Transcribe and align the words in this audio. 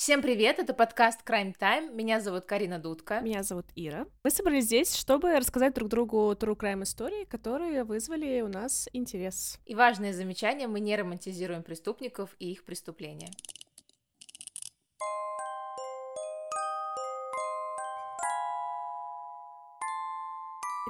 Всем 0.00 0.22
привет, 0.22 0.58
это 0.58 0.72
подкаст 0.72 1.20
Crime 1.28 1.54
Time. 1.60 1.94
Меня 1.94 2.20
зовут 2.20 2.46
Карина 2.46 2.78
Дудка. 2.78 3.20
Меня 3.20 3.42
зовут 3.42 3.66
Ира. 3.76 4.06
Мы 4.24 4.30
собрались 4.30 4.64
здесь, 4.64 4.94
чтобы 4.96 5.38
рассказать 5.38 5.74
друг 5.74 5.90
другу 5.90 6.32
true 6.32 6.56
crime 6.56 6.84
истории, 6.84 7.26
которые 7.26 7.84
вызвали 7.84 8.40
у 8.40 8.48
нас 8.48 8.88
интерес. 8.94 9.60
И 9.66 9.74
важное 9.74 10.14
замечание, 10.14 10.68
мы 10.68 10.80
не 10.80 10.96
романтизируем 10.96 11.62
преступников 11.62 12.34
и 12.38 12.50
их 12.50 12.64
преступления. 12.64 13.28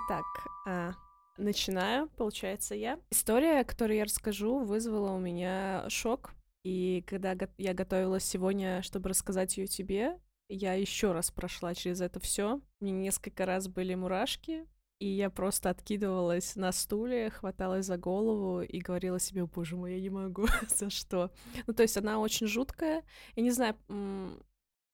Итак, 0.06 0.24
а, 0.68 0.92
начинаю, 1.36 2.08
получается, 2.16 2.76
я. 2.76 3.00
История, 3.10 3.64
которую 3.64 3.96
я 3.96 4.04
расскажу, 4.04 4.60
вызвала 4.60 5.10
у 5.10 5.18
меня 5.18 5.84
шок, 5.88 6.30
и 6.62 7.02
когда 7.06 7.36
я 7.58 7.74
готовилась 7.74 8.24
сегодня, 8.24 8.82
чтобы 8.82 9.08
рассказать 9.10 9.56
ее 9.56 9.66
тебе, 9.66 10.18
я 10.48 10.74
еще 10.74 11.12
раз 11.12 11.30
прошла 11.30 11.74
через 11.74 12.00
это 12.00 12.20
все. 12.20 12.60
Мне 12.80 12.92
несколько 12.92 13.46
раз 13.46 13.68
были 13.68 13.94
мурашки, 13.94 14.66
и 14.98 15.06
я 15.06 15.30
просто 15.30 15.70
откидывалась 15.70 16.56
на 16.56 16.72
стуле, 16.72 17.30
хваталась 17.30 17.86
за 17.86 17.96
голову 17.96 18.60
и 18.60 18.80
говорила 18.80 19.18
себе, 19.18 19.46
боже 19.46 19.76
мой, 19.76 19.94
я 19.94 20.00
не 20.00 20.10
могу, 20.10 20.46
за 20.68 20.90
что. 20.90 21.30
Ну, 21.66 21.72
то 21.72 21.82
есть 21.82 21.96
она 21.96 22.18
очень 22.18 22.46
жуткая. 22.46 23.04
Я 23.36 23.42
не 23.42 23.50
знаю, 23.50 23.76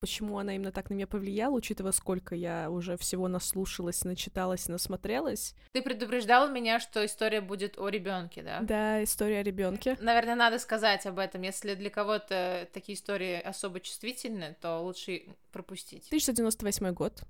почему 0.00 0.38
она 0.38 0.54
именно 0.54 0.72
так 0.72 0.90
на 0.90 0.94
меня 0.94 1.06
повлияла, 1.06 1.54
учитывая, 1.54 1.92
сколько 1.92 2.34
я 2.34 2.70
уже 2.70 2.96
всего 2.96 3.28
наслушалась, 3.28 4.04
начиталась, 4.04 4.68
насмотрелась. 4.68 5.54
Ты 5.72 5.82
предупреждала 5.82 6.50
меня, 6.50 6.80
что 6.80 7.04
история 7.04 7.40
будет 7.40 7.78
о 7.78 7.88
ребенке, 7.88 8.42
да? 8.42 8.60
Да, 8.60 9.02
история 9.02 9.38
о 9.38 9.42
ребенке. 9.42 9.96
Наверное, 10.00 10.34
надо 10.34 10.58
сказать 10.58 11.06
об 11.06 11.18
этом. 11.18 11.42
Если 11.42 11.74
для 11.74 11.90
кого-то 11.90 12.68
такие 12.72 12.96
истории 12.96 13.40
особо 13.40 13.80
чувствительны, 13.80 14.56
то 14.60 14.80
лучше 14.80 15.22
пропустить. 15.52 16.06
1998 16.06 16.92
год. 16.92 17.22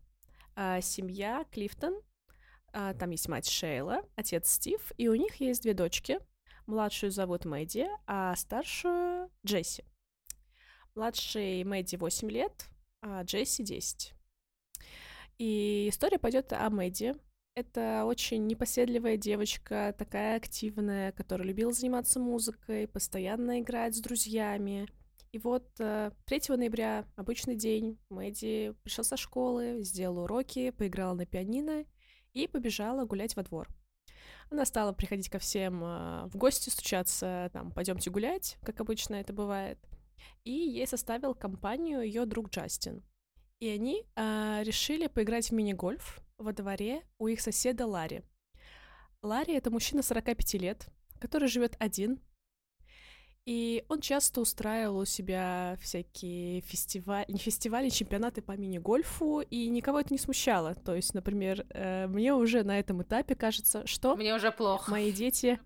А, 0.55 0.81
семья 0.81 1.45
Клифтон. 1.53 2.01
А, 2.73 2.95
там 2.95 3.11
есть 3.11 3.29
мать 3.29 3.49
Шейла, 3.49 4.03
отец 4.17 4.51
Стив, 4.51 4.93
и 4.99 5.09
у 5.09 5.15
них 5.15 5.37
есть 5.37 5.63
две 5.63 5.73
дочки. 5.73 6.19
Младшую 6.67 7.13
зовут 7.13 7.45
Мэдди, 7.45 7.87
а 8.07 8.35
старшую 8.35 9.31
Джесси. 9.47 9.85
Младшей 10.97 11.63
Мэдди 11.63 11.97
8 11.97 12.31
лет, 12.31 12.71
а 13.03 13.23
Джесси 13.23 13.63
10. 13.63 14.15
И 15.37 15.89
история 15.91 16.19
пойдет 16.19 16.55
о 16.55 16.71
Мэдди. 16.71 17.15
Это 17.55 18.07
очень 18.07 18.47
непоседливая 18.47 19.19
девочка, 19.19 19.95
такая 19.99 20.39
активная, 20.39 21.13
которая 21.13 21.49
любила 21.49 21.71
заниматься 21.71 22.19
музыкой, 22.19 22.89
постоянно 22.89 23.61
играть 23.61 23.95
с 23.95 24.01
друзьями. 24.01 24.89
И 25.33 25.39
вот 25.39 25.71
3 25.75 25.85
э, 25.85 26.11
ноября, 26.57 27.05
обычный 27.15 27.57
день, 27.57 27.99
Мэдди 28.09 28.75
пришла 28.83 29.05
со 29.05 29.19
школы, 29.19 29.83
сделала 29.83 30.25
уроки, 30.25 30.71
поиграла 30.71 31.13
на 31.13 31.27
пианино 31.27 31.85
и 32.33 32.49
побежала 32.49 33.05
гулять 33.05 33.37
во 33.37 33.43
двор. 33.43 33.69
Она 34.51 34.65
стала 34.65 34.93
приходить 34.93 35.29
ко 35.29 35.39
всем 35.39 35.85
э, 35.85 36.27
в 36.29 36.37
гости, 36.37 36.71
стучаться, 36.71 37.51
там, 37.53 37.71
пойдемте 37.71 38.11
гулять, 38.11 38.57
как 38.63 38.81
обычно 38.81 39.17
это 39.17 39.35
бывает— 39.35 39.79
и 40.45 40.53
ей 40.53 40.87
составил 40.87 41.35
компанию 41.35 42.03
ее 42.03 42.25
друг 42.25 42.51
Джастин. 42.51 43.03
И 43.61 43.69
они 43.69 44.05
э, 44.15 44.61
решили 44.63 45.07
поиграть 45.07 45.51
в 45.51 45.53
мини-гольф 45.53 46.21
во 46.39 46.53
дворе 46.53 47.03
у 47.19 47.27
их 47.27 47.41
соседа 47.41 47.87
Ларри. 47.87 48.23
Ларри— 49.23 49.55
это 49.55 49.71
мужчина 49.71 50.03
45 50.03 50.55
лет, 50.55 50.89
который 51.19 51.49
живет 51.49 51.77
один, 51.79 52.21
и 53.47 53.85
он 53.89 54.01
часто 54.01 54.41
устраивал 54.41 54.99
у 54.99 55.05
себя 55.05 55.77
всякие 55.81 56.63
фестивали, 56.63 57.27
не 57.29 57.39
фестивали, 57.39 57.91
чемпионаты 57.91 58.43
по 58.43 58.53
мини-гольфу, 58.57 59.41
и 59.41 59.69
никого 59.69 60.01
это 60.01 60.13
не 60.13 60.19
смущало. 60.19 60.75
То 60.75 60.97
есть, 60.97 61.15
например, 61.15 61.65
э, 61.71 62.09
мне 62.09 62.35
уже 62.35 62.65
на 62.65 62.77
этом 62.77 63.03
этапе 63.03 63.37
кажется, 63.37 63.87
что... 63.87 64.17
Мне 64.17 64.35
уже 64.35 64.51
плохо. 64.51 64.91
Мои 64.91 65.13
дети 65.13 65.61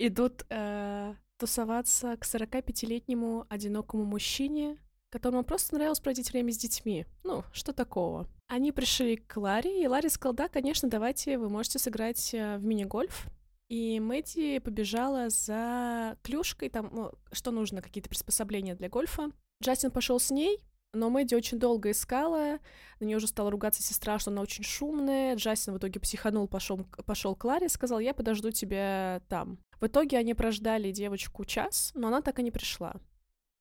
идут 0.00 0.44
э, 0.50 1.14
тусоваться 1.42 2.16
к 2.18 2.24
45-летнему 2.24 3.46
одинокому 3.48 4.04
мужчине, 4.04 4.78
которому 5.10 5.42
просто 5.42 5.74
нравилось 5.74 5.98
проводить 5.98 6.32
время 6.32 6.52
с 6.52 6.56
детьми. 6.56 7.04
Ну, 7.24 7.42
что 7.52 7.72
такого? 7.72 8.28
Они 8.46 8.70
пришли 8.70 9.16
к 9.16 9.36
Ларе, 9.36 9.82
и 9.82 9.88
Ларри 9.88 10.08
сказал, 10.08 10.34
да, 10.34 10.48
конечно, 10.48 10.88
давайте, 10.88 11.38
вы 11.38 11.48
можете 11.48 11.80
сыграть 11.80 12.32
э, 12.32 12.58
в 12.58 12.64
мини-гольф. 12.64 13.26
И 13.68 13.98
Мэдди 13.98 14.60
побежала 14.60 15.30
за 15.30 16.16
клюшкой, 16.22 16.68
там, 16.68 16.90
ну, 16.92 17.10
что 17.32 17.50
нужно, 17.50 17.82
какие-то 17.82 18.08
приспособления 18.08 18.76
для 18.76 18.88
гольфа. 18.88 19.32
Джастин 19.64 19.90
пошел 19.90 20.20
с 20.20 20.30
ней, 20.30 20.60
но 20.92 21.10
Мэдди 21.10 21.34
очень 21.34 21.58
долго 21.58 21.90
искала, 21.90 22.60
на 23.00 23.04
нее 23.04 23.16
уже 23.16 23.26
стала 23.26 23.50
ругаться 23.50 23.82
сестра, 23.82 24.20
что 24.20 24.30
она 24.30 24.42
очень 24.42 24.62
шумная. 24.62 25.34
Джастин 25.34 25.74
в 25.74 25.78
итоге 25.78 25.98
психанул, 25.98 26.46
пошел, 26.46 26.86
пошел 27.04 27.34
к 27.34 27.42
Ларе, 27.42 27.68
сказал, 27.68 27.98
я 27.98 28.14
подожду 28.14 28.52
тебя 28.52 29.22
там. 29.28 29.58
В 29.82 29.86
итоге 29.88 30.16
они 30.16 30.32
прождали 30.32 30.92
девочку 30.92 31.44
час, 31.44 31.90
но 31.96 32.06
она 32.06 32.22
так 32.22 32.38
и 32.38 32.44
не 32.44 32.52
пришла. 32.52 32.94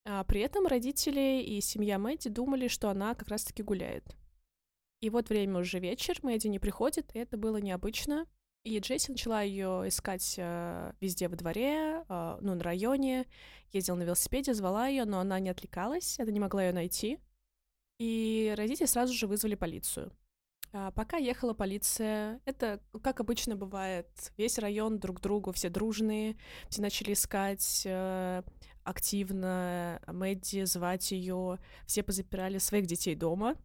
А 0.06 0.24
при 0.24 0.42
этом 0.42 0.68
родители 0.68 1.42
и 1.42 1.59
семья 1.62 1.98
Мэдди 1.98 2.30
думали, 2.30 2.68
что 2.68 2.92
она 2.92 3.16
как 3.16 3.30
раз-таки 3.30 3.64
гуляет. 3.64 4.06
И 5.00 5.10
вот 5.10 5.30
время 5.30 5.62
уже 5.62 5.80
вечер, 5.80 6.20
Мэдди 6.22 6.48
не 6.48 6.60
приходит, 6.60 7.10
и 7.16 7.18
это 7.18 7.38
было 7.38 7.58
необычно. 7.58 8.28
И 8.64 8.78
Джесси 8.78 9.12
начала 9.12 9.42
ее 9.42 9.86
искать 9.88 10.36
э, 10.38 10.94
везде 11.02 11.28
во 11.28 11.36
дворе, 11.36 12.06
э, 12.08 12.38
ну, 12.40 12.54
на 12.54 12.64
районе, 12.64 13.26
ездила 13.74 13.96
на 13.96 14.04
велосипеде, 14.04 14.54
звала 14.54 14.86
ее, 14.86 15.06
но 15.06 15.22
она 15.22 15.40
не 15.40 15.50
отвлекалась, 15.50 16.20
это 16.20 16.31
не 16.31 16.40
могла 16.40 16.66
ее 16.66 16.72
найти. 16.72 17.18
И 17.98 18.54
родители 18.56 18.86
сразу 18.86 19.16
же 19.16 19.26
вызвали 19.26 19.56
полицию. 19.56 20.12
А 20.74 20.92
пока 20.92 21.18
ехала 21.18 21.54
полиция, 21.54 22.40
это, 22.46 22.80
как 23.04 23.20
обычно 23.20 23.56
бывает, 23.58 24.08
весь 24.38 24.58
район 24.58 25.00
друг 25.00 25.20
другу, 25.20 25.52
все 25.52 25.70
дружные, 25.70 26.38
все 26.70 26.82
начали 26.82 27.12
искать 27.12 27.84
э, 27.86 28.42
активно 28.84 30.02
Мэдди, 30.08 30.64
звать 30.64 31.12
ее, 31.12 31.60
все 31.86 32.04
позапирали 32.04 32.58
своих 32.58 32.86
детей 32.86 33.16
дома, 33.16 33.58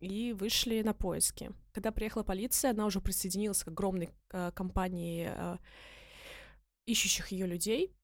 и 0.00 0.32
вышли 0.32 0.82
на 0.82 0.94
поиски. 0.94 1.50
Когда 1.72 1.92
приехала 1.92 2.22
полиция, 2.22 2.70
она 2.70 2.86
уже 2.86 3.00
присоединилась 3.00 3.62
к 3.62 3.68
огромной 3.68 4.10
э, 4.30 4.50
компании 4.54 5.30
э, 5.34 5.58
ищущих 6.86 7.28
ее 7.28 7.46
людей, 7.46 7.94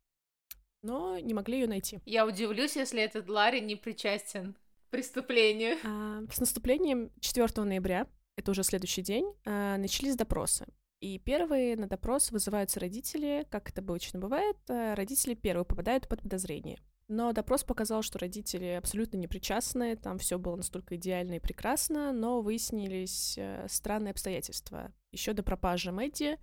но 0.83 1.19
не 1.19 1.35
могли 1.35 1.61
ее 1.61 1.67
найти. 1.67 2.01
Я 2.05 2.27
удивлюсь, 2.27 2.77
если 2.77 3.03
этот 3.03 3.29
Ларри 3.29 3.61
не 3.61 3.77
причастен 3.77 4.55
к 4.87 4.91
преступлению. 4.91 5.77
А, 5.85 6.23
с 6.31 6.41
наступлением 6.41 7.11
4 7.21 7.65
ноября, 7.65 8.07
это 8.41 8.51
уже 8.51 8.63
следующий 8.65 9.03
день, 9.03 9.33
а, 9.45 9.77
начались 9.77 10.17
допросы. 10.17 10.67
И 11.01 11.19
первые 11.19 11.77
на 11.77 11.87
допрос 11.87 12.31
вызываются 12.31 12.79
родители, 12.79 13.47
как 13.51 13.71
это 13.71 13.81
обычно 13.81 14.19
бывает, 14.19 14.57
э, 14.69 14.93
родители 14.93 15.33
первые 15.33 15.65
попадают 15.65 16.07
под 16.09 16.21
подозрение. 16.21 16.79
Но 17.09 17.33
допрос 17.33 17.65
показал, 17.65 18.03
что 18.03 18.19
родители 18.19 18.67
абсолютно 18.67 19.17
не 19.17 19.27
причастны, 19.27 19.97
там 19.97 20.19
все 20.19 20.39
было 20.39 20.57
настолько 20.57 20.97
идеально 20.97 21.35
и 21.35 21.41
прекрасно, 21.41 22.13
но 22.13 22.43
выяснились 22.43 23.37
э, 23.39 23.67
странные 23.69 24.13
обстоятельства. 24.13 24.93
Еще 25.11 25.33
до 25.33 25.43
пропажи 25.43 25.91
Мэдди 25.91 26.39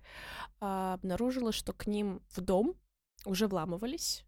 а, 0.60 0.94
обнаружилось, 0.94 1.54
что 1.54 1.72
к 1.72 1.86
ним 1.86 2.20
в 2.30 2.40
дом 2.40 2.74
уже 3.24 3.46
вламывались, 3.46 4.24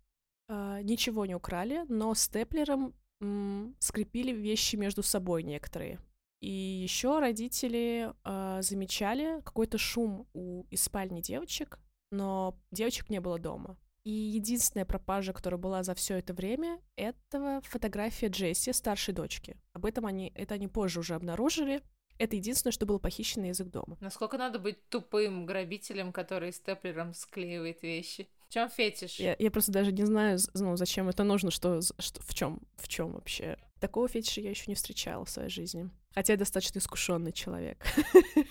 а, 0.48 0.80
ничего 0.80 1.26
не 1.26 1.34
украли, 1.34 1.84
но 1.88 2.14
степлером 2.14 2.94
скрепили 3.80 4.32
вещи 4.32 4.76
между 4.76 5.02
собой 5.02 5.42
некоторые. 5.42 6.00
И 6.40 6.50
еще 6.50 7.18
родители 7.18 8.12
а, 8.24 8.62
замечали 8.62 9.40
какой-то 9.42 9.78
шум 9.78 10.26
у 10.32 10.64
из 10.70 10.82
спальни 10.82 11.20
девочек, 11.20 11.78
но 12.10 12.58
девочек 12.70 13.10
не 13.10 13.20
было 13.20 13.38
дома. 13.38 13.76
И 14.04 14.10
единственная 14.10 14.86
пропажа, 14.86 15.34
которая 15.34 15.60
была 15.60 15.82
за 15.82 15.94
все 15.94 16.16
это 16.16 16.32
время, 16.32 16.80
это 16.96 17.60
фотография 17.64 18.28
Джесси, 18.28 18.72
старшей 18.72 19.12
дочки. 19.12 19.56
Об 19.74 19.84
этом 19.84 20.06
они, 20.06 20.32
это 20.34 20.54
они 20.54 20.68
позже 20.68 21.00
уже 21.00 21.14
обнаружили. 21.14 21.82
Это 22.16 22.36
единственное, 22.36 22.72
что 22.72 22.86
было 22.86 22.98
похищено 22.98 23.46
из 23.46 23.60
их 23.60 23.70
дома. 23.70 23.96
Насколько 24.00 24.36
надо 24.38 24.58
быть 24.58 24.88
тупым 24.88 25.46
грабителем, 25.46 26.12
который 26.12 26.52
степлером 26.52 27.14
склеивает 27.14 27.82
вещи? 27.82 28.28
В 28.48 28.52
чем 28.52 28.68
фетиш? 28.68 29.20
Я, 29.20 29.36
я 29.38 29.50
просто 29.50 29.72
даже 29.72 29.92
не 29.92 30.04
знаю, 30.04 30.38
ну, 30.54 30.76
зачем 30.76 31.08
это 31.08 31.22
нужно, 31.24 31.50
что, 31.50 31.80
что 31.80 32.22
в 32.22 32.34
чем, 32.34 32.60
в 32.76 32.88
чем 32.88 33.12
вообще. 33.12 33.58
Такого 33.80 34.08
фетиша 34.08 34.40
я 34.40 34.50
еще 34.50 34.64
не 34.66 34.74
встречала 34.74 35.24
в 35.24 35.30
своей 35.30 35.50
жизни. 35.50 35.90
Хотя 36.14 36.34
я 36.34 36.38
достаточно 36.38 36.78
искушенный 36.78 37.32
человек. 37.32 37.84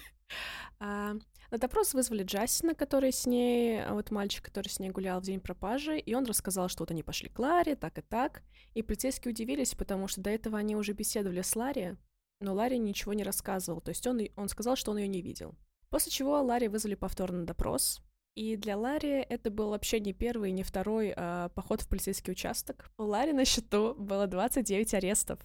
А, 0.82 1.16
на 1.52 1.58
допрос 1.58 1.94
вызвали 1.94 2.24
Джастина, 2.24 2.74
который 2.74 3.12
с 3.12 3.26
ней, 3.26 3.84
а 3.84 3.94
вот 3.94 4.12
мальчик, 4.12 4.46
который 4.46 4.70
с 4.70 4.80
ней 4.80 4.92
гулял 4.92 5.20
в 5.20 5.24
день 5.24 5.42
пропажи, 5.42 5.98
и 6.00 6.14
он 6.14 6.26
рассказал, 6.26 6.70
что 6.70 6.84
вот 6.84 6.92
они 6.92 7.04
пошли 7.04 7.28
к 7.28 7.40
Ларе, 7.40 7.76
так 7.76 7.98
и 7.98 8.02
так. 8.02 8.44
И 8.76 8.84
полицейские 8.84 9.34
удивились, 9.34 9.74
потому 9.76 10.08
что 10.08 10.22
до 10.22 10.30
этого 10.30 10.58
они 10.58 10.76
уже 10.76 10.94
беседовали 10.94 11.42
с 11.42 11.56
Ларри, 11.56 11.98
но 12.40 12.54
Ларри 12.54 12.78
ничего 12.78 13.14
не 13.14 13.24
рассказывал, 13.24 13.82
то 13.82 13.90
есть 13.90 14.06
он, 14.08 14.22
он 14.36 14.48
сказал, 14.48 14.76
что 14.76 14.92
он 14.92 15.00
ее 15.00 15.08
не 15.08 15.22
видел. 15.22 15.56
После 15.90 16.12
чего 16.12 16.42
Ларри 16.42 16.68
вызвали 16.68 16.96
повторно 16.96 17.40
на 17.40 17.46
допрос, 17.46 18.02
и 18.36 18.56
для 18.56 18.78
Ларри 18.78 19.26
это 19.28 19.50
был 19.50 19.72
вообще 19.72 20.00
не 20.00 20.14
первый, 20.14 20.52
не 20.52 20.64
второй 20.64 21.14
а, 21.16 21.50
поход 21.50 21.82
в 21.82 21.90
полицейский 21.90 22.32
участок. 22.32 22.92
У 22.98 23.04
Ларри 23.04 23.34
на 23.34 23.44
счету 23.44 23.96
было 23.96 24.28
29 24.28 24.94
арестов. 24.94 25.40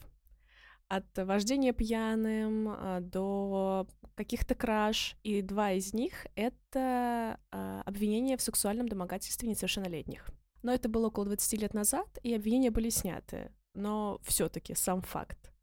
От 0.88 1.06
вождения 1.16 1.72
пьяным 1.72 2.68
а, 2.68 3.00
до 3.00 3.86
каких-то 4.14 4.54
краж, 4.54 5.16
и 5.22 5.42
два 5.42 5.72
из 5.72 5.92
них— 5.92 6.26
это 6.36 7.38
а, 7.50 7.82
обвинения 7.84 8.36
в 8.36 8.42
сексуальном 8.42 8.88
домогательстве 8.88 9.48
несовершеннолетних. 9.48 10.28
Но 10.62 10.72
это 10.72 10.88
было 10.88 11.08
около 11.08 11.26
20 11.26 11.60
лет 11.60 11.74
назад, 11.74 12.18
и 12.22 12.34
обвинения 12.34 12.70
были 12.70 12.88
сняты. 12.88 13.52
Но 13.74 14.20
все 14.24 14.48
таки 14.48 14.74
сам 14.74 15.02
факт. 15.02 15.54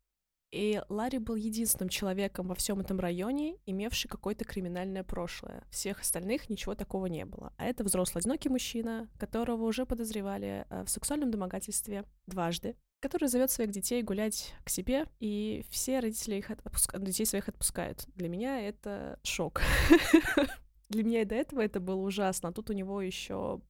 И 0.51 0.81
Ларри 0.89 1.17
был 1.17 1.35
единственным 1.35 1.87
человеком 1.87 2.47
во 2.47 2.55
всем 2.55 2.81
этом 2.81 2.99
районе, 2.99 3.55
имевший 3.65 4.09
какое-то 4.09 4.43
криминальное 4.43 5.03
прошлое. 5.03 5.63
Всех 5.69 6.01
остальных 6.01 6.49
ничего 6.49 6.75
такого 6.75 7.05
не 7.05 7.23
было. 7.23 7.53
А 7.57 7.65
это 7.65 7.85
взрослый 7.85 8.19
одинокий 8.21 8.49
мужчина, 8.49 9.09
которого 9.17 9.63
уже 9.63 9.85
подозревали 9.85 10.65
э, 10.69 10.83
в 10.83 10.89
сексуальном 10.89 11.31
домогательстве 11.31 12.03
дважды, 12.27 12.75
который 13.01 13.27
зовет 13.27 13.51
своих 13.51 13.71
детей 13.71 14.01
гулять 14.03 14.53
к 14.63 14.69
себе, 14.69 15.07
и 15.19 15.65
все 15.69 15.99
родители 15.99 16.35
их 16.35 16.49
отпуска... 16.51 16.99
детей 16.99 17.25
своих 17.25 17.49
отпускают. 17.49 18.05
Для 18.15 18.29
меня 18.29 18.61
это 18.61 19.19
шок. 19.23 19.61
Для 20.89 21.03
меня 21.03 21.21
и 21.21 21.25
до 21.25 21.35
этого 21.35 21.61
это 21.61 21.79
было 21.79 22.01
ужасно. 22.01 22.49
А 22.49 22.51
тут 22.51 22.69
у 22.69 22.73
него 22.73 23.01
еще 23.01 23.61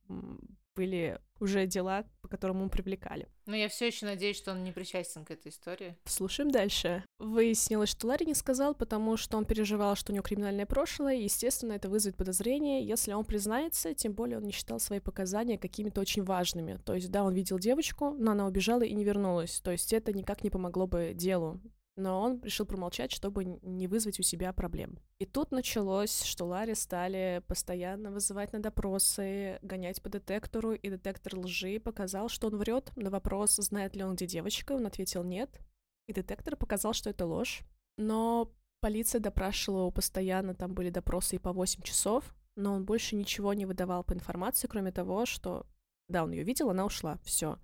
были 0.76 1.20
уже 1.40 1.66
дела, 1.66 2.06
по 2.22 2.28
которым 2.28 2.58
мы 2.58 2.70
привлекали. 2.70 3.28
Но 3.48 3.56
я 3.56 3.68
все 3.68 3.88
еще 3.88 4.06
надеюсь, 4.06 4.38
что 4.38 4.52
он 4.52 4.64
не 4.64 4.72
причастен 4.72 5.26
к 5.26 5.32
этой 5.32 5.50
истории. 5.50 5.98
Слушаем 6.06 6.52
дальше. 6.52 7.04
Выяснилось, 7.18 7.90
что 7.90 8.08
Ларри 8.08 8.26
не 8.26 8.36
сказал, 8.36 8.76
потому 8.76 9.18
что 9.18 9.38
он 9.38 9.46
переживал, 9.46 9.96
что 9.96 10.12
у 10.12 10.16
него 10.16 10.24
криминальное 10.24 10.66
прошлое, 10.66 11.16
и, 11.16 11.24
естественно, 11.24 11.74
это 11.74 11.90
вызовет 11.90 12.16
подозрение, 12.16 12.86
если 12.86 13.14
он 13.14 13.26
признается, 13.26 13.94
тем 13.94 14.14
более 14.14 14.38
он 14.38 14.44
не 14.44 14.52
считал 14.52 14.80
свои 14.80 15.00
показания 15.00 15.58
какими-то 15.58 16.00
очень 16.00 16.24
важными. 16.24 16.80
То 16.86 16.94
есть, 16.94 17.10
да, 17.10 17.24
он 17.24 17.34
видел 17.34 17.58
девочку, 17.58 18.12
но 18.12 18.32
она 18.32 18.46
убежала 18.46 18.84
и 18.84 18.94
не 18.94 19.04
вернулась. 19.04 19.60
То 19.62 19.72
есть 19.72 19.92
это 19.94 20.14
никак 20.14 20.44
не 20.44 20.50
помогло 20.50 20.86
бы 20.86 21.14
делу 21.16 21.60
но 21.96 22.22
он 22.22 22.42
решил 22.42 22.66
промолчать, 22.66 23.12
чтобы 23.12 23.44
не 23.46 23.88
вызвать 23.88 24.20
у 24.20 24.24
себя 24.24 24.54
проблем. 24.54 25.00
И 25.20 25.26
тут 25.26 25.52
началось, 25.52 26.24
что 26.24 26.46
Ларри 26.46 26.74
стали 26.74 27.44
постоянно 27.48 28.12
вызывать 28.12 28.54
на 28.54 28.60
допросы, 28.60 29.60
гонять 29.62 30.02
по 30.02 30.10
детектору, 30.10 30.74
и 30.74 30.90
детектор 30.90 31.38
лжи 31.38 31.80
показал, 31.80 32.30
что 32.30 32.48
он 32.48 32.58
врет. 32.58 32.92
На 32.96 33.10
вопрос, 33.10 33.56
знает 33.56 33.96
ли 33.96 34.04
он, 34.04 34.16
где 34.16 34.26
девочка, 34.26 34.74
он 34.74 34.88
ответил 34.88 35.24
нет. 35.24 35.60
И 36.08 36.14
детектор 36.14 36.56
показал, 36.56 36.94
что 36.94 37.10
это 37.10 37.26
ложь. 37.26 37.62
Но 37.98 38.52
полиция 38.80 39.20
допрашивала 39.20 39.82
его 39.82 39.92
постоянно, 39.92 40.56
там 40.56 40.74
были 40.74 40.90
допросы 40.90 41.36
и 41.36 41.40
по 41.40 41.54
8 41.54 41.84
часов, 41.84 42.34
но 42.56 42.74
он 42.74 42.86
больше 42.86 43.16
ничего 43.16 43.54
не 43.54 43.66
выдавал 43.66 44.04
по 44.04 44.14
информации, 44.14 44.68
кроме 44.68 44.92
того, 44.92 45.26
что 45.26 45.66
да, 46.08 46.24
он 46.24 46.32
ее 46.32 46.44
видел, 46.44 46.70
она 46.70 46.86
ушла, 46.86 47.20
все. 47.24 47.58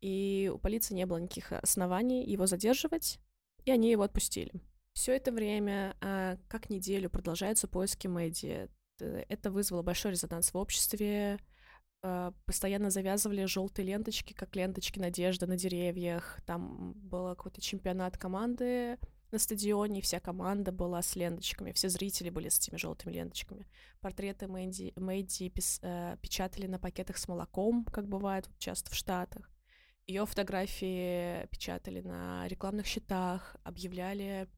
И 0.00 0.50
у 0.52 0.58
полиции 0.58 0.94
не 0.94 1.06
было 1.06 1.18
никаких 1.18 1.52
оснований 1.52 2.24
его 2.24 2.46
задерживать, 2.46 3.20
и 3.64 3.70
они 3.70 3.90
его 3.90 4.02
отпустили. 4.02 4.52
Все 4.92 5.16
это 5.16 5.32
время, 5.32 5.96
а, 6.00 6.36
как 6.48 6.70
неделю, 6.70 7.10
продолжаются 7.10 7.68
поиски 7.68 8.06
Мэдди. 8.06 8.68
Это 8.98 9.50
вызвало 9.50 9.82
большой 9.82 10.12
резонанс 10.12 10.52
в 10.52 10.56
обществе. 10.56 11.38
А, 12.02 12.32
постоянно 12.46 12.90
завязывали 12.90 13.44
желтые 13.44 13.86
ленточки, 13.86 14.32
как 14.32 14.56
ленточки 14.56 14.98
надежды 14.98 15.46
на 15.46 15.56
деревьях. 15.56 16.40
Там 16.46 16.92
был 16.94 17.28
какой-то 17.28 17.60
чемпионат 17.60 18.16
команды 18.16 18.98
на 19.30 19.38
стадионе, 19.38 20.00
вся 20.00 20.18
команда 20.18 20.72
была 20.72 21.02
с 21.02 21.14
ленточками, 21.14 21.72
все 21.72 21.88
зрители 21.88 22.30
были 22.30 22.48
с 22.48 22.58
этими 22.58 22.76
желтыми 22.76 23.12
ленточками. 23.12 23.66
Портреты 24.00 24.48
Мэдди, 24.48 24.92
Мэдди 24.96 25.50
пис, 25.50 25.78
э, 25.82 26.16
печатали 26.20 26.66
на 26.66 26.78
пакетах 26.78 27.16
с 27.16 27.28
молоком, 27.28 27.84
как 27.84 28.08
бывает 28.08 28.48
часто 28.58 28.90
в 28.90 28.94
Штатах. 28.94 29.49
Ее 30.10 30.26
фотографии 30.26 31.46
печатали 31.52 32.00
на 32.00 32.48
рекламных 32.48 32.84
счетах, 32.84 33.54
объявляли 33.62 34.48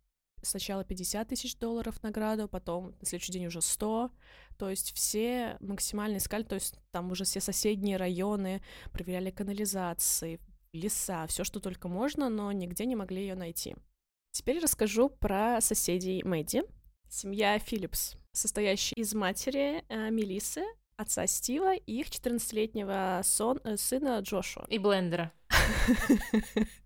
сначала 0.40 0.82
50 0.82 1.28
тысяч 1.28 1.58
долларов 1.58 2.02
награду, 2.02 2.48
потом 2.48 2.94
на 2.98 3.06
следующий 3.06 3.32
день 3.32 3.44
уже 3.44 3.60
100. 3.60 4.10
То 4.56 4.70
есть 4.70 4.94
все 4.94 5.58
максимально 5.60 6.16
искали, 6.16 6.44
то 6.44 6.54
есть 6.54 6.76
там 6.90 7.10
уже 7.10 7.24
все 7.24 7.40
соседние 7.40 7.98
районы 7.98 8.62
проверяли 8.92 9.30
канализации, 9.30 10.40
леса, 10.72 11.26
все, 11.26 11.44
что 11.44 11.60
только 11.60 11.86
можно, 11.86 12.30
но 12.30 12.50
нигде 12.50 12.86
не 12.86 12.96
могли 12.96 13.20
ее 13.20 13.34
найти. 13.34 13.76
Теперь 14.30 14.58
расскажу 14.58 15.10
про 15.10 15.60
соседей 15.60 16.22
Мэдди. 16.24 16.62
Семья 17.10 17.58
Филлипс, 17.58 18.16
состоящая 18.32 18.94
из 18.96 19.12
матери 19.12 19.84
э, 19.90 20.08
Мелисы, 20.08 20.62
отца 20.96 21.26
Стива 21.26 21.74
и 21.74 22.00
их 22.00 22.08
14-летнего 22.08 23.20
сон, 23.24 23.60
э, 23.64 23.76
сына 23.76 24.20
Джошуа. 24.20 24.66
И 24.68 24.78
блендера. 24.78 25.32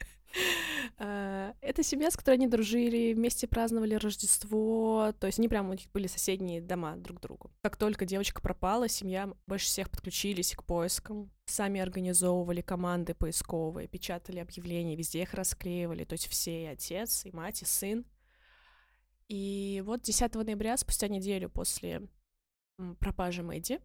Э, 0.99 1.53
это 1.61 1.83
семья, 1.83 2.11
с 2.11 2.17
которой 2.17 2.35
они 2.35 2.47
дружили, 2.47 3.13
вместе 3.13 3.47
праздновали 3.47 3.95
Рождество, 3.95 5.13
то 5.19 5.27
есть 5.27 5.39
они 5.39 5.49
прям 5.49 5.71
у 5.71 5.73
них 5.73 5.91
были 5.93 6.07
соседние 6.07 6.61
дома 6.61 6.97
друг 6.97 7.19
к 7.19 7.23
другу. 7.23 7.51
Как 7.63 7.77
только 7.77 8.05
девочка 8.05 8.41
пропала, 8.41 8.89
семья 8.89 9.33
больше 9.47 9.67
всех 9.67 9.91
подключились 9.91 10.55
к 10.55 10.65
поискам, 10.65 11.31
сами 11.47 11.81
организовывали 11.81 12.61
команды 12.61 13.15
поисковые, 13.15 13.89
печатали 13.89 14.39
объявления, 14.39 14.97
везде 14.97 15.23
их 15.23 15.35
расклеивали, 15.35 16.05
то 16.05 16.15
есть 16.15 16.29
все, 16.29 16.65
и 16.65 16.67
отец, 16.67 17.25
и 17.25 17.33
мать, 17.33 17.63
и 17.63 17.65
сын. 17.65 18.05
И 19.29 19.83
вот 19.85 20.03
10 20.03 20.35
ноября, 20.35 20.77
спустя 20.77 21.09
неделю 21.09 21.51
после 21.51 22.03
пропажи 23.01 23.43
Мэдди, 23.43 23.81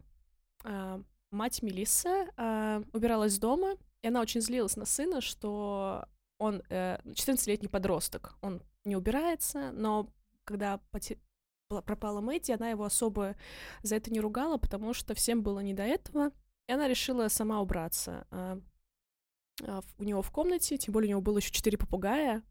мать 1.32 1.62
Мелиссы 1.62 2.28
а, 2.36 2.82
убиралась 2.92 3.38
дома, 3.38 3.76
и 4.02 4.08
она 4.08 4.20
очень 4.20 4.40
злилась 4.40 4.76
на 4.76 4.84
сына, 4.84 5.20
что 5.20 6.06
он 6.38 6.62
14-летний 6.68 7.68
э, 7.68 7.70
подросток, 7.70 8.36
он 8.42 8.62
не 8.84 8.96
убирается, 8.96 9.70
но 9.72 10.08
когда 10.44 10.80
поте... 10.90 11.18
пропала 11.68 12.20
Мэдди, 12.20 12.52
она 12.52 12.70
его 12.70 12.84
особо 12.84 13.36
за 13.82 13.96
это 13.96 14.12
не 14.12 14.20
ругала, 14.20 14.58
потому 14.58 14.92
что 14.92 15.14
всем 15.14 15.42
было 15.42 15.60
не 15.60 15.72
до 15.72 15.84
этого, 15.84 16.32
и 16.68 16.72
она 16.72 16.88
решила 16.88 17.28
сама 17.28 17.60
убраться. 17.60 18.26
А, 18.30 18.60
у 19.98 20.04
него 20.04 20.22
в 20.22 20.30
комнате, 20.30 20.78
тем 20.78 20.92
более 20.92 21.08
у 21.08 21.10
него 21.10 21.20
было 21.20 21.38
еще 21.38 21.52
четыре 21.52 21.78
попугая, 21.78 22.42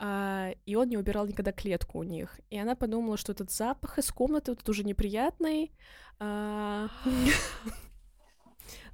и 0.00 0.74
он 0.74 0.88
не 0.88 0.96
убирал 0.96 1.26
никогда 1.26 1.52
клетку 1.52 1.98
у 1.98 2.02
них. 2.02 2.40
И 2.50 2.58
она 2.58 2.74
подумала, 2.74 3.16
что 3.16 3.32
этот 3.32 3.50
запах 3.50 3.98
из 3.98 4.10
комнаты 4.10 4.54
тут 4.54 4.68
уже 4.68 4.84
неприятный. 4.84 5.72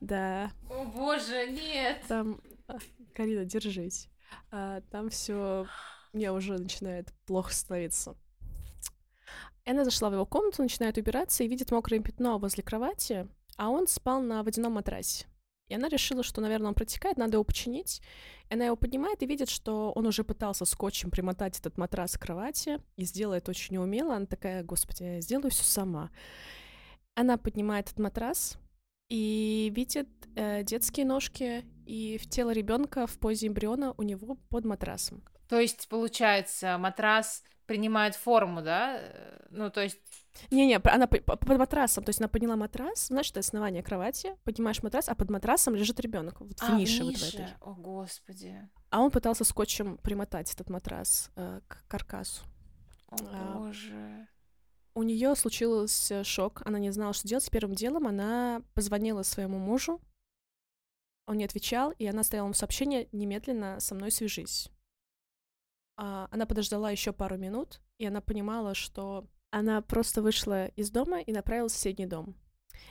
Да. 0.00 0.52
О 0.70 0.84
боже, 0.84 1.48
нет. 1.50 2.02
Там, 2.08 2.40
а, 2.68 2.78
Карина, 3.14 3.44
держись. 3.44 4.08
А, 4.50 4.80
там 4.90 5.10
все 5.10 5.66
мне 6.12 6.32
уже 6.32 6.58
начинает 6.58 7.12
плохо 7.26 7.52
становиться. 7.52 8.16
Она 9.64 9.84
зашла 9.84 10.08
в 10.08 10.14
его 10.14 10.24
комнату, 10.24 10.62
начинает 10.62 10.96
убираться 10.96 11.44
и 11.44 11.48
видит 11.48 11.70
мокрое 11.70 12.00
пятно 12.00 12.38
возле 12.38 12.62
кровати, 12.62 13.28
а 13.56 13.68
он 13.68 13.86
спал 13.86 14.22
на 14.22 14.42
водяном 14.42 14.74
матрасе. 14.74 15.26
И 15.68 15.74
она 15.74 15.88
решила, 15.88 16.22
что, 16.22 16.40
наверное, 16.40 16.68
он 16.68 16.74
протекает, 16.74 17.16
надо 17.16 17.34
его 17.34 17.44
починить. 17.44 18.00
И 18.48 18.54
она 18.54 18.64
его 18.66 18.76
поднимает 18.76 19.22
и 19.22 19.26
видит, 19.26 19.50
что 19.50 19.92
он 19.92 20.06
уже 20.06 20.24
пытался 20.24 20.64
скотчем 20.64 21.10
примотать 21.10 21.58
этот 21.58 21.76
матрас 21.76 22.16
к 22.16 22.22
кровати 22.22 22.80
и 22.96 23.04
сделает 23.04 23.48
очень 23.48 23.74
неумело. 23.74 24.16
Она 24.16 24.26
такая, 24.26 24.62
господи, 24.62 25.02
я 25.02 25.20
сделаю 25.20 25.50
все 25.50 25.64
сама. 25.64 26.10
Она 27.14 27.36
поднимает 27.36 27.86
этот 27.86 27.98
матрас, 27.98 28.58
и 29.08 29.72
видит 29.74 30.08
э, 30.36 30.62
детские 30.62 31.06
ножки 31.06 31.64
и 31.86 32.18
в 32.18 32.28
тело 32.28 32.50
ребенка 32.50 33.06
в 33.06 33.18
позе 33.18 33.48
эмбриона 33.48 33.94
у 33.96 34.02
него 34.02 34.36
под 34.50 34.64
матрасом. 34.66 35.24
То 35.48 35.58
есть, 35.58 35.88
получается, 35.88 36.76
матрас 36.78 37.42
принимает 37.68 38.16
форму, 38.16 38.62
да? 38.62 39.00
Ну, 39.50 39.70
то 39.70 39.82
есть... 39.82 40.00
Не-не, 40.50 40.80
она 40.84 41.06
под 41.06 41.46
матрасом, 41.46 42.02
то 42.02 42.10
есть 42.10 42.20
она 42.20 42.28
подняла 42.28 42.56
матрас, 42.56 43.08
значит, 43.08 43.32
это 43.32 43.40
основание 43.40 43.82
кровати, 43.82 44.36
поднимаешь 44.42 44.82
матрас, 44.82 45.08
а 45.08 45.14
под 45.14 45.30
матрасом 45.30 45.74
лежит 45.74 46.00
ребенок 46.00 46.40
вот 46.40 46.56
а, 46.60 46.72
в 46.72 46.74
нише, 46.76 47.04
в 47.04 47.06
вот 47.06 47.16
в 47.16 47.34
этой. 47.34 47.46
О, 47.60 47.74
господи. 47.74 48.68
А 48.90 49.00
он 49.00 49.10
пытался 49.10 49.44
скотчем 49.44 49.98
примотать 49.98 50.52
этот 50.52 50.70
матрас 50.70 51.30
э, 51.36 51.60
к 51.68 51.86
каркасу. 51.88 52.42
О, 53.10 53.16
а, 53.32 53.58
боже 53.58 54.28
у 54.94 55.04
нее 55.04 55.36
случился 55.36 56.24
шок, 56.24 56.62
она 56.64 56.80
не 56.80 56.90
знала, 56.90 57.12
что 57.12 57.28
делать. 57.28 57.48
Первым 57.52 57.76
делом 57.76 58.08
она 58.08 58.62
позвонила 58.74 59.22
своему 59.22 59.56
мужу, 59.56 60.00
он 61.28 61.36
не 61.36 61.44
отвечал, 61.44 61.92
и 61.92 62.06
она 62.06 62.24
стояла 62.24 62.46
ему 62.46 62.54
сообщение 62.54 63.08
«немедленно 63.12 63.78
со 63.78 63.94
мной 63.94 64.10
свяжись». 64.10 64.70
А, 65.98 66.28
она 66.30 66.46
подождала 66.46 66.92
еще 66.92 67.12
пару 67.12 67.36
минут, 67.36 67.80
и 67.98 68.06
она 68.06 68.20
понимала, 68.20 68.74
что 68.74 69.26
она 69.50 69.82
просто 69.82 70.22
вышла 70.22 70.66
из 70.68 70.90
дома 70.90 71.20
и 71.20 71.32
направилась 71.32 71.72
в 71.72 71.76
соседний 71.76 72.06
дом. 72.06 72.36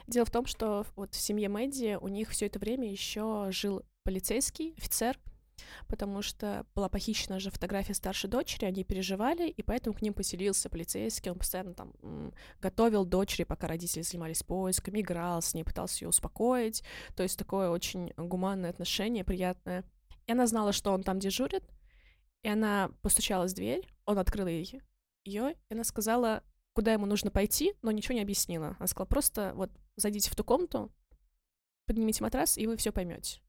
Дело 0.07 0.25
в 0.25 0.31
том, 0.31 0.45
что 0.45 0.85
вот 0.97 1.15
в 1.15 1.19
семье 1.19 1.47
Мэдди 1.47 1.97
у 2.01 2.09
них 2.09 2.29
все 2.31 2.47
это 2.47 2.59
время 2.59 2.91
еще 2.91 3.47
жил 3.51 3.83
полицейский 4.03 4.73
офицер, 4.77 5.17
потому 5.87 6.21
что 6.21 6.65
была 6.75 6.89
похищена 6.89 7.39
же 7.39 7.49
фотография 7.49 7.93
старшей 7.93 8.29
дочери, 8.29 8.65
они 8.65 8.83
переживали, 8.83 9.47
и 9.47 9.63
поэтому 9.63 9.95
к 9.95 10.01
ним 10.01 10.13
поселился 10.13 10.69
полицейский, 10.69 11.31
он 11.31 11.39
постоянно 11.39 11.73
там 11.75 11.93
готовил 12.61 13.05
дочери, 13.05 13.45
пока 13.45 13.67
родители 13.67 14.01
занимались 14.01 14.43
поисками, 14.43 14.99
играл 14.99 15.41
с 15.41 15.53
ней, 15.53 15.63
пытался 15.63 16.03
ее 16.03 16.09
успокоить, 16.09 16.83
то 17.15 17.23
есть 17.23 17.39
такое 17.39 17.69
очень 17.69 18.11
гуманное 18.17 18.69
отношение, 18.69 19.23
приятное. 19.23 19.85
И 20.25 20.33
она 20.33 20.45
знала, 20.45 20.73
что 20.73 20.91
он 20.91 21.03
там 21.03 21.19
дежурит, 21.19 21.63
И 22.47 22.49
она 22.49 22.91
постучалась 23.01 23.51
в 23.51 23.55
дверь, 23.55 23.85
он 24.05 24.19
открыл 24.19 24.47
ей 24.47 24.81
ее, 25.25 25.57
и 25.67 25.73
она 25.73 25.83
сказала, 25.83 26.45
куда 26.71 26.93
ему 26.93 27.05
нужно 27.05 27.29
пойти, 27.29 27.73
но 27.81 27.91
ничего 27.91 28.15
не 28.15 28.21
объяснила. 28.21 28.77
Она 28.79 28.87
сказала, 28.87 29.05
просто 29.05 29.51
вот 29.53 29.69
зайдите 29.97 30.31
в 30.31 30.35
ту 30.37 30.45
комнату, 30.45 30.89
поднимите 31.87 32.23
матрас, 32.23 32.57
и 32.57 32.65
вы 32.65 32.77
все 32.77 32.93
поймете. 32.93 33.41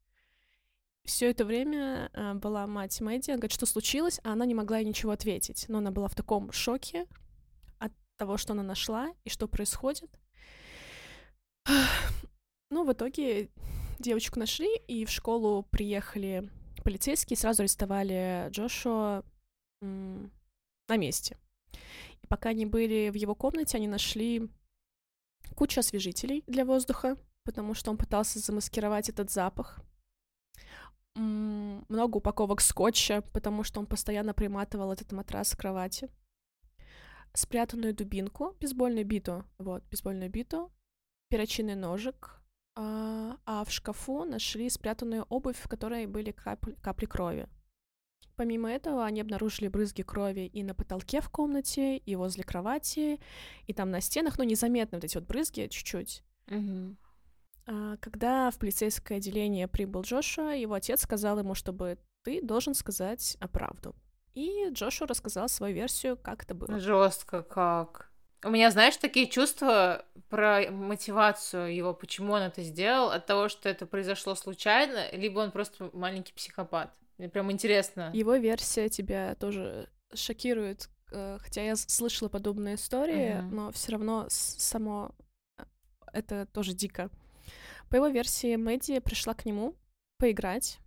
Все 1.05 1.29
это 1.29 1.45
время 1.45 2.09
э, 2.11 2.33
была 2.33 2.67
мать 2.67 2.99
Мэдди, 2.99 3.31
она 3.31 3.37
говорит, 3.37 3.53
что 3.53 3.65
случилось, 3.65 4.19
а 4.25 4.33
она 4.33 4.45
не 4.45 4.53
могла 4.53 4.79
ей 4.79 4.85
ничего 4.85 5.13
ответить. 5.13 5.63
Но 5.69 5.77
она 5.77 5.91
была 5.91 6.09
в 6.09 6.15
таком 6.15 6.51
шоке 6.51 7.07
от 7.77 7.93
того, 8.17 8.35
что 8.35 8.51
она 8.51 8.63
нашла 8.63 9.13
и 9.23 9.29
что 9.29 9.47
происходит. 9.47 10.11
Ну, 12.69 12.83
в 12.83 12.91
итоге 12.91 13.49
девочку 13.97 14.39
нашли, 14.39 14.75
и 14.87 15.05
в 15.05 15.09
школу 15.09 15.63
приехали 15.63 16.51
полицейские, 16.89 17.37
сразу 17.37 17.61
арестовали 17.61 18.49
Джошуа 18.49 19.23
на 19.81 20.97
месте. 20.97 21.37
И 22.23 22.27
пока 22.27 22.49
они 22.49 22.65
были 22.65 23.11
в 23.11 23.13
его 23.13 23.35
комнате, 23.35 23.77
они 23.77 23.87
нашли 23.87 24.49
кучу 25.55 25.81
освежителей 25.81 26.43
для 26.47 26.65
воздуха, 26.65 27.15
потому 27.45 27.75
что 27.75 27.91
он 27.91 27.97
пытался 27.97 28.39
замаскировать 28.39 29.07
этот 29.07 29.29
запах 29.29 29.79
много 31.15 32.17
упаковок 32.17 32.59
скотча, 32.59 33.21
потому 33.33 33.63
что 33.63 33.79
он 33.79 33.85
постоянно 33.85 34.33
приматывал 34.33 34.91
этот 34.91 35.11
матрас 35.11 35.51
к 35.51 35.59
кровати. 35.59 36.09
Спрятанную 37.33 37.93
дубинку, 37.93 38.55
бейсбольную 38.59 39.05
биту, 39.05 39.45
вот, 39.59 39.83
бейсбольную 39.91 40.31
биту, 40.31 40.71
перочинный 41.29 41.75
ножик, 41.75 42.38
а, 42.75 43.37
а 43.45 43.63
в 43.63 43.71
шкафу 43.71 44.25
нашли 44.25 44.69
спрятанную 44.69 45.25
обувь, 45.29 45.57
в 45.57 45.67
которой 45.67 46.05
были 46.05 46.31
капли, 46.31 46.75
капли 46.81 47.05
крови. 47.05 47.47
Помимо 48.35 48.71
этого, 48.71 49.05
они 49.05 49.19
обнаружили 49.19 49.67
брызги 49.67 50.01
крови 50.01 50.45
и 50.47 50.63
на 50.63 50.73
потолке 50.73 51.19
в 51.19 51.29
комнате, 51.29 51.97
и 51.97 52.15
возле 52.15 52.43
кровати, 52.45 53.19
и 53.67 53.73
там 53.73 53.91
на 53.91 53.99
стенах, 53.99 54.37
ну, 54.37 54.45
незаметно 54.45 54.97
вот 54.97 55.03
эти 55.03 55.17
вот 55.17 55.27
брызги 55.27 55.67
чуть-чуть. 55.67 56.23
Угу. 56.47 56.95
А, 57.67 57.97
когда 57.97 58.49
в 58.49 58.57
полицейское 58.57 59.17
отделение 59.17 59.67
прибыл 59.67 60.03
Джошуа, 60.03 60.55
его 60.55 60.73
отец 60.73 61.01
сказал 61.01 61.37
ему, 61.39 61.53
чтобы 61.53 61.97
ты 62.23 62.41
должен 62.41 62.75
сказать 62.75 63.37
правду. 63.51 63.93
И 64.35 64.69
Джошуа 64.71 65.07
рассказал 65.07 65.49
свою 65.49 65.75
версию, 65.75 66.17
как 66.17 66.43
это 66.43 66.55
было. 66.55 66.79
Жестко 66.79 67.43
как. 67.43 68.08
У 68.43 68.49
меня, 68.49 68.71
знаешь, 68.71 68.95
такие 68.97 69.27
чувства 69.27 70.05
про 70.29 70.71
мотивацию 70.71 71.75
его, 71.75 71.93
почему 71.93 72.33
он 72.33 72.43
это 72.43 72.61
сделал, 72.63 73.11
от 73.11 73.25
того, 73.25 73.49
что 73.49 73.67
это 73.67 73.85
произошло 73.85 74.35
случайно, 74.35 75.11
либо 75.11 75.39
он 75.39 75.51
просто 75.51 75.89
маленький 75.93 76.33
психопат. 76.33 76.93
Мне 77.17 77.27
прям 77.27 77.51
интересно. 77.51 78.11
Его 78.13 78.35
версия 78.35 78.87
тебя 78.87 79.35
тоже 79.35 79.89
шокирует, 80.13 80.89
э, 81.11 81.37
хотя 81.41 81.63
я 81.63 81.75
слышала 81.75 82.29
подобные 82.29 82.75
истории, 82.75 83.33
uh-huh. 83.33 83.49
но 83.49 83.71
все 83.73 83.91
равно 83.91 84.25
само 84.29 85.11
э, 85.57 85.63
это 86.13 86.45
тоже 86.45 86.73
дико. 86.73 87.09
По 87.89 87.95
его 87.95 88.07
версии, 88.07 88.55
Мэдди 88.55 88.99
пришла 88.99 89.33
к 89.33 89.45
нему 89.45 89.75
поиграть. 90.17 90.79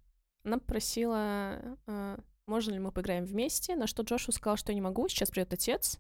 Она 0.45 0.59
попросила, 0.59 1.77
э, 1.87 2.19
можно 2.47 2.73
ли 2.73 2.79
мы 2.79 2.93
поиграем 2.93 3.25
вместе, 3.25 3.77
на 3.77 3.87
что 3.87 4.03
Джошу 4.03 4.33
сказал, 4.33 4.57
что 4.57 4.73
я 4.73 4.75
не 4.75 4.81
могу, 4.81 5.09
сейчас 5.09 5.31
придет 5.31 5.53
отец, 5.53 5.99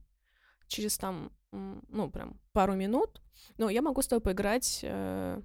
через 0.66 0.96
там, 0.96 1.30
ну, 1.52 2.10
прям 2.10 2.40
пару 2.52 2.74
минут, 2.74 3.22
но 3.58 3.68
я 3.68 3.82
могу 3.82 4.02
с 4.02 4.08
тобой 4.08 4.22
поиграть 4.22 4.80
э, 4.82 5.40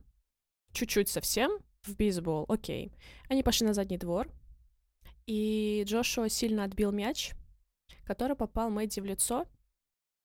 чуть-чуть 0.71 1.09
совсем 1.09 1.59
в 1.83 1.95
бейсбол, 1.95 2.45
окей. 2.47 2.91
Они 3.29 3.43
пошли 3.43 3.67
на 3.67 3.73
задний 3.73 3.97
двор, 3.97 4.31
и 5.25 5.83
Джошуа 5.85 6.29
сильно 6.29 6.63
отбил 6.63 6.91
мяч, 6.91 7.33
который 8.05 8.35
попал 8.35 8.69
Мэдди 8.69 9.01
в 9.01 9.05
лицо, 9.05 9.45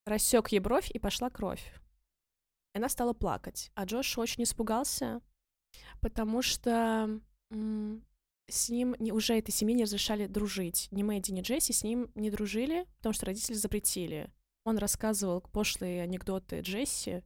рассек 0.06 0.48
ей 0.48 0.60
бровь, 0.60 0.90
и 0.90 0.98
пошла 0.98 1.30
кровь. 1.30 1.74
Она 2.74 2.88
стала 2.88 3.12
плакать. 3.12 3.70
А 3.74 3.84
Джош 3.84 4.16
очень 4.18 4.44
испугался, 4.44 5.20
потому 6.00 6.42
что 6.42 7.20
с 8.48 8.68
ним 8.68 8.96
не, 8.98 9.12
уже 9.12 9.36
этой 9.36 9.50
семье 9.50 9.74
не 9.74 9.84
разрешали 9.84 10.26
дружить. 10.26 10.88
Ни 10.90 11.02
Мэдди, 11.02 11.32
ни 11.32 11.42
Джесси 11.42 11.72
с 11.72 11.82
ним 11.82 12.10
не 12.14 12.30
дружили, 12.30 12.86
потому 12.98 13.12
что 13.12 13.26
родители 13.26 13.54
запретили. 13.54 14.30
Он 14.64 14.78
рассказывал 14.78 15.40
пошлые 15.40 16.02
анекдоты 16.02 16.60
Джесси, 16.60 17.22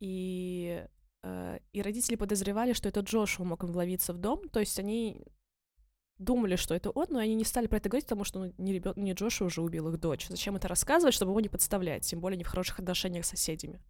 и, 0.00 0.86
э, 1.22 1.58
и 1.72 1.82
родители 1.82 2.16
подозревали, 2.16 2.72
что 2.72 2.88
это 2.88 3.00
Джошуа 3.00 3.44
мог 3.44 3.64
им 3.64 3.72
вловиться 3.72 4.12
в 4.12 4.18
дом, 4.18 4.48
то 4.50 4.60
есть 4.60 4.78
они 4.78 5.24
думали, 6.18 6.56
что 6.56 6.74
это 6.74 6.90
он, 6.90 7.06
но 7.10 7.18
они 7.18 7.34
не 7.34 7.44
стали 7.44 7.66
про 7.66 7.78
это 7.78 7.88
говорить, 7.88 8.06
потому 8.06 8.24
что 8.24 8.40
ну, 8.40 8.52
не, 8.58 8.72
ребен... 8.74 8.92
не 8.96 9.12
Джошуа 9.12 9.46
уже 9.46 9.62
убил 9.62 9.88
их 9.88 9.98
дочь. 9.98 10.26
Зачем 10.28 10.56
это 10.56 10.68
рассказывать, 10.68 11.14
чтобы 11.14 11.32
его 11.32 11.40
не 11.40 11.48
подставлять, 11.48 12.04
тем 12.04 12.20
более 12.20 12.36
не 12.36 12.44
в 12.44 12.48
хороших 12.48 12.78
отношениях 12.78 13.24
с 13.24 13.30
соседями. 13.30 13.80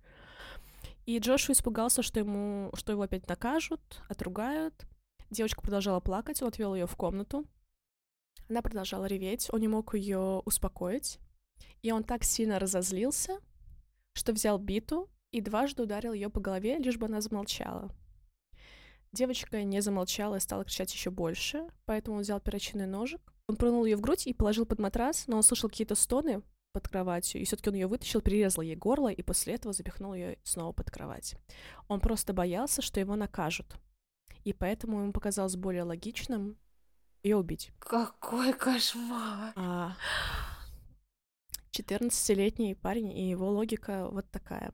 И 1.06 1.18
Джошу 1.18 1.52
испугался, 1.52 2.02
что 2.02 2.20
ему, 2.20 2.70
что 2.74 2.92
его 2.92 3.02
опять 3.02 3.28
накажут, 3.28 3.80
отругают. 4.08 4.86
Девочка 5.30 5.60
продолжала 5.60 6.00
плакать, 6.00 6.40
он 6.40 6.48
отвел 6.48 6.74
ее 6.74 6.86
в 6.86 6.96
комнату. 6.96 7.44
Она 8.48 8.62
продолжала 8.62 9.04
реветь, 9.06 9.48
он 9.52 9.60
не 9.60 9.68
мог 9.68 9.94
ее 9.94 10.40
успокоить. 10.44 11.18
И 11.82 11.92
он 11.92 12.04
так 12.04 12.24
сильно 12.24 12.58
разозлился, 12.58 13.38
что 14.14 14.32
взял 14.32 14.58
биту 14.58 15.10
и 15.32 15.40
дважды 15.40 15.82
ударил 15.82 16.12
ее 16.12 16.30
по 16.30 16.40
голове, 16.40 16.78
лишь 16.78 16.96
бы 16.96 17.06
она 17.06 17.20
замолчала. 17.20 17.90
Девочка 19.12 19.62
не 19.62 19.80
замолчала 19.80 20.36
и 20.36 20.40
стала 20.40 20.64
кричать 20.64 20.92
еще 20.92 21.10
больше, 21.10 21.68
поэтому 21.84 22.16
он 22.16 22.22
взял 22.22 22.40
перочинный 22.40 22.86
ножик. 22.86 23.20
Он 23.48 23.56
пронул 23.56 23.84
ее 23.84 23.96
в 23.96 24.00
грудь 24.00 24.26
и 24.26 24.34
положил 24.34 24.66
под 24.66 24.78
матрас, 24.80 25.26
но 25.26 25.36
он 25.36 25.42
слышал 25.42 25.68
какие-то 25.68 25.94
стоны, 25.94 26.42
под 26.74 26.88
кроватью, 26.88 27.40
и 27.40 27.44
все-таки 27.44 27.70
он 27.70 27.76
ее 27.76 27.86
вытащил, 27.86 28.20
перерезал 28.20 28.62
ей 28.62 28.74
горло 28.74 29.08
и 29.08 29.22
после 29.22 29.54
этого 29.54 29.72
запихнул 29.72 30.12
ее 30.12 30.38
снова 30.42 30.72
под 30.72 30.90
кровать. 30.90 31.36
Он 31.86 32.00
просто 32.00 32.32
боялся, 32.32 32.82
что 32.82 32.98
его 32.98 33.14
накажут, 33.14 33.76
и 34.42 34.52
поэтому 34.52 35.00
ему 35.00 35.12
показалось 35.12 35.54
более 35.54 35.84
логичным 35.84 36.58
ее 37.22 37.36
убить. 37.36 37.70
Какой 37.78 38.52
кошмар! 38.52 39.52
А 39.54 39.96
14-летний 41.74 42.74
парень, 42.74 43.12
и 43.12 43.28
его 43.28 43.50
логика 43.50 44.08
вот 44.10 44.30
такая. 44.30 44.72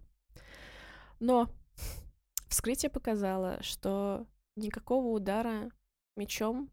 Но 1.19 1.51
вскрытие 2.49 2.91
показало, 2.91 3.63
что 3.63 4.27
никакого 4.57 5.09
удара 5.09 5.71
мечом 6.17 6.71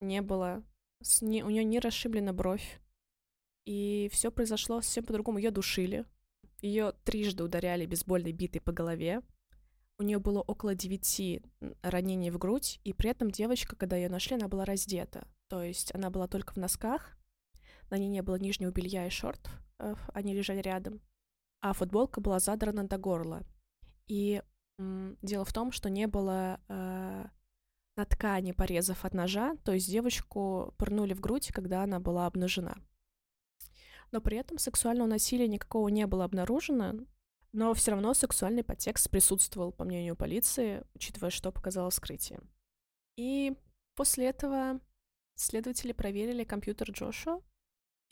не 0.00 0.20
было. 0.20 0.62
С 1.00 1.22
не, 1.22 1.42
у 1.42 1.50
нее 1.50 1.64
не 1.64 1.80
расшиблена 1.80 2.32
бровь, 2.32 2.80
и 3.64 4.08
все 4.12 4.30
произошло 4.30 4.80
совсем 4.80 5.04
по-другому. 5.04 5.38
Ее 5.38 5.50
душили, 5.50 6.04
ее 6.60 6.92
трижды 7.04 7.42
ударяли 7.42 7.86
бейсбольной 7.86 8.32
битой 8.32 8.60
по 8.60 8.72
голове. 8.72 9.22
У 9.98 10.04
нее 10.04 10.18
было 10.18 10.40
около 10.40 10.74
девяти 10.74 11.42
ранений 11.82 12.30
в 12.30 12.38
грудь, 12.38 12.80
и 12.84 12.92
при 12.92 13.10
этом 13.10 13.30
девочка, 13.30 13.76
когда 13.76 13.96
ее 13.96 14.08
нашли, 14.08 14.36
она 14.36 14.48
была 14.48 14.64
раздета. 14.64 15.26
То 15.48 15.62
есть 15.62 15.94
она 15.94 16.10
была 16.10 16.28
только 16.28 16.52
в 16.52 16.56
носках, 16.56 17.16
на 17.92 17.98
ней 17.98 18.08
не 18.08 18.22
было 18.22 18.36
нижнего 18.36 18.72
белья 18.72 19.06
и 19.06 19.10
шортов, 19.10 19.52
э, 19.78 19.94
они 20.12 20.34
лежали 20.34 20.60
рядом, 20.60 21.00
а 21.60 21.72
футболка 21.72 22.20
была 22.20 22.40
задрана 22.40 22.88
до 22.88 22.98
горла. 22.98 23.44
И 24.08 24.42
м, 24.78 25.16
дело 25.22 25.44
в 25.44 25.52
том, 25.52 25.70
что 25.70 25.88
не 25.88 26.08
было 26.08 26.60
э, 26.68 27.24
на 27.96 28.04
ткани 28.04 28.50
порезов 28.50 29.04
от 29.04 29.14
ножа, 29.14 29.54
то 29.64 29.72
есть 29.72 29.88
девочку 29.88 30.74
пырнули 30.76 31.14
в 31.14 31.20
грудь, 31.20 31.52
когда 31.52 31.84
она 31.84 32.00
была 32.00 32.26
обнажена 32.26 32.74
но 34.12 34.20
при 34.20 34.36
этом 34.36 34.58
сексуального 34.58 35.08
насилия 35.08 35.48
никакого 35.48 35.88
не 35.88 36.06
было 36.06 36.24
обнаружено, 36.24 37.06
но 37.52 37.74
все 37.74 37.92
равно 37.92 38.14
сексуальный 38.14 38.62
подтекст 38.62 39.10
присутствовал, 39.10 39.72
по 39.72 39.84
мнению 39.84 40.16
полиции, 40.16 40.84
учитывая, 40.94 41.30
что 41.30 41.50
показало 41.50 41.90
вскрытие. 41.90 42.40
И 43.16 43.56
после 43.94 44.26
этого 44.26 44.80
следователи 45.34 45.92
проверили 45.92 46.44
компьютер 46.44 46.90
Джошу 46.90 47.42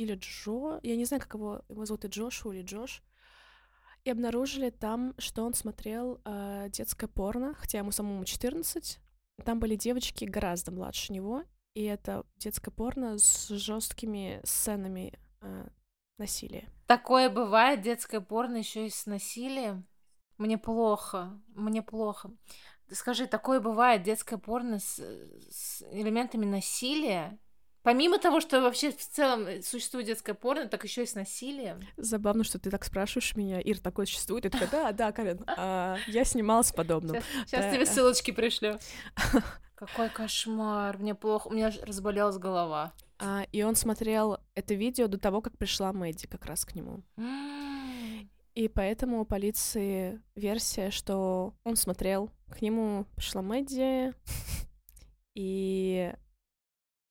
или 0.00 0.14
Джо, 0.14 0.80
я 0.82 0.96
не 0.96 1.04
знаю, 1.04 1.20
как 1.20 1.34
его, 1.34 1.62
его 1.68 1.84
зовут 1.84 2.06
и 2.06 2.08
Джошу 2.08 2.52
или 2.52 2.62
Джош, 2.62 3.02
и 4.04 4.10
обнаружили 4.10 4.70
там, 4.70 5.14
что 5.18 5.44
он 5.44 5.52
смотрел 5.52 6.22
э, 6.24 6.68
детское 6.70 7.06
порно, 7.06 7.54
хотя 7.54 7.78
ему 7.78 7.92
самому 7.92 8.24
14. 8.24 8.98
Там 9.44 9.60
были 9.60 9.76
девочки 9.76 10.24
гораздо 10.24 10.72
младше 10.72 11.12
него, 11.12 11.44
и 11.74 11.84
это 11.84 12.24
детское 12.36 12.70
порно 12.70 13.18
с 13.18 13.48
жесткими 13.48 14.40
сценами 14.42 15.18
э, 15.42 15.68
насилие. 16.16 16.70
Такое 16.86 17.28
бывает, 17.28 17.82
детское 17.82 18.22
порно 18.22 18.56
еще 18.56 18.86
и 18.86 18.90
с 18.90 19.04
насилием. 19.04 19.86
Мне 20.38 20.56
плохо, 20.56 21.38
мне 21.48 21.82
плохо. 21.82 22.30
Скажи, 22.90 23.26
такое 23.26 23.60
бывает 23.60 24.02
детское 24.02 24.38
порно 24.38 24.78
с, 24.78 24.98
с 25.50 25.82
элементами 25.92 26.46
насилия? 26.46 27.38
Помимо 27.82 28.18
того, 28.18 28.40
что 28.40 28.60
вообще 28.60 28.92
в 28.92 28.98
целом 28.98 29.62
существует 29.62 30.06
детское 30.06 30.34
порно, 30.34 30.66
так 30.66 30.84
еще 30.84 31.04
и 31.04 31.06
с 31.06 31.14
насилием. 31.14 31.80
Забавно, 31.96 32.44
что 32.44 32.58
ты 32.58 32.70
так 32.70 32.84
спрашиваешь 32.84 33.34
меня, 33.36 33.60
Ир, 33.60 33.78
такое 33.78 34.06
существует? 34.06 34.46
И 34.46 34.48
такая, 34.50 34.68
да, 34.70 34.92
да, 34.92 35.12
Карен, 35.12 35.42
а, 35.46 35.96
я 36.06 36.24
снималась 36.24 36.72
подобным. 36.72 37.16
Сейчас, 37.16 37.46
сейчас 37.46 37.64
да. 37.64 37.72
тебе 37.72 37.86
ссылочки 37.86 38.30
пришлю. 38.30 38.78
Какой 39.74 40.10
кошмар, 40.10 40.98
мне 40.98 41.14
плохо, 41.14 41.48
у 41.48 41.52
меня 41.52 41.72
разболелась 41.82 42.36
голова. 42.36 42.92
А, 43.18 43.46
и 43.50 43.62
он 43.62 43.74
смотрел 43.74 44.38
это 44.54 44.74
видео 44.74 45.06
до 45.06 45.18
того, 45.18 45.40
как 45.40 45.56
пришла 45.56 45.92
Мэдди 45.92 46.26
как 46.26 46.44
раз 46.44 46.66
к 46.66 46.74
нему. 46.74 47.02
И 48.54 48.68
поэтому 48.68 49.20
у 49.20 49.24
полиции 49.24 50.20
версия, 50.34 50.90
что 50.90 51.54
он 51.64 51.76
смотрел, 51.76 52.30
к 52.50 52.60
нему 52.60 53.06
пришла 53.16 53.40
Мэдди, 53.40 54.12
и, 55.34 56.12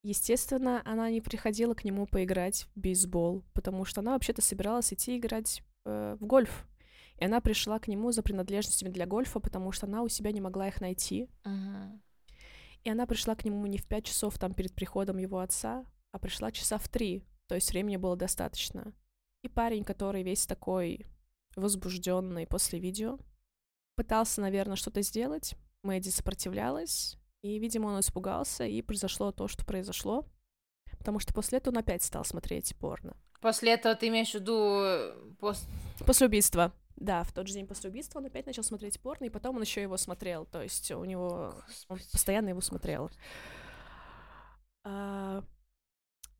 естественно, 0.03 0.81
она 0.85 1.09
не 1.09 1.21
приходила 1.21 1.73
к 1.73 1.83
нему 1.83 2.05
поиграть 2.05 2.67
в 2.75 2.79
бейсбол, 2.79 3.43
потому 3.53 3.85
что 3.85 4.01
она 4.01 4.13
вообще-то 4.13 4.41
собиралась 4.41 4.93
идти 4.93 5.17
играть 5.17 5.61
э, 5.85 6.17
в 6.19 6.25
гольф. 6.25 6.67
И 7.17 7.25
она 7.25 7.41
пришла 7.41 7.79
к 7.79 7.87
нему 7.87 8.11
за 8.11 8.23
принадлежностями 8.23 8.89
для 8.89 9.05
гольфа, 9.05 9.39
потому 9.39 9.71
что 9.71 9.87
она 9.87 10.03
у 10.03 10.07
себя 10.07 10.31
не 10.31 10.39
могла 10.41 10.69
их 10.69 10.79
найти. 10.79 11.27
Мгм. 11.43 12.01
И 12.83 12.89
она 12.89 13.05
пришла 13.05 13.35
к 13.35 13.43
нему 13.43 13.65
не 13.65 13.77
в 13.77 13.85
пять 13.85 14.05
часов 14.05 14.39
там 14.39 14.53
перед 14.53 14.73
приходом 14.73 15.17
его 15.17 15.39
отца, 15.39 15.85
а 16.11 16.19
пришла 16.19 16.51
часа 16.51 16.77
в 16.77 16.87
три, 16.87 17.23
то 17.47 17.55
есть 17.55 17.71
времени 17.71 17.97
было 17.97 18.15
достаточно. 18.15 18.93
И 19.43 19.49
парень, 19.49 19.83
который 19.83 20.23
весь 20.23 20.45
такой 20.45 21.05
возбужденный 21.55 22.47
после 22.47 22.79
видео, 22.79 23.19
пытался, 23.95 24.39
наверное, 24.39 24.77
что-то 24.77 25.01
сделать. 25.01 25.55
Мэдди 25.83 26.09
сопротивлялась, 26.09 27.17
и, 27.41 27.59
видимо, 27.59 27.87
он 27.87 27.99
испугался, 27.99 28.65
и 28.65 28.81
произошло 28.81 29.31
то, 29.31 29.47
что 29.47 29.65
произошло. 29.65 30.25
Потому 30.97 31.19
что 31.19 31.33
после 31.33 31.59
этого 31.59 31.73
он 31.73 31.79
опять 31.79 32.03
стал 32.03 32.25
смотреть 32.25 32.75
порно. 32.75 33.15
После 33.39 33.73
этого 33.73 33.95
ты 33.95 34.09
имеешь 34.09 34.31
в 34.31 34.35
виду 34.35 34.81
э, 34.83 35.15
пос- 35.39 35.65
После 36.05 36.27
убийства. 36.27 36.73
Да, 36.97 37.23
в 37.23 37.31
тот 37.31 37.47
же 37.47 37.53
день 37.53 37.67
после 37.67 37.89
убийства 37.89 38.19
он 38.19 38.25
опять 38.25 38.45
начал 38.45 38.63
смотреть 38.63 38.99
порно, 38.99 39.25
и 39.25 39.29
потом 39.29 39.55
он 39.55 39.61
еще 39.61 39.81
его 39.81 39.95
смотрел. 39.95 40.45
То 40.45 40.61
есть 40.61 40.91
у 40.91 41.05
него... 41.05 41.53
Он 41.87 41.95
Господи. 41.95 42.11
постоянно 42.11 42.49
его 42.49 42.59
смотрел. 42.59 43.09
А, 44.83 45.43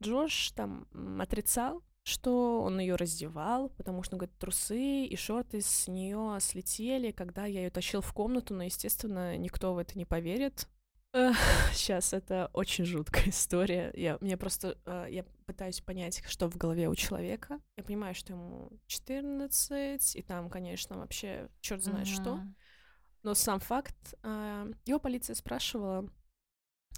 Джош 0.02 0.50
там 0.50 0.86
отрицал, 1.18 1.82
что 2.02 2.62
он 2.62 2.78
ее 2.80 2.96
раздевал, 2.96 3.70
потому 3.70 4.02
что, 4.02 4.16
он 4.16 4.18
говорит, 4.18 4.36
трусы 4.36 5.04
и 5.04 5.16
шорты 5.16 5.62
с 5.62 5.88
нее 5.88 6.36
слетели, 6.40 7.12
когда 7.12 7.46
я 7.46 7.60
ее 7.62 7.70
тащил 7.70 8.02
в 8.02 8.12
комнату, 8.12 8.52
но, 8.52 8.64
естественно, 8.64 9.38
никто 9.38 9.72
в 9.72 9.78
это 9.78 9.96
не 9.96 10.04
поверит. 10.04 10.68
Сейчас 11.12 12.12
это 12.12 12.50
очень 12.52 12.84
жуткая 12.84 13.30
история. 13.30 13.92
Я, 13.94 14.18
мне 14.20 14.36
просто 14.36 14.78
э, 14.86 15.06
я 15.10 15.24
пытаюсь 15.46 15.80
понять, 15.80 16.22
что 16.26 16.48
в 16.48 16.56
голове 16.56 16.88
у 16.88 16.94
человека. 16.94 17.60
Я 17.76 17.84
понимаю, 17.84 18.14
что 18.14 18.32
ему 18.32 18.70
14, 18.86 20.16
и 20.16 20.22
там, 20.22 20.48
конечно, 20.50 20.98
вообще 20.98 21.48
черт 21.60 21.82
знает 21.82 22.06
что. 22.06 22.36
Мгм. 22.36 22.56
Но 23.22 23.34
сам 23.34 23.60
факт, 23.60 24.14
а, 24.22 24.66
его 24.86 24.98
полиция 24.98 25.34
спрашивала, 25.34 26.08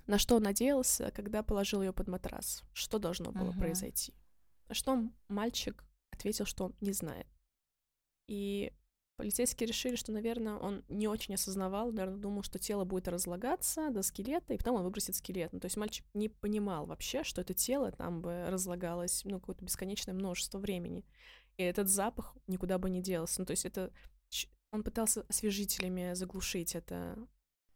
на 0.06 0.18
что 0.18 0.36
он 0.36 0.42
надеялся, 0.42 1.10
когда 1.10 1.42
положил 1.42 1.82
ее 1.82 1.92
под 1.92 2.08
матрас, 2.08 2.62
что 2.72 2.98
должно 2.98 3.32
было 3.32 3.50
Мгм. 3.50 3.58
произойти. 3.58 4.14
На 4.68 4.74
что 4.74 5.02
мальчик 5.28 5.84
ответил, 6.12 6.44
что 6.44 6.66
он 6.66 6.76
не 6.80 6.92
знает. 6.92 7.26
И 8.28 8.72
полицейские 9.22 9.68
решили, 9.68 9.94
что, 9.94 10.10
наверное, 10.10 10.56
он 10.56 10.84
не 10.88 11.06
очень 11.06 11.36
осознавал, 11.36 11.92
наверное, 11.92 12.18
думал, 12.18 12.42
что 12.42 12.58
тело 12.58 12.84
будет 12.84 13.06
разлагаться 13.06 13.88
до 13.90 14.02
скелета, 14.02 14.52
и 14.52 14.58
потом 14.58 14.74
он 14.74 14.82
выбросит 14.82 15.14
скелет. 15.14 15.52
Ну, 15.52 15.60
то 15.60 15.66
есть 15.66 15.76
мальчик 15.76 16.04
не 16.12 16.28
понимал 16.28 16.86
вообще, 16.86 17.22
что 17.22 17.40
это 17.40 17.54
тело 17.54 17.92
там 17.92 18.20
бы 18.20 18.46
разлагалось, 18.48 19.22
ну, 19.24 19.38
какое-то 19.38 19.64
бесконечное 19.64 20.12
множество 20.12 20.58
времени. 20.58 21.04
И 21.56 21.62
этот 21.62 21.88
запах 21.88 22.34
никуда 22.48 22.78
бы 22.78 22.90
не 22.90 23.00
делся. 23.00 23.40
Ну, 23.40 23.46
то 23.46 23.52
есть 23.52 23.64
это... 23.64 23.92
Он 24.72 24.82
пытался 24.82 25.24
освежителями 25.28 26.14
заглушить 26.14 26.74
это. 26.74 27.16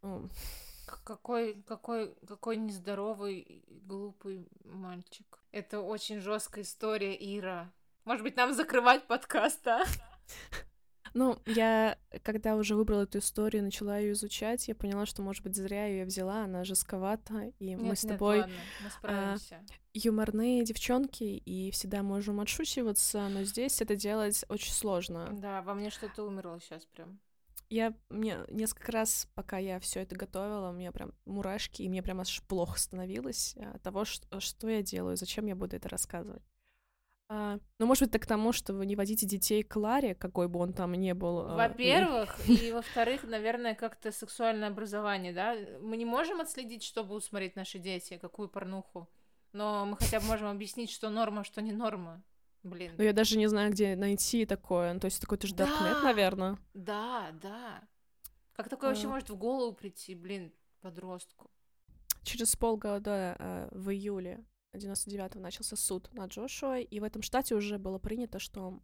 Ну, 0.03 0.29
Какой, 1.05 1.63
какой, 1.63 2.17
какой 2.27 2.57
нездоровый 2.57 3.63
глупый 3.69 4.49
мальчик. 4.65 5.45
Это 5.53 5.81
очень 5.81 6.21
жесткая 6.21 6.65
история, 6.65 7.15
Ира. 7.15 7.73
Может 8.05 8.25
быть, 8.25 8.37
нам 8.37 8.53
закрывать 8.53 9.07
подкаст, 9.07 9.65
а? 9.69 9.85
Ну, 11.17 11.39
я, 11.47 11.97
когда 12.23 12.57
уже 12.57 12.77
выбрала 12.77 13.05
эту 13.05 13.21
историю, 13.21 13.65
начала 13.65 13.97
ее 13.97 14.13
изучать, 14.13 14.69
я 14.69 14.75
поняла, 14.75 15.07
что, 15.07 15.23
может 15.23 15.43
быть, 15.43 15.57
зря 15.57 15.87
ее 15.87 16.05
взяла, 16.05 16.45
она 16.45 16.63
жестковата, 16.63 17.53
и 17.59 17.75
мы 17.75 17.85
Нет, 17.85 17.99
с 17.99 18.03
нет, 18.03 18.13
тобой 18.13 18.41
ладно, 18.41 18.55
мы 18.85 18.91
справимся. 18.91 19.61
юморные 19.95 20.63
девчонки 20.63 21.25
и 21.25 21.71
всегда 21.71 22.03
можем 22.03 22.39
отшучиваться, 22.41 23.29
но 23.31 23.45
здесь 23.45 23.81
это 23.81 23.97
делать 23.97 24.45
очень 24.51 24.75
сложно. 24.75 25.31
Да, 25.41 25.63
во 25.63 25.73
мне 25.73 25.89
что-то 25.89 26.23
умерло 26.23 26.61
сейчас 26.61 26.85
прям. 26.85 27.19
Я 27.71 27.95
мне 28.11 28.41
несколько 28.51 28.93
раз, 28.93 29.27
пока 29.35 29.57
я 29.57 29.81
все 29.81 30.01
это 30.01 30.15
готовила, 30.17 30.69
у 30.69 30.73
меня 30.75 30.93
прям 30.93 31.15
мурашки, 31.25 31.81
и 31.81 31.89
мне 31.89 32.03
прям 32.03 32.21
аж 32.21 32.43
плохо 32.43 32.79
становилось 32.79 33.57
от 33.57 33.83
того, 33.83 34.05
что, 34.05 34.39
что 34.41 34.69
я 34.69 34.83
делаю, 34.83 35.17
зачем 35.17 35.47
я 35.47 35.57
буду 35.57 35.77
это 35.77 35.89
рассказывать. 35.89 36.43
А, 37.29 37.59
ну, 37.81 37.87
может 37.87 38.03
быть, 38.03 38.11
это 38.11 38.19
к 38.21 38.27
тому, 38.27 38.53
что 38.53 38.73
вы 38.73 38.87
не 38.87 38.95
водите 38.95 39.27
детей 39.27 39.63
к 39.65 39.75
Ларе, 39.77 40.15
какой 40.15 40.47
бы 40.49 40.61
он 40.61 40.73
там 40.73 40.93
ни 40.93 41.13
был. 41.13 41.41
а, 41.41 41.57
Во-первых, 41.57 42.39
и 42.49 42.71
во-вторых, 42.73 43.25
наверное, 43.25 43.75
как-то 43.75 44.13
сексуальное 44.13 44.69
образование, 44.69 45.33
да? 45.33 45.57
Мы 45.81 45.97
не 45.97 46.05
можем 46.05 46.41
отследить, 46.41 46.85
что 46.85 47.03
будут 47.03 47.25
смотреть 47.25 47.57
наши 47.57 47.79
дети, 47.81 48.17
какую 48.19 48.49
порнуху. 48.49 49.09
Но 49.53 49.87
мы 49.87 49.97
хотя 49.97 50.21
бы 50.21 50.27
можем 50.27 50.49
объяснить, 50.49 50.91
что 50.91 51.11
норма, 51.11 51.43
что 51.43 51.63
не 51.63 51.73
норма. 51.73 52.23
Блин. 52.63 52.95
Ну, 52.99 53.05
я 53.05 53.13
даже 53.13 53.39
не 53.39 53.47
знаю, 53.49 53.71
где 53.73 53.97
найти 53.97 54.45
такое. 54.47 54.93
Ну, 54.95 55.01
то 55.01 55.07
есть 55.07 55.21
такой-то 55.21 55.47
же 55.47 55.55
Даркнет, 55.55 55.93
Да. 55.95 56.03
наверное. 56.03 56.59
Да, 56.75 57.31
да. 57.43 57.83
Как 58.55 58.69
такое 58.69 58.91
вообще 58.91 59.07
А. 59.07 59.11
может 59.11 59.31
в 59.31 59.37
голову 59.37 59.73
прийти, 59.73 60.15
блин, 60.15 60.53
подростку? 60.81 61.51
Через 62.23 62.57
полгода 62.57 63.37
э, 63.39 63.69
в 63.73 63.91
июле 63.91 64.45
99-го 64.77 65.41
начался 65.41 65.77
суд 65.77 66.13
над 66.13 66.31
Джошуа, 66.31 66.79
и 66.81 67.01
в 67.01 67.05
этом 67.05 67.23
штате 67.23 67.55
уже 67.55 67.79
было 67.79 67.99
принято, 67.99 68.39
что 68.39 68.81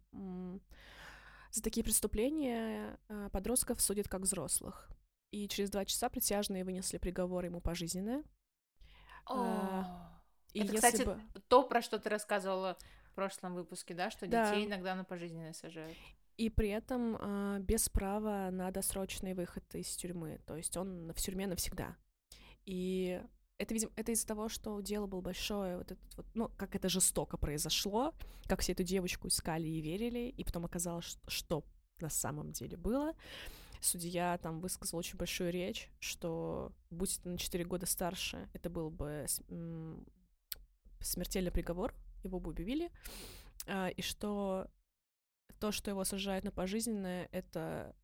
за 1.51 1.61
такие 1.61 1.83
преступления 1.83 2.99
э, 3.09 3.29
подростков 3.31 3.79
судят 3.81 4.07
как 4.07 4.21
взрослых. 4.21 4.89
И 5.31 5.47
через 5.47 5.69
два 5.69 5.85
часа 5.85 6.09
присяжные 6.09 6.63
вынесли 6.63 6.97
приговор 6.97 7.45
ему 7.45 7.61
пожизненное. 7.61 8.23
А, 9.25 10.21
И 10.53 10.61
Это, 10.61 10.75
кстати, 10.75 11.03
бы- 11.03 11.19
то, 11.47 11.63
про 11.63 11.81
что 11.81 11.97
ты 11.99 12.09
рассказывала 12.09 12.77
в 13.11 13.15
прошлом 13.15 13.55
выпуске, 13.55 13.93
да, 13.93 14.11
что 14.11 14.27
Да. 14.27 14.49
детей 14.51 14.65
иногда 14.67 14.95
на 14.95 15.03
пожизненное 15.03 15.53
сажают. 15.53 15.97
И 16.37 16.49
при 16.49 16.69
этом 16.69 17.17
а, 17.19 17.59
без 17.59 17.89
права 17.89 18.49
на 18.51 18.71
досрочный 18.71 19.33
выход 19.33 19.63
из 19.75 19.95
тюрьмы. 19.95 20.39
То 20.45 20.55
есть 20.57 20.75
он 20.77 21.11
в 21.13 21.21
тюрьме 21.21 21.47
навсегда. 21.47 21.95
И 22.65 23.21
это, 23.57 23.73
видимо, 23.73 23.91
это 23.95 24.11
из-за 24.11 24.27
того, 24.27 24.49
что 24.49 24.79
дело 24.81 25.07
было 25.07 25.21
большое, 25.21 25.77
вот 25.77 25.91
этот 25.91 26.15
вот, 26.17 26.25
ну, 26.33 26.49
как 26.57 26.75
это 26.75 26.89
жестоко 26.89 27.37
произошло, 27.37 28.13
как 28.47 28.61
все 28.61 28.73
эту 28.73 28.83
девочку 28.83 29.27
искали 29.27 29.67
и 29.67 29.81
верили, 29.81 30.29
и 30.29 30.43
потом 30.43 30.65
оказалось, 30.65 31.05
ш- 31.05 31.19
что 31.27 31.63
на 31.99 32.09
самом 32.09 32.51
деле 32.51 32.77
было. 32.77 33.13
Судья 33.81 34.37
там 34.37 34.59
высказал 34.61 34.99
очень 34.99 35.17
большую 35.17 35.51
речь, 35.51 35.89
что 35.99 36.71
будь 36.89 37.17
это 37.17 37.29
на 37.29 37.37
4 37.37 37.65
года 37.65 37.85
старше, 37.85 38.49
это 38.53 38.69
был 38.69 38.89
бы 38.89 39.25
смертельный 41.01 41.51
приговор, 41.51 41.93
его 42.23 42.39
бы 42.39 42.51
убили, 42.51 42.91
а, 43.67 43.89
и 43.89 44.01
что 44.01 44.67
то, 45.59 45.71
что 45.71 45.91
его 45.91 46.03
сажают 46.03 46.45
на 46.45 46.51
пожизненное, 46.51 47.27
это 47.31 47.95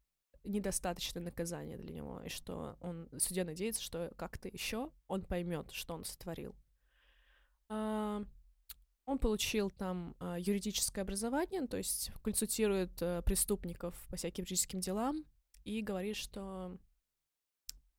недостаточное 0.43 1.23
наказание 1.23 1.77
для 1.77 1.93
него, 1.93 2.21
и 2.21 2.29
что 2.29 2.77
он, 2.81 3.09
судья 3.17 3.45
надеется, 3.45 3.81
что 3.81 4.11
как-то 4.17 4.47
еще 4.47 4.91
он 5.07 5.23
поймет, 5.23 5.71
что 5.71 5.93
он 5.93 6.05
сотворил. 6.05 6.55
А, 7.67 8.23
Он 9.05 9.19
получил 9.19 9.69
там 9.69 10.15
а, 10.19 10.37
юридическое 10.39 11.03
образование, 11.03 11.67
то 11.67 11.77
есть 11.77 12.11
консультирует 12.23 13.01
э, 13.01 13.21
преступников 13.23 13.95
по 14.09 14.15
всяким 14.15 14.43
юридическим 14.43 14.79
делам 14.79 15.25
и 15.65 15.81
говорит, 15.81 16.15
что 16.15 16.77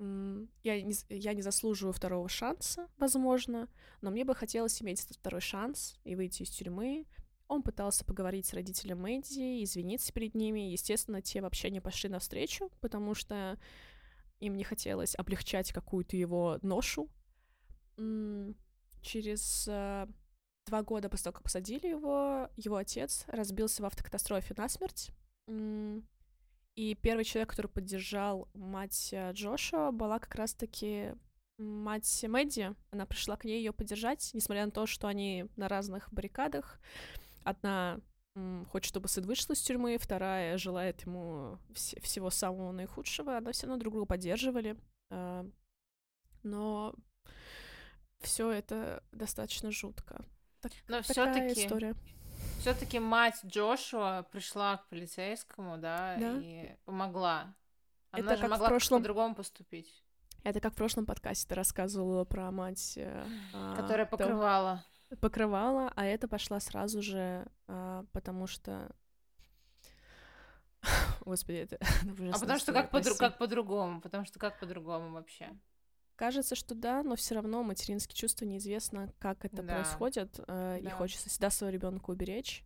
я 0.01 0.81
не, 0.81 0.95
я 1.11 1.35
не 1.35 1.43
заслуживаю 1.43 1.93
второго 1.93 2.29
шанса, 2.29 2.89
возможно, 2.97 3.69
но 4.01 4.11
мне 4.11 4.25
бы 4.25 4.35
хотелось 4.35 4.81
иметь 4.81 5.05
этот 5.05 5.19
второй 5.19 5.43
шанс 5.43 6.01
и 6.05 6.17
выйти 6.17 6.43
из 6.43 6.51
тюрьмы, 6.51 7.07
он 7.51 7.65
пытался 7.65 8.05
поговорить 8.05 8.47
с 8.47 8.55
родителями 8.55 9.01
Мэдди, 9.01 9.65
извиниться 9.65 10.13
перед 10.13 10.37
ними. 10.37 10.71
Естественно, 10.71 11.21
те 11.21 11.43
вообще 11.43 11.69
не 11.71 11.81
пошли 11.81 12.09
навстречу, 12.09 12.71
потому 12.81 13.15
что 13.15 13.59
им 14.39 14.57
не 14.57 14.63
хотелось 14.63 15.17
облегчать 15.17 15.73
какую-то 15.73 16.17
его 16.17 16.61
ношу. 16.63 17.11
Через 19.03 19.67
э, 19.69 20.07
два 20.67 20.83
года 20.83 21.09
после 21.09 21.25
того, 21.25 21.35
как 21.35 21.43
посадили 21.43 21.89
его, 21.89 22.49
его 22.57 22.77
отец 22.77 23.25
разбился 23.27 23.83
в 23.83 23.87
автокатастрофе 23.87 24.55
насмерть. 24.57 25.11
И 26.77 26.95
первый 27.03 27.25
человек, 27.25 27.51
который 27.51 27.67
поддержал 27.67 28.49
мать 28.55 29.09
э, 29.13 29.33
Джошуа, 29.33 29.91
была 29.91 30.21
как 30.21 30.37
раз-таки 30.37 31.15
мать 31.59 32.25
Мэдди. 32.27 32.77
Она 32.93 33.07
пришла 33.07 33.37
к 33.37 33.45
ней 33.45 33.59
ее 33.59 33.73
поддержать, 33.73 34.31
несмотря 34.35 34.67
на 34.67 34.71
то, 34.71 34.87
что 34.87 35.09
они 35.09 35.47
на 35.57 35.67
разных 35.67 36.13
баррикадах. 36.13 36.81
Одна 37.45 38.01
хочет, 38.71 38.89
чтобы 38.91 39.09
сын 39.09 39.25
вышел 39.27 39.53
из 39.55 39.61
тюрьмы, 39.61 39.99
вторая 39.99 40.57
желает 40.57 41.03
ему 41.03 41.59
вс- 41.71 42.01
всего 42.01 42.31
самого 42.31 42.73
наихудшего. 42.73 43.37
Она 43.37 43.53
все 43.53 43.67
равно 43.67 43.81
друг 43.81 43.93
друга 43.95 44.07
поддерживали. 44.07 44.77
А, 45.11 45.45
Но 46.43 46.95
все 48.21 48.51
это 48.51 49.03
достаточно 49.13 49.71
жутко. 49.73 50.25
Так, 50.61 50.73
Но 50.89 51.03
все-таки 51.03 51.53
история. 51.65 51.95
все-таки 52.61 52.99
мать 52.99 53.41
Джошуа 53.45 54.27
пришла 54.31 54.77
к 54.79 54.89
полицейскому, 54.89 55.79
да, 55.79 56.17
Да. 56.19 56.39
и 56.41 56.77
помогла. 56.85 57.55
Она 58.13 58.25
Это 58.25 58.37
же 58.37 58.41
как 58.43 58.49
в 58.51 58.53
могла 58.53 58.69
прошлом- 58.69 59.01
по-другому 59.01 59.35
поступить, 59.35 60.05
Это 60.43 60.61
как 60.61 60.73
в 60.73 60.77
прошлом 60.77 61.05
подкасте 61.07 61.47
ты 61.49 61.55
рассказывала 61.55 62.25
про 62.25 62.51
мать, 62.51 62.95
э, 62.97 63.27
а, 63.53 63.77
которая 63.77 64.07
то- 64.07 64.17
покрывала. 64.17 64.85
Покрывала, 65.21 65.93
а 65.97 66.05
это 66.05 66.29
пошла 66.29 66.61
сразу 66.61 67.03
же, 67.03 67.47
а, 67.67 68.05
потому 68.13 68.47
что... 68.47 68.95
Господи, 71.25 71.59
это 71.59 71.79
А 72.33 72.39
потому 72.39 72.59
что 72.59 72.73
как, 72.73 72.91
прости. 72.91 73.19
как 73.19 73.39
по-другому? 73.39 74.01
Потому 74.01 74.25
что 74.25 74.39
как 74.39 74.59
по-другому 74.61 75.13
вообще? 75.13 75.49
Кажется, 76.17 76.55
что 76.55 76.75
да, 76.75 77.03
но 77.03 77.17
все 77.17 77.35
равно 77.35 77.63
материнские 77.63 78.15
чувства 78.17 78.45
неизвестно, 78.45 79.13
как 79.19 79.45
это 79.45 79.63
Да. 79.63 79.75
происходит, 79.75 80.39
э, 80.47 80.79
и 80.81 80.85
Да. 80.85 80.91
хочется 80.91 81.29
всегда 81.31 81.51
своего 81.51 81.73
ребенка 81.75 82.11
уберечь. 82.11 82.65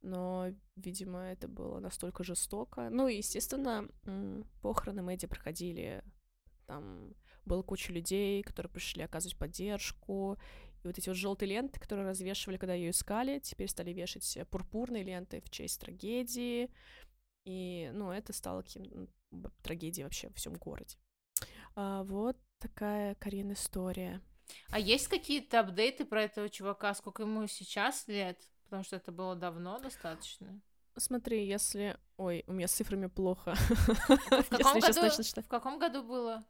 Но, 0.00 0.48
видимо, 0.76 1.20
это 1.20 1.48
было 1.48 1.80
настолько 1.80 2.22
жестоко. 2.22 2.88
Ну 2.90 3.08
и, 3.08 3.16
естественно, 3.16 3.88
похороны 4.62 5.02
Мэдди 5.02 5.26
проходили. 5.26 6.04
Там 6.66 7.14
было 7.44 7.62
куча 7.62 7.92
людей, 7.92 8.42
которые 8.44 8.70
пришли 8.70 9.02
оказывать 9.02 9.36
поддержку. 9.38 10.38
И 10.82 10.86
вот 10.86 10.98
эти 10.98 11.08
вот 11.08 11.16
желтые 11.16 11.48
ленты, 11.50 11.80
которые 11.80 12.06
развешивали, 12.06 12.56
когда 12.56 12.74
ее 12.74 12.90
искали, 12.90 13.38
теперь 13.40 13.68
стали 13.68 13.92
вешать 13.92 14.38
пурпурные 14.50 15.02
ленты 15.02 15.40
в 15.40 15.50
честь 15.50 15.80
трагедии. 15.80 16.70
И, 17.44 17.90
ну, 17.94 18.10
это 18.12 18.32
стало 18.32 18.62
каким 18.62 19.08
б- 19.30 19.50
трагедией 19.62 20.04
вообще 20.04 20.28
во 20.28 20.34
всем 20.34 20.54
городе. 20.54 20.96
А, 21.74 22.04
вот 22.04 22.36
такая 22.58 23.14
Карин 23.16 23.52
история. 23.52 24.20
А 24.70 24.78
есть 24.78 25.08
какие-то 25.08 25.60
апдейты 25.60 26.04
про 26.04 26.22
этого 26.22 26.48
чувака? 26.48 26.94
Сколько 26.94 27.22
ему 27.22 27.46
сейчас 27.46 28.06
лет? 28.08 28.40
Потому 28.64 28.84
что 28.84 28.96
это 28.96 29.12
было 29.12 29.34
давно 29.34 29.78
достаточно. 29.78 30.60
Смотри, 30.96 31.46
если... 31.46 31.96
Ой, 32.16 32.44
у 32.46 32.52
меня 32.52 32.66
с 32.66 32.72
цифрами 32.72 33.06
плохо. 33.06 33.54
В 33.54 34.48
каком, 34.50 34.80
году, 34.80 35.00
в 35.42 35.48
каком 35.48 35.78
году 35.78 36.02
было 36.02 36.44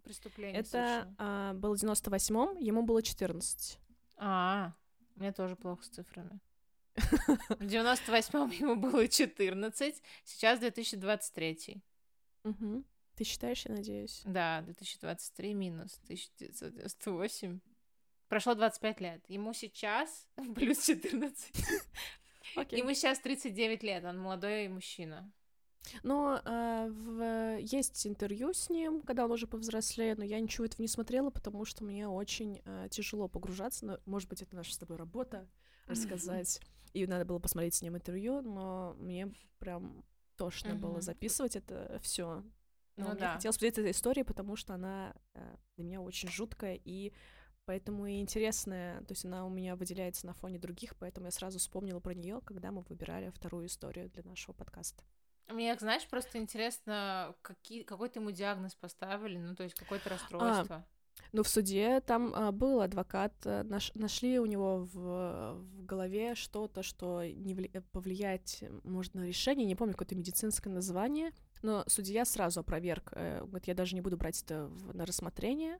преступление? 0.00 0.60
Это 0.60 1.12
а, 1.18 1.54
было 1.54 1.76
в 1.76 1.82
98-м, 1.82 2.58
ему 2.58 2.82
было 2.82 3.02
14. 3.02 3.78
А, 4.16 4.72
меня 5.16 5.32
тоже 5.32 5.56
плохо 5.56 5.84
с 5.84 5.88
цифрами. 5.88 6.40
В 6.96 7.62
98-м 7.62 8.50
ему 8.50 8.76
было 8.76 9.08
14, 9.08 10.02
сейчас 10.24 10.60
2023. 10.60 11.82
Мгм. 12.44 12.84
Ты 13.16 13.24
считаешь, 13.24 13.66
я 13.66 13.74
надеюсь? 13.74 14.22
Да, 14.24 14.62
2023 14.62 15.54
минус 15.54 16.00
1998. 16.04 17.60
Прошло 18.28 18.54
25 18.54 19.00
лет. 19.00 19.24
Ему 19.28 19.52
сейчас 19.52 20.26
плюс 20.54 20.86
14. 20.86 21.52
Окей. 22.56 22.78
Ему 22.78 22.94
сейчас 22.94 23.18
39 23.18 23.82
лет, 23.82 24.04
он 24.04 24.18
молодой 24.18 24.68
мужчина. 24.68 25.30
Но 26.02 26.40
а, 26.44 26.88
в- 26.88 27.58
есть 27.60 28.06
интервью 28.06 28.52
с 28.52 28.68
ним, 28.70 29.02
когда 29.02 29.24
он 29.24 29.32
уже 29.32 29.46
повзрослее, 29.46 30.14
но 30.14 30.24
я 30.24 30.38
ничего 30.40 30.66
этого 30.66 30.82
не 30.82 30.88
смотрела, 30.88 31.30
потому 31.30 31.64
что 31.64 31.84
мне 31.84 32.08
очень 32.08 32.60
а, 32.64 32.88
тяжело 32.88 33.28
погружаться. 33.28 33.86
Но, 33.86 33.98
может 34.06 34.28
быть, 34.28 34.42
это 34.42 34.54
наша 34.54 34.74
с 34.74 34.78
тобой 34.78 34.96
работа 34.96 35.48
рассказать. 35.86 36.60
И 36.92 37.06
надо 37.06 37.24
было 37.24 37.38
посмотреть 37.38 37.74
с 37.74 37.82
ним 37.82 37.96
интервью, 37.96 38.40
но 38.42 38.94
мне 38.98 39.32
прям 39.58 40.04
тошно 40.36 40.74
было 40.74 41.00
записывать 41.00 41.56
это 41.56 41.98
все. 42.02 42.42
Но 42.96 43.06
Ну 43.08 43.10
мне 43.12 43.20
да. 43.20 43.34
хотелось 43.34 43.56
посмотреть 43.56 43.78
эту 43.78 43.90
историю, 43.90 44.24
потому 44.24 44.56
что 44.56 44.74
она 44.74 45.14
э, 45.34 45.56
для 45.76 45.84
меня 45.84 46.00
очень 46.02 46.28
жуткая 46.28 46.78
и 46.84 47.12
поэтому 47.64 48.06
и 48.06 48.20
интересная. 48.20 49.00
То 49.04 49.12
есть 49.12 49.24
она 49.24 49.46
у 49.46 49.50
меня 49.50 49.76
выделяется 49.76 50.26
на 50.26 50.34
фоне 50.34 50.58
других, 50.58 50.96
поэтому 50.96 51.26
я 51.26 51.30
сразу 51.30 51.58
вспомнила 51.58 52.00
про 52.00 52.14
нее, 52.14 52.40
когда 52.44 52.72
мы 52.72 52.82
выбирали 52.82 53.30
вторую 53.30 53.66
историю 53.66 54.10
для 54.10 54.22
нашего 54.24 54.52
подкаста. 54.54 55.04
Мне, 55.52 55.76
знаешь, 55.78 56.06
просто 56.08 56.38
интересно, 56.38 57.34
какие, 57.42 57.82
какой-то 57.82 58.20
ему 58.20 58.30
диагноз 58.30 58.74
поставили, 58.74 59.38
ну, 59.38 59.54
то 59.54 59.62
есть 59.64 59.74
какое-то 59.74 60.10
расстройство. 60.10 60.84
Ну, 61.32 61.42
в 61.44 61.48
суде 61.48 62.00
там 62.00 62.32
а, 62.34 62.50
был 62.50 62.80
адвокат, 62.80 63.32
а, 63.44 63.62
наш- 63.62 63.92
нашли 63.94 64.40
у 64.40 64.46
него 64.46 64.78
в, 64.92 65.54
в 65.54 65.84
голове 65.84 66.34
что-то, 66.34 66.82
что 66.82 67.22
не 67.24 67.54
вли- 67.54 67.70
э, 67.72 67.82
повлиять 67.92 68.64
может 68.84 69.14
на 69.14 69.24
решение, 69.26 69.64
не 69.66 69.76
помню 69.76 69.92
какое-то 69.92 70.16
медицинское 70.16 70.70
название, 70.70 71.30
но 71.62 71.84
судья 71.86 72.24
сразу 72.24 72.60
опроверг, 72.60 73.12
э, 73.14 73.40
говорит, 73.44 73.68
я 73.68 73.74
даже 73.74 73.94
не 73.94 74.00
буду 74.00 74.16
брать 74.16 74.42
это 74.42 74.66
в- 74.66 74.94
на 74.96 75.04
рассмотрение. 75.06 75.78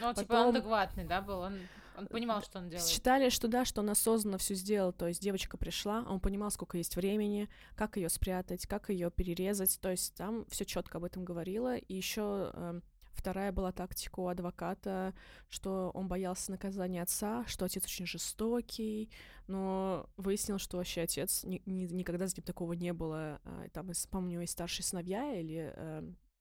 Ну, 0.00 0.12
типа 0.12 0.26
потом- 0.26 0.48
он 0.48 0.56
адекватный, 0.56 1.04
да, 1.04 1.22
был? 1.22 1.38
Он, 1.40 1.58
он 1.96 2.06
понимал, 2.08 2.42
что 2.42 2.58
он 2.58 2.68
делает. 2.68 2.86
Считали, 2.86 3.28
что 3.28 3.48
да, 3.48 3.64
что 3.64 3.80
он 3.80 3.90
осознанно 3.90 4.38
все 4.38 4.54
сделал, 4.54 4.92
то 4.92 5.06
есть 5.08 5.20
девочка 5.22 5.56
пришла, 5.56 6.04
он 6.08 6.20
понимал, 6.20 6.50
сколько 6.50 6.76
есть 6.78 6.96
времени, 6.96 7.48
как 7.76 7.96
ее 7.96 8.08
спрятать, 8.08 8.66
как 8.66 8.90
ее 8.90 9.10
перерезать, 9.10 9.78
то 9.80 9.90
есть 9.90 10.14
там 10.14 10.44
все 10.48 10.64
четко 10.64 10.98
об 10.98 11.04
этом 11.04 11.24
говорило. 11.24 11.76
И 11.76 11.94
еще 11.94 12.82
вторая 13.12 13.52
была 13.52 13.72
тактика 13.72 14.20
у 14.20 14.26
адвоката, 14.28 15.14
что 15.48 15.90
он 15.94 16.08
боялся 16.08 16.50
наказания 16.50 17.00
отца, 17.02 17.44
что 17.46 17.64
отец 17.64 17.84
очень 17.84 18.06
жестокий, 18.06 19.08
но 19.46 20.10
выяснил, 20.16 20.58
что 20.58 20.76
вообще 20.78 21.02
отец 21.02 21.44
ни- 21.44 21.62
ни- 21.64 21.86
никогда 21.92 22.26
с 22.26 22.36
ним 22.36 22.44
такого 22.44 22.72
не 22.72 22.92
было. 22.92 23.40
А, 23.44 23.68
Там, 23.72 23.92
него 24.28 24.40
есть 24.42 24.52
старшие 24.52 24.84
сыновья 24.84 25.34
или 25.40 25.72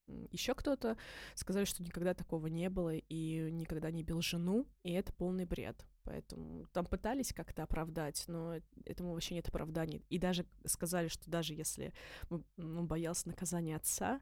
еще 0.08 0.54
кто-то, 0.54 0.98
сказали, 1.36 1.66
что 1.66 1.84
никогда 1.84 2.14
такого 2.14 2.48
не 2.48 2.70
было 2.70 2.96
и 2.96 3.52
никогда 3.52 3.92
не 3.92 4.04
бил 4.04 4.22
жену, 4.22 4.68
и 4.84 4.92
это 4.92 5.14
полный 5.14 5.46
бред. 5.46 5.86
Поэтому 6.04 6.66
там 6.74 6.86
пытались 6.86 7.34
как-то 7.34 7.64
оправдать, 7.64 8.26
но 8.28 8.56
этому 8.86 9.14
вообще 9.14 9.36
нет 9.36 9.48
оправданий. 9.48 10.06
И 10.10 10.20
даже 10.20 10.46
сказали, 10.66 11.08
что 11.08 11.30
даже 11.30 11.54
если 11.54 11.94
он 12.30 12.44
он 12.58 12.88
боялся 12.88 13.28
наказания 13.28 13.76
отца, 13.76 14.20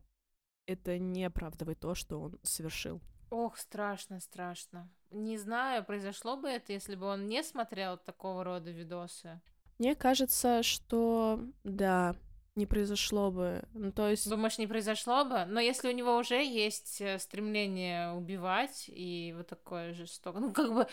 это 0.68 1.00
не 1.00 1.26
оправдывает 1.26 1.80
то, 1.80 1.96
что 1.96 2.22
он 2.22 2.40
совершил. 2.44 3.02
Ох, 3.32 3.58
страшно, 3.58 4.20
страшно. 4.20 4.90
Не 5.10 5.38
знаю, 5.38 5.84
произошло 5.84 6.38
бы 6.38 6.50
это, 6.50 6.74
если 6.74 6.96
бы 6.96 7.06
он 7.06 7.28
не 7.28 7.44
смотрел 7.44 7.98
такого 7.98 8.44
рода 8.44 8.72
видосы. 8.72 9.42
Мне 9.80 9.96
кажется, 9.96 10.62
что 10.64 11.42
да, 11.64 12.16
не 12.56 12.66
произошло 12.66 13.32
бы. 13.32 13.64
Ну, 13.74 13.92
то 13.92 14.10
есть... 14.10 14.30
Думаешь, 14.30 14.58
не 14.58 14.68
произошло 14.68 15.24
бы? 15.24 15.46
Но 15.46 15.60
если 15.60 15.88
у 15.88 15.92
него 15.92 16.18
уже 16.18 16.44
есть 16.44 17.00
э, 17.00 17.18
стремление 17.18 18.12
убивать 18.14 18.86
и 18.88 19.34
вот 19.38 19.48
такое 19.48 19.94
жестокое... 19.94 20.42
Ну, 20.42 20.52
как 20.52 20.74
бы, 20.74 20.88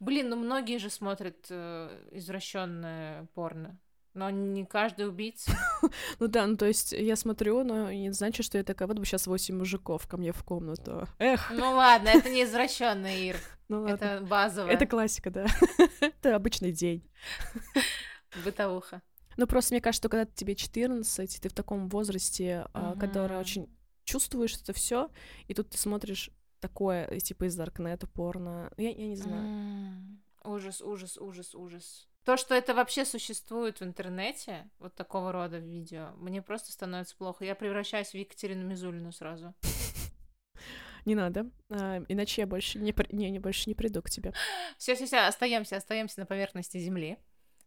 блин, 0.00 0.30
ну 0.30 0.36
многие 0.36 0.78
же 0.78 0.88
смотрят 0.88 1.46
э, 1.50 2.08
извращенное 2.12 3.26
порно. 3.34 3.78
Но 4.14 4.28
не 4.30 4.64
каждый 4.66 5.08
убийца. 5.08 5.52
Ну 6.18 6.28
да, 6.28 6.46
ну 6.46 6.56
то 6.56 6.66
есть 6.66 6.92
я 6.92 7.16
смотрю, 7.16 7.64
но 7.64 7.90
не 7.90 8.12
значит, 8.12 8.46
что 8.46 8.56
я 8.56 8.64
такая, 8.64 8.86
вот 8.86 8.98
бы 8.98 9.04
сейчас 9.04 9.26
восемь 9.26 9.56
мужиков 9.56 10.06
ко 10.06 10.16
мне 10.16 10.32
в 10.32 10.44
комнату. 10.44 11.08
Эх, 11.18 11.50
Ну 11.50 11.72
ладно, 11.72 12.08
это 12.08 12.30
не 12.30 12.44
извращенное, 12.44 13.16
Ир. 13.16 13.36
ну 13.68 13.82
ладно. 13.82 13.94
Это 13.94 14.24
базовое. 14.24 14.72
Это 14.72 14.86
классика, 14.86 15.30
да. 15.30 15.46
Это 16.00 16.36
обычный 16.36 16.72
день. 16.72 17.02
бытовуха. 18.44 19.02
Ну, 19.36 19.46
просто 19.46 19.74
мне 19.74 19.80
кажется, 19.80 20.02
что 20.02 20.08
когда 20.08 20.24
тебе 20.26 20.54
14, 20.54 21.40
ты 21.40 21.48
в 21.48 21.52
таком 21.52 21.88
возрасте, 21.88 22.66
а, 22.74 22.96
который 22.96 23.38
очень 23.38 23.68
чувствуешь 24.04 24.56
это 24.56 24.72
все, 24.72 25.10
и 25.48 25.54
тут 25.54 25.70
ты 25.70 25.78
смотришь 25.78 26.30
такое, 26.60 27.18
типа 27.20 27.44
из 27.44 27.56
Даркнета, 27.56 28.06
порно. 28.06 28.72
Я, 28.76 28.90
я 28.90 29.06
не 29.06 29.16
знаю. 29.16 29.42
М, 29.42 30.22
Ужас, 30.44 30.80
ужас, 30.80 31.16
ужас, 31.18 31.54
ужас. 31.54 32.08
То, 32.24 32.36
что 32.36 32.54
это 32.54 32.74
вообще 32.74 33.04
существует 33.04 33.80
в 33.80 33.84
интернете, 33.84 34.68
вот 34.78 34.94
такого 34.94 35.32
рода 35.32 35.58
видео, 35.58 36.10
мне 36.16 36.42
просто 36.42 36.72
становится 36.72 37.16
плохо. 37.16 37.44
Я 37.44 37.54
превращаюсь 37.54 38.08
в 38.10 38.14
Екатерину 38.14 38.64
Мизулину 38.66 39.12
сразу. 39.12 39.54
Не 41.04 41.14
надо. 41.16 41.50
а, 41.68 42.00
иначе 42.08 42.42
я 42.42 42.46
больше 42.46 42.78
не, 42.78 42.94
не, 43.10 43.30
не, 43.30 43.38
больше 43.40 43.68
не 43.68 43.74
приду 43.74 44.02
к 44.02 44.10
тебе. 44.10 44.32
Все, 44.78 44.94
все, 44.94 45.06
все, 45.06 45.18
остаемся, 45.26 45.76
остаемся 45.76 46.20
на 46.20 46.26
поверхности 46.26 46.78
Земли. 46.78 47.18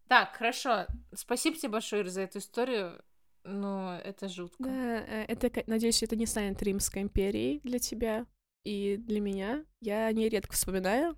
Так, 0.07 0.35
хорошо. 0.35 0.85
Спасибо 1.13 1.57
тебе 1.57 1.69
большое, 1.69 2.07
за 2.09 2.21
эту 2.21 2.39
историю. 2.39 3.03
Ну, 3.43 3.91
это 3.91 4.27
жутко. 4.27 4.63
Да, 4.63 5.01
э, 5.01 5.25
это, 5.27 5.63
надеюсь, 5.67 6.01
это 6.03 6.15
не 6.15 6.25
станет 6.25 6.61
Римской 6.61 7.03
империей 7.03 7.61
для 7.63 7.79
тебя 7.79 8.25
и 8.63 8.97
для 8.97 9.21
меня. 9.21 9.65
Я 9.81 10.11
не 10.11 10.29
редко 10.29 10.53
вспоминаю. 10.53 11.17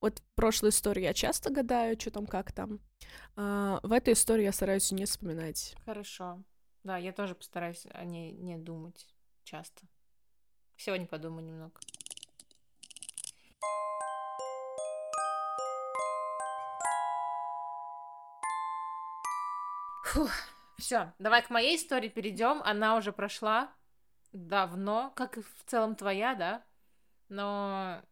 Вот 0.00 0.20
прошлую 0.34 0.72
историю 0.72 1.04
я 1.04 1.14
часто 1.14 1.50
гадаю, 1.52 1.98
что 1.98 2.10
там, 2.10 2.26
как 2.26 2.52
там. 2.52 2.80
А, 3.36 3.78
в 3.84 3.92
этой 3.92 4.14
истории 4.14 4.42
я 4.42 4.52
стараюсь 4.52 4.90
не 4.90 5.04
вспоминать. 5.04 5.76
Хорошо. 5.84 6.42
Да, 6.82 6.96
я 6.96 7.12
тоже 7.12 7.36
постараюсь 7.36 7.86
о 7.92 8.04
ней 8.04 8.32
не 8.32 8.56
думать 8.56 9.06
часто. 9.44 9.82
Сегодня 10.76 11.06
подумаю 11.06 11.46
немного. 11.46 11.80
Все, 20.78 21.12
давай 21.18 21.42
к 21.42 21.50
моей 21.50 21.76
истории 21.76 22.08
перейдем. 22.08 22.60
Она 22.64 22.96
уже 22.96 23.12
прошла 23.12 23.72
давно, 24.32 25.12
как 25.14 25.38
и 25.38 25.42
в 25.42 25.64
целом 25.66 25.94
твоя, 25.94 26.34
да? 26.34 26.64
Но 27.28 28.02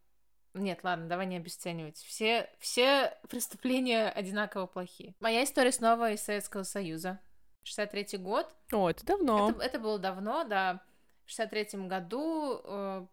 Нет, 0.53 0.79
ладно, 0.83 1.07
давай 1.07 1.25
не 1.25 1.37
обесценивать. 1.37 1.97
Все, 1.97 2.49
все 2.59 3.17
преступления 3.29 4.09
одинаково 4.09 4.67
плохие. 4.67 5.15
Моя 5.19 5.43
история 5.43 5.71
снова 5.71 6.11
из 6.11 6.21
Советского 6.21 6.63
Союза. 6.63 7.19
63-й 7.63 8.17
год. 8.17 8.53
О, 8.71 8.89
это 8.89 9.05
давно. 9.05 9.51
Это, 9.51 9.61
это 9.61 9.79
было 9.79 9.99
давно, 9.99 10.43
да. 10.43 10.81
В 11.25 11.29
63-м 11.29 11.87
году 11.87 12.61
э, 12.63 13.05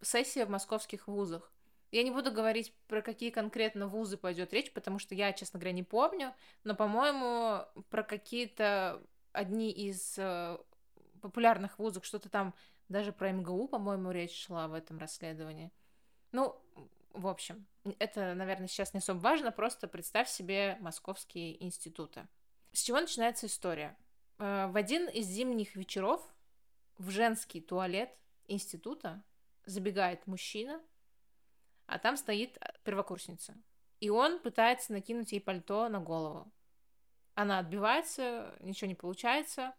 сессия 0.00 0.46
в 0.46 0.50
московских 0.50 1.06
вузах. 1.06 1.51
Я 1.92 2.02
не 2.02 2.10
буду 2.10 2.32
говорить, 2.32 2.74
про 2.88 3.02
какие 3.02 3.28
конкретно 3.28 3.86
вузы 3.86 4.16
пойдет 4.16 4.52
речь, 4.54 4.72
потому 4.72 4.98
что 4.98 5.14
я, 5.14 5.32
честно 5.34 5.60
говоря, 5.60 5.72
не 5.72 5.82
помню, 5.82 6.34
но, 6.64 6.74
по-моему, 6.74 7.66
про 7.90 8.02
какие-то 8.02 9.02
одни 9.32 9.70
из 9.70 10.14
э, 10.18 10.56
популярных 11.20 11.78
вузов, 11.78 12.06
что-то 12.06 12.30
там, 12.30 12.54
даже 12.88 13.12
про 13.12 13.30
МГУ, 13.30 13.68
по-моему, 13.68 14.10
речь 14.10 14.46
шла 14.46 14.68
в 14.68 14.74
этом 14.74 14.98
расследовании. 14.98 15.70
Ну, 16.32 16.58
в 17.12 17.26
общем, 17.26 17.66
это, 17.98 18.34
наверное, 18.34 18.68
сейчас 18.68 18.94
не 18.94 18.98
особо 18.98 19.18
важно, 19.18 19.52
просто 19.52 19.86
представь 19.86 20.30
себе 20.30 20.78
московские 20.80 21.62
институты. 21.62 22.26
С 22.72 22.82
чего 22.82 23.00
начинается 23.00 23.46
история? 23.46 23.98
Э, 24.38 24.66
в 24.68 24.76
один 24.76 25.10
из 25.10 25.26
зимних 25.26 25.76
вечеров 25.76 26.26
в 26.96 27.10
женский 27.10 27.60
туалет 27.60 28.16
института 28.48 29.22
забегает 29.66 30.26
мужчина, 30.26 30.80
а 31.86 31.98
там 31.98 32.16
стоит 32.16 32.58
первокурсница. 32.84 33.54
И 34.00 34.10
он 34.10 34.40
пытается 34.40 34.92
накинуть 34.92 35.32
ей 35.32 35.40
пальто 35.40 35.88
на 35.88 36.00
голову. 36.00 36.52
Она 37.34 37.58
отбивается, 37.58 38.54
ничего 38.60 38.88
не 38.88 38.94
получается. 38.94 39.74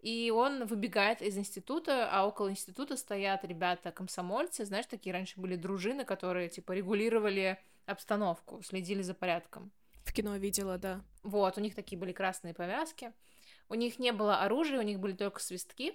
И 0.00 0.30
он 0.30 0.64
выбегает 0.66 1.20
из 1.20 1.36
института, 1.36 2.08
а 2.10 2.26
около 2.26 2.50
института 2.50 2.96
стоят 2.96 3.44
ребята-комсомольцы, 3.44 4.64
знаешь, 4.64 4.86
такие 4.86 5.12
раньше 5.12 5.38
были 5.38 5.56
дружины, 5.56 6.04
которые, 6.04 6.48
типа, 6.48 6.72
регулировали 6.72 7.58
обстановку, 7.84 8.62
следили 8.62 9.02
за 9.02 9.12
порядком. 9.12 9.72
В 10.04 10.12
кино 10.12 10.36
видела, 10.36 10.78
да. 10.78 11.04
Вот, 11.22 11.58
у 11.58 11.60
них 11.60 11.74
такие 11.74 11.98
были 11.98 12.12
красные 12.12 12.54
повязки. 12.54 13.12
У 13.68 13.74
них 13.74 13.98
не 13.98 14.12
было 14.12 14.40
оружия, 14.40 14.78
у 14.78 14.82
них 14.82 14.98
были 14.98 15.12
только 15.12 15.40
свистки. 15.40 15.94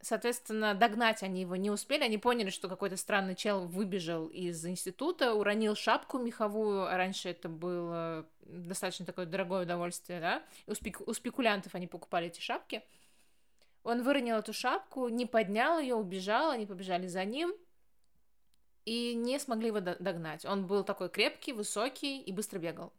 Соответственно, 0.00 0.74
догнать 0.74 1.22
они 1.22 1.40
его 1.40 1.56
не 1.56 1.70
успели. 1.70 2.04
Они 2.04 2.18
поняли, 2.18 2.50
что 2.50 2.68
какой-то 2.68 2.96
странный 2.96 3.34
чел 3.34 3.66
выбежал 3.66 4.26
из 4.26 4.64
института, 4.64 5.34
уронил 5.34 5.74
шапку 5.74 6.18
меховую. 6.18 6.86
А 6.86 6.96
раньше 6.96 7.30
это 7.30 7.48
было 7.48 8.26
достаточно 8.40 9.06
такое 9.06 9.26
дорогое 9.26 9.62
удовольствие, 9.62 10.20
да? 10.20 10.42
у, 10.66 10.74
спек... 10.74 11.00
у 11.06 11.12
спекулянтов 11.12 11.74
они 11.74 11.86
покупали 11.86 12.28
эти 12.28 12.40
шапки. 12.40 12.82
Он 13.82 14.02
выронил 14.02 14.36
эту 14.36 14.52
шапку, 14.52 15.08
не 15.08 15.26
поднял 15.26 15.78
ее, 15.78 15.94
убежал, 15.94 16.50
они 16.50 16.66
побежали 16.66 17.06
за 17.06 17.24
ним 17.24 17.54
и 18.84 19.14
не 19.14 19.38
смогли 19.38 19.68
его 19.68 19.80
догнать. 19.80 20.44
Он 20.44 20.66
был 20.66 20.84
такой 20.84 21.08
крепкий, 21.08 21.52
высокий 21.52 22.20
и 22.20 22.32
быстро 22.32 22.58
бегал. 22.58 22.92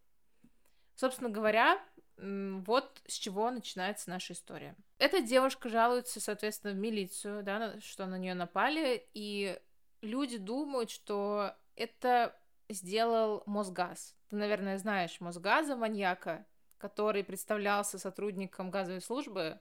Собственно 0.98 1.30
говоря, 1.30 1.80
вот 2.18 3.02
с 3.06 3.14
чего 3.14 3.52
начинается 3.52 4.10
наша 4.10 4.34
история. 4.34 4.76
Эта 4.98 5.22
девушка 5.22 5.70
жалуется, 5.70 6.20
соответственно, 6.20 6.74
в 6.74 6.78
милицию, 6.78 7.44
да, 7.44 7.80
что 7.82 8.08
на 8.08 8.18
нее 8.18 8.34
напали, 8.34 9.08
и 9.14 9.60
люди 10.02 10.40
думают, 10.40 10.90
что 10.90 11.54
это 11.76 12.36
сделал 12.68 13.44
Мосгаз. 13.46 14.16
Ты, 14.30 14.38
наверное, 14.38 14.80
знаешь 14.80 15.22
Мосгаза, 15.22 15.76
маньяка, 15.76 16.48
который 16.80 17.24
представлялся 17.24 18.00
сотрудником 18.00 18.72
газовой 18.72 19.02
службы, 19.02 19.60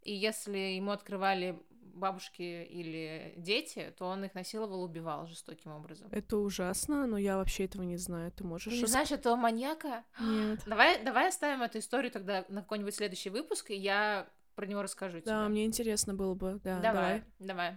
и 0.00 0.14
если 0.14 0.56
ему 0.56 0.92
открывали 0.92 1.62
бабушки 1.94 2.42
или 2.42 3.34
дети, 3.36 3.92
то 3.96 4.06
он 4.06 4.24
их 4.24 4.34
насиловал, 4.34 4.82
убивал 4.82 5.26
жестоким 5.26 5.72
образом. 5.72 6.08
Это 6.10 6.36
ужасно, 6.36 7.06
но 7.06 7.18
я 7.18 7.36
вообще 7.36 7.64
этого 7.64 7.82
не 7.82 7.96
знаю. 7.96 8.32
Ты 8.32 8.44
можешь... 8.44 8.72
Не 8.72 8.86
знаешь 8.86 9.10
этого 9.10 9.36
маньяка? 9.36 10.04
Нет. 10.20 10.60
Давай, 10.66 11.02
давай 11.02 11.28
оставим 11.28 11.62
эту 11.62 11.78
историю 11.78 12.10
тогда 12.10 12.44
на 12.48 12.62
какой-нибудь 12.62 12.94
следующий 12.94 13.30
выпуск, 13.30 13.70
и 13.70 13.76
я 13.76 14.28
про 14.54 14.66
него 14.66 14.82
расскажу 14.82 15.20
тебе. 15.20 15.30
Да, 15.30 15.48
мне 15.48 15.64
интересно 15.64 16.14
было 16.14 16.34
бы. 16.34 16.60
Да, 16.62 16.80
давай, 16.80 16.82
давай. 16.82 17.22
Давай. 17.38 17.76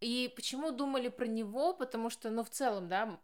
И 0.00 0.32
почему 0.34 0.70
думали 0.72 1.08
про 1.08 1.26
него? 1.26 1.74
Потому 1.74 2.10
что, 2.10 2.30
ну, 2.30 2.42
в 2.42 2.50
целом, 2.50 2.88
да, 2.88 3.20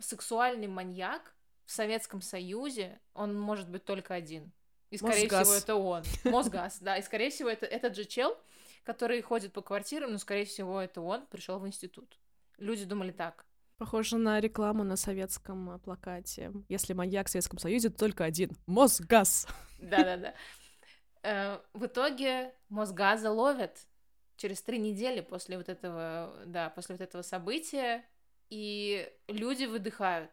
сексуальный 0.00 0.68
маньяк 0.68 1.34
в 1.66 1.72
Советском 1.72 2.22
Союзе, 2.22 3.00
он 3.12 3.38
может 3.38 3.68
быть 3.68 3.84
только 3.84 4.14
один. 4.14 4.52
И, 4.90 4.96
скорее 4.96 5.24
Мосгаз. 5.24 5.48
всего, 5.48 5.58
это 5.58 5.74
он. 5.74 6.02
Мосгаз, 6.24 6.78
да. 6.80 6.96
И, 6.96 7.02
скорее 7.02 7.30
всего, 7.30 7.48
это 7.48 7.66
этот 7.66 7.96
же 7.96 8.04
чел, 8.04 8.38
который 8.84 9.20
ходит 9.22 9.52
по 9.52 9.62
квартирам, 9.62 10.12
но, 10.12 10.18
скорее 10.18 10.44
всего, 10.44 10.80
это 10.80 11.00
он 11.00 11.26
пришел 11.26 11.58
в 11.58 11.66
институт. 11.66 12.18
Люди 12.58 12.84
думали 12.84 13.10
так. 13.10 13.46
Похоже 13.76 14.18
на 14.18 14.40
рекламу 14.40 14.84
на 14.84 14.96
советском 14.96 15.70
э, 15.70 15.78
плакате. 15.78 16.52
Если 16.68 16.92
маньяк 16.92 17.26
в 17.26 17.30
Советском 17.30 17.58
Союзе, 17.58 17.90
то 17.90 17.98
только 17.98 18.24
один. 18.24 18.52
Мосгаз. 18.66 19.48
Да-да-да. 19.80 20.34
Э, 21.22 21.58
в 21.72 21.86
итоге 21.86 22.54
Мосгаза 22.68 23.32
ловят 23.32 23.86
через 24.36 24.62
три 24.62 24.78
недели 24.78 25.20
после 25.20 25.56
вот 25.56 25.68
этого, 25.68 26.36
да, 26.46 26.70
после 26.70 26.94
вот 26.94 27.00
этого 27.00 27.22
события, 27.22 28.04
и 28.48 29.10
люди 29.26 29.64
выдыхают. 29.64 30.30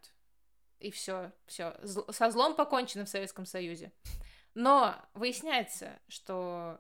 И 0.80 0.92
все, 0.92 1.32
все. 1.48 1.76
Со 2.10 2.30
злом 2.30 2.56
покончено 2.56 3.06
в 3.06 3.10
Советском 3.10 3.46
Союзе. 3.46 3.92
Но 4.54 4.96
выясняется, 5.14 6.00
что 6.08 6.80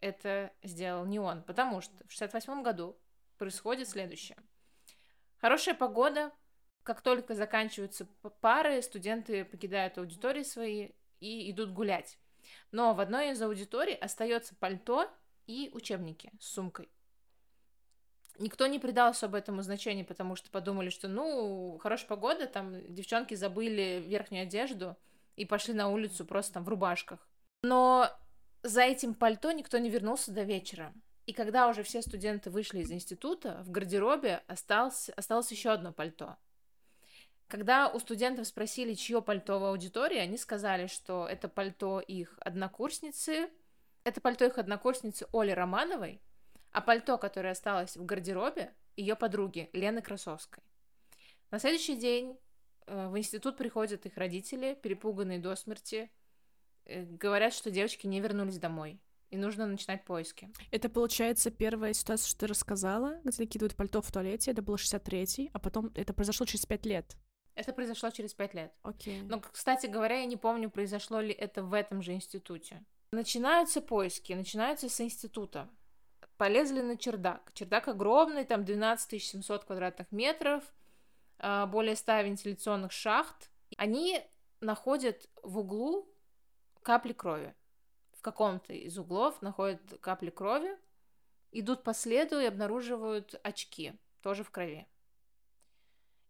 это 0.00 0.52
сделал 0.62 1.04
не 1.04 1.18
он, 1.18 1.42
потому 1.42 1.80
что 1.80 2.06
в 2.06 2.10
68 2.10 2.62
году 2.62 2.96
происходит 3.38 3.88
следующее. 3.88 4.38
Хорошая 5.38 5.74
погода, 5.74 6.32
как 6.82 7.00
только 7.00 7.34
заканчиваются 7.34 8.06
пары, 8.40 8.80
студенты 8.82 9.44
покидают 9.44 9.98
аудитории 9.98 10.42
свои 10.42 10.90
и 11.20 11.50
идут 11.50 11.72
гулять. 11.72 12.18
Но 12.70 12.94
в 12.94 13.00
одной 13.00 13.30
из 13.30 13.42
аудиторий 13.42 13.94
остается 13.94 14.54
пальто 14.54 15.10
и 15.46 15.70
учебники 15.72 16.30
с 16.40 16.48
сумкой. 16.52 16.88
Никто 18.38 18.66
не 18.66 18.78
придал 18.78 19.08
особо 19.10 19.38
этому 19.38 19.62
значения, 19.62 20.04
потому 20.04 20.36
что 20.36 20.50
подумали, 20.50 20.90
что, 20.90 21.08
ну, 21.08 21.78
хорошая 21.82 22.08
погода, 22.08 22.46
там 22.46 22.94
девчонки 22.94 23.34
забыли 23.34 24.04
верхнюю 24.06 24.42
одежду 24.42 24.96
и 25.36 25.46
пошли 25.46 25.72
на 25.72 25.88
улицу 25.88 26.26
просто 26.26 26.54
там 26.54 26.64
в 26.64 26.68
рубашках. 26.68 27.26
Но 27.62 28.10
за 28.68 28.82
этим 28.82 29.14
пальто 29.14 29.52
никто 29.52 29.78
не 29.78 29.90
вернулся 29.90 30.32
до 30.32 30.42
вечера. 30.42 30.92
И 31.26 31.32
когда 31.32 31.68
уже 31.68 31.82
все 31.82 32.02
студенты 32.02 32.50
вышли 32.50 32.80
из 32.80 32.92
института, 32.92 33.62
в 33.64 33.70
гардеробе 33.70 34.42
осталось, 34.46 35.08
осталось 35.10 35.50
еще 35.50 35.70
одно 35.70 35.92
пальто. 35.92 36.36
Когда 37.48 37.88
у 37.88 37.98
студентов 37.98 38.46
спросили, 38.46 38.94
чье 38.94 39.22
пальто 39.22 39.58
в 39.60 39.64
аудитории, 39.64 40.18
они 40.18 40.36
сказали, 40.36 40.86
что 40.88 41.26
это 41.28 41.48
пальто 41.48 42.00
их 42.00 42.36
однокурсницы, 42.40 43.50
это 44.04 44.20
пальто 44.20 44.44
их 44.44 44.58
однокурсницы 44.58 45.26
Оли 45.32 45.52
Романовой, 45.52 46.20
а 46.72 46.80
пальто, 46.80 47.18
которое 47.18 47.50
осталось 47.50 47.96
в 47.96 48.04
гардеробе, 48.04 48.72
ее 48.96 49.14
подруги 49.14 49.70
Лены 49.72 50.02
Красовской. 50.02 50.62
На 51.50 51.58
следующий 51.58 51.96
день 51.96 52.38
э, 52.86 53.08
в 53.08 53.16
институт 53.16 53.56
приходят 53.56 54.06
их 54.06 54.16
родители, 54.16 54.78
перепуганные 54.80 55.38
до 55.38 55.54
смерти, 55.54 56.10
говорят, 56.88 57.52
что 57.52 57.70
девочки 57.70 58.06
не 58.06 58.20
вернулись 58.20 58.58
домой. 58.58 59.00
И 59.30 59.36
нужно 59.36 59.66
начинать 59.66 60.04
поиски. 60.04 60.48
Это, 60.70 60.88
получается, 60.88 61.50
первая 61.50 61.92
ситуация, 61.92 62.28
что 62.28 62.40
ты 62.40 62.46
рассказала, 62.46 63.20
где 63.24 63.42
накидывают 63.42 63.74
пальто 63.74 64.00
в 64.00 64.12
туалете. 64.12 64.52
Это 64.52 64.62
было 64.62 64.76
63-й, 64.76 65.50
а 65.52 65.58
потом 65.58 65.90
это 65.94 66.12
произошло 66.12 66.46
через 66.46 66.64
5 66.64 66.86
лет. 66.86 67.16
Это 67.56 67.72
произошло 67.72 68.10
через 68.10 68.34
5 68.34 68.54
лет. 68.54 68.72
Окей. 68.82 69.22
Но, 69.22 69.40
кстати 69.40 69.86
говоря, 69.86 70.20
я 70.20 70.26
не 70.26 70.36
помню, 70.36 70.70
произошло 70.70 71.20
ли 71.20 71.32
это 71.32 71.64
в 71.64 71.72
этом 71.72 72.02
же 72.02 72.12
институте. 72.12 72.84
Начинаются 73.10 73.80
поиски, 73.80 74.32
начинаются 74.32 74.88
с 74.88 75.00
института. 75.00 75.68
Полезли 76.36 76.82
на 76.82 76.96
чердак. 76.96 77.50
Чердак 77.54 77.88
огромный, 77.88 78.44
там 78.44 78.64
12 78.64 79.22
700 79.22 79.64
квадратных 79.64 80.12
метров, 80.12 80.62
а, 81.38 81.66
более 81.66 81.96
100 81.96 82.20
вентиляционных 82.22 82.92
шахт. 82.92 83.50
Они 83.76 84.22
находят 84.60 85.28
в 85.42 85.58
углу 85.58 86.06
капли 86.86 87.12
крови. 87.12 87.52
В 88.12 88.22
каком-то 88.22 88.72
из 88.72 88.96
углов 88.96 89.42
находят 89.42 89.80
капли 90.00 90.30
крови, 90.30 90.70
идут 91.50 91.82
по 91.82 91.92
следу 91.92 92.38
и 92.38 92.44
обнаруживают 92.44 93.34
очки, 93.42 93.94
тоже 94.22 94.44
в 94.44 94.52
крови. 94.52 94.86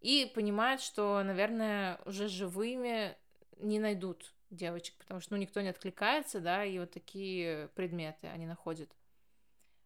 И 0.01 0.33
понимают, 0.35 0.81
что, 0.81 1.23
наверное, 1.23 2.01
уже 2.07 2.29
живыми 2.29 3.19
не 3.59 3.79
найдут 3.79 4.35
девочек, 4.49 4.95
потому 4.97 5.21
что 5.21 5.35
ну, 5.35 5.41
никто 5.41 5.61
не 5.61 5.69
откликается, 5.69 6.41
да, 6.41 6.65
и 6.65 6.79
вот 6.79 6.91
такие 6.91 7.69
предметы 7.75 8.29
они 8.29 8.47
находят. 8.47 8.91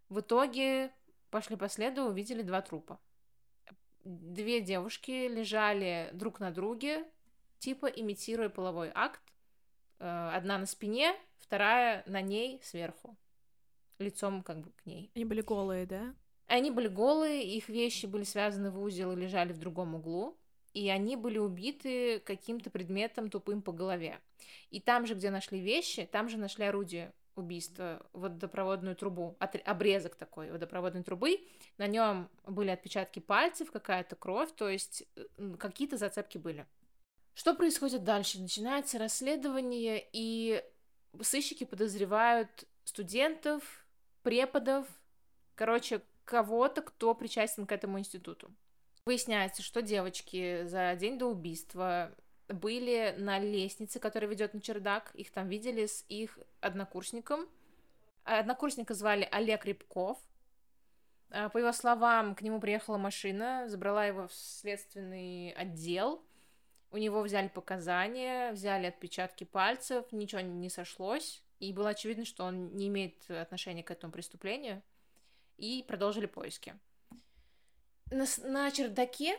В 0.09 0.20
итоге 0.20 0.92
пошли 1.30 1.56
по 1.56 1.68
следу, 1.68 2.04
увидели 2.04 2.42
два 2.42 2.62
трупа. 2.62 3.00
Две 4.04 4.61
девушки 4.61 5.26
лежали 5.26 6.11
друг 6.12 6.38
на 6.38 6.52
друге, 6.52 7.04
типа 7.59 7.87
имитируя 7.87 8.48
половой 8.48 8.92
акт, 8.94 9.20
одна 10.00 10.58
на 10.58 10.66
спине, 10.66 11.14
вторая 11.38 12.02
на 12.06 12.20
ней 12.20 12.60
сверху, 12.62 13.16
лицом 13.98 14.42
как 14.42 14.60
бы 14.60 14.72
к 14.72 14.86
ней. 14.86 15.10
Они 15.14 15.24
были 15.24 15.42
голые, 15.42 15.86
да? 15.86 16.14
Они 16.46 16.70
были 16.70 16.88
голые, 16.88 17.44
их 17.44 17.68
вещи 17.68 18.06
были 18.06 18.24
связаны 18.24 18.70
в 18.70 18.82
узел 18.82 19.12
и 19.12 19.20
лежали 19.20 19.52
в 19.52 19.58
другом 19.58 19.94
углу, 19.94 20.36
и 20.72 20.88
они 20.88 21.16
были 21.16 21.38
убиты 21.38 22.18
каким-то 22.20 22.70
предметом 22.70 23.30
тупым 23.30 23.62
по 23.62 23.72
голове. 23.72 24.18
И 24.70 24.80
там 24.80 25.06
же, 25.06 25.14
где 25.14 25.30
нашли 25.30 25.60
вещи, 25.60 26.08
там 26.10 26.28
же 26.28 26.38
нашли 26.38 26.64
орудие 26.64 27.12
убийства, 27.36 28.04
водопроводную 28.12 28.96
трубу, 28.96 29.36
обрезок 29.38 30.16
такой 30.16 30.50
водопроводной 30.50 31.02
трубы. 31.02 31.40
На 31.78 31.86
нем 31.86 32.28
были 32.46 32.70
отпечатки 32.70 33.20
пальцев, 33.20 33.70
какая-то 33.70 34.16
кровь, 34.16 34.50
то 34.56 34.68
есть 34.68 35.04
какие-то 35.58 35.96
зацепки 35.96 36.38
были. 36.38 36.66
Что 37.40 37.55
происходит 37.55 38.05
дальше? 38.05 38.38
Начинается 38.38 38.98
расследование, 38.98 40.07
и 40.12 40.62
сыщики 41.22 41.64
подозревают 41.64 42.68
студентов, 42.85 43.87
преподов, 44.22 44.87
короче, 45.55 46.03
кого-то, 46.26 46.83
кто 46.83 47.14
причастен 47.14 47.66
к 47.66 47.72
этому 47.72 47.98
институту. 47.98 48.55
Выясняется, 49.07 49.62
что 49.62 49.81
девочки 49.81 50.64
за 50.66 50.94
день 50.96 51.18
до 51.18 51.29
убийства 51.29 52.14
были 52.48 53.14
на 53.16 53.38
лестнице, 53.38 54.00
которая 54.00 54.29
ведет 54.29 54.53
на 54.53 54.61
чердак. 54.61 55.11
Их 55.14 55.31
там 55.31 55.48
видели 55.48 55.87
с 55.87 56.05
их 56.11 56.38
однокурсником. 56.61 57.48
Однокурсника 58.24 58.92
звали 58.92 59.26
Олег 59.33 59.64
Рябков. 59.64 60.18
По 61.31 61.57
его 61.57 61.72
словам, 61.72 62.35
к 62.35 62.42
нему 62.42 62.61
приехала 62.61 62.98
машина, 62.98 63.64
забрала 63.66 64.05
его 64.05 64.29
в 64.29 64.35
следственный 64.35 65.53
отдел. 65.53 66.22
У 66.90 66.96
него 66.96 67.22
взяли 67.22 67.48
показания, 67.48 68.53
взяли 68.53 68.87
отпечатки 68.87 69.44
пальцев, 69.44 70.05
ничего 70.11 70.40
не 70.40 70.68
сошлось. 70.68 71.42
И 71.61 71.72
было 71.72 71.90
очевидно, 71.90 72.24
что 72.24 72.44
он 72.44 72.74
не 72.76 72.88
имеет 72.88 73.31
отношения 73.31 73.83
к 73.83 73.90
этому 73.90 74.12
преступлению 74.12 74.83
и 75.57 75.85
продолжили 75.87 76.26
поиски. 76.26 76.74
На, 78.11 78.24
на 78.44 78.70
чердаке, 78.70 79.38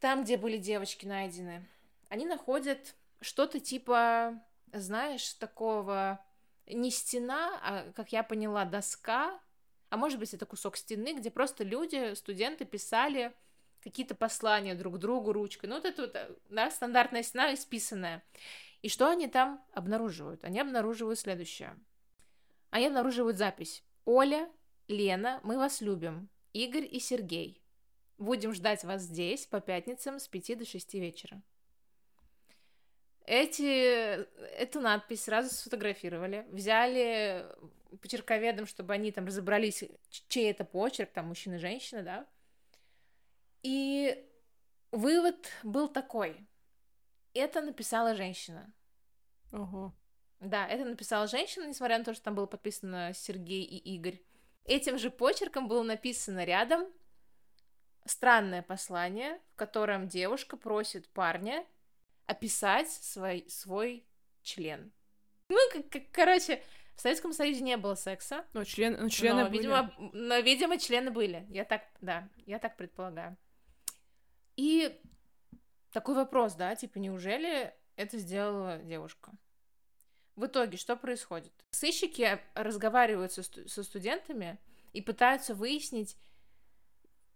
там, 0.00 0.24
где 0.24 0.36
были 0.36 0.58
девочки 0.58 1.06
найдены, 1.06 1.66
они 2.08 2.26
находят 2.26 2.94
что-то 3.20 3.58
типа, 3.60 4.42
знаешь, 4.72 5.32
такого 5.34 6.20
не 6.66 6.90
стена, 6.90 7.58
а, 7.62 7.92
как 7.92 8.12
я 8.12 8.22
поняла, 8.22 8.64
доска, 8.64 9.40
а 9.88 9.96
может 9.96 10.18
быть, 10.18 10.34
это 10.34 10.46
кусок 10.46 10.76
стены, 10.76 11.14
где 11.14 11.30
просто 11.30 11.64
люди, 11.64 12.14
студенты 12.14 12.64
писали 12.64 13.32
какие-то 13.90 14.16
послания 14.16 14.74
друг 14.74 14.98
другу 14.98 15.32
ручкой. 15.32 15.66
Ну, 15.66 15.76
вот 15.76 15.84
это 15.84 16.02
вот, 16.02 16.16
да, 16.50 16.70
стандартная 16.70 17.22
стена 17.22 17.54
исписанная. 17.54 18.24
И 18.82 18.88
что 18.88 19.08
они 19.08 19.28
там 19.28 19.64
обнаруживают? 19.72 20.44
Они 20.44 20.58
обнаруживают 20.60 21.18
следующее. 21.18 21.76
Они 22.70 22.86
обнаруживают 22.86 23.38
запись. 23.38 23.84
Оля 24.04 24.50
Лена, 24.88 25.40
мы 25.44 25.56
вас 25.56 25.80
любим. 25.80 26.28
Игорь 26.52 26.88
и 26.90 26.98
Сергей. 26.98 27.62
Будем 28.18 28.52
ждать 28.54 28.82
вас 28.82 29.02
здесь 29.02 29.46
по 29.46 29.60
пятницам 29.60 30.18
с 30.18 30.26
5 30.26 30.58
до 30.58 30.64
6 30.64 30.94
вечера. 30.94 31.40
Эти, 33.24 34.26
эту 34.56 34.80
надпись 34.80 35.24
сразу 35.24 35.54
сфотографировали, 35.54 36.46
взяли 36.50 37.46
почерковедом, 38.00 38.66
чтобы 38.66 38.94
они 38.94 39.12
там 39.12 39.26
разобрались, 39.26 39.84
чей 40.28 40.50
это 40.50 40.64
почерк, 40.64 41.10
там 41.12 41.26
мужчина, 41.26 41.58
женщина, 41.58 42.02
да. 42.02 42.26
И 43.66 44.24
вывод 44.92 45.48
был 45.64 45.88
такой. 45.88 46.46
Это 47.34 47.60
написала 47.60 48.14
женщина. 48.14 48.72
Ого. 49.50 49.92
Да, 50.38 50.68
это 50.68 50.84
написала 50.84 51.26
женщина, 51.26 51.64
несмотря 51.64 51.98
на 51.98 52.04
то, 52.04 52.14
что 52.14 52.22
там 52.22 52.36
было 52.36 52.46
подписано 52.46 53.12
Сергей 53.12 53.64
и 53.64 53.76
Игорь. 53.96 54.20
Этим 54.66 54.98
же 54.98 55.10
почерком 55.10 55.66
было 55.66 55.82
написано 55.82 56.44
рядом 56.44 56.86
странное 58.04 58.62
послание, 58.62 59.40
в 59.54 59.56
котором 59.56 60.06
девушка 60.06 60.56
просит 60.56 61.08
парня 61.08 61.66
описать 62.26 62.88
свой, 62.88 63.46
свой 63.48 64.06
член. 64.42 64.92
Ну, 65.48 65.58
как, 65.72 65.88
как, 65.88 66.02
короче, 66.12 66.62
в 66.94 67.00
Советском 67.00 67.32
Союзе 67.32 67.64
не 67.64 67.76
было 67.76 67.96
секса. 67.96 68.44
Но, 68.52 68.62
член, 68.62 68.96
но 69.00 69.08
члены 69.08 69.42
но, 69.42 69.48
были. 69.50 69.58
Видимо, 69.58 69.94
но, 69.98 70.38
видимо, 70.38 70.78
члены 70.78 71.10
были. 71.10 71.44
Я 71.48 71.64
так, 71.64 71.82
да, 72.00 72.28
я 72.46 72.60
так 72.60 72.76
предполагаю. 72.76 73.36
И 74.56 74.98
такой 75.92 76.14
вопрос, 76.14 76.54
да, 76.54 76.74
типа, 76.74 76.98
неужели 76.98 77.72
это 77.96 78.18
сделала 78.18 78.78
девушка? 78.78 79.32
В 80.34 80.46
итоге 80.46 80.76
что 80.76 80.96
происходит? 80.96 81.52
Сыщики 81.70 82.40
разговаривают 82.54 83.32
со, 83.32 83.42
со 83.42 83.82
студентами 83.82 84.58
и 84.92 85.00
пытаются 85.00 85.54
выяснить, 85.54 86.16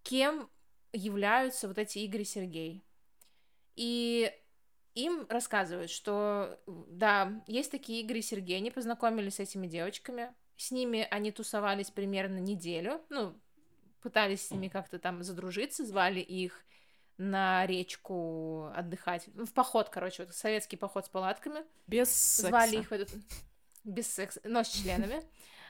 кем 0.02 0.50
являются 0.92 1.68
вот 1.68 1.78
эти 1.78 1.98
Игорь 1.98 2.22
и 2.22 2.24
Сергей. 2.24 2.84
И 3.76 4.32
им 4.94 5.26
рассказывают, 5.28 5.90
что 5.90 6.60
да, 6.66 7.42
есть 7.46 7.70
такие 7.70 8.02
Игорь 8.02 8.18
и 8.18 8.22
Сергей, 8.22 8.56
они 8.56 8.70
познакомились 8.70 9.36
с 9.36 9.40
этими 9.40 9.66
девочками, 9.66 10.34
с 10.56 10.70
ними 10.70 11.06
они 11.10 11.32
тусовались 11.32 11.90
примерно 11.90 12.38
неделю, 12.38 13.00
ну, 13.08 13.34
пытались 14.02 14.46
с 14.46 14.50
ними 14.50 14.68
как-то 14.68 14.98
там 14.98 15.22
задружиться, 15.22 15.86
звали 15.86 16.20
их 16.20 16.64
на 17.20 17.66
речку 17.66 18.70
отдыхать. 18.74 19.28
В 19.34 19.52
поход, 19.52 19.90
короче, 19.90 20.24
вот 20.24 20.34
советский 20.34 20.78
поход 20.78 21.04
с 21.04 21.10
палатками. 21.10 21.60
Без 21.86 22.10
секса. 22.10 22.48
Звали 22.48 22.76
их 22.76 22.90
в 22.90 22.92
этот... 22.92 23.10
Без 23.84 24.10
секса, 24.10 24.40
но 24.44 24.64
с 24.64 24.68
членами. 24.68 25.22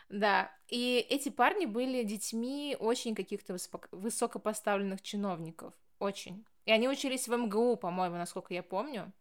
Да, 0.09 0.53
и 0.69 1.05
эти 1.11 1.29
парни 1.29 1.67
были 1.67 2.05
детьми 2.05 2.77
очень 2.79 3.17
каких-то 3.17 3.57
высокопоставленных 3.91 5.03
чиновников. 5.03 5.75
Очень. 5.99 6.45
И 6.67 6.73
они 6.73 6.89
учились 6.89 7.27
в 7.27 7.37
МГУ, 7.37 7.77
по-моему, 7.77 8.17
насколько 8.17 8.55
я 8.55 8.63
помню. 8.63 9.13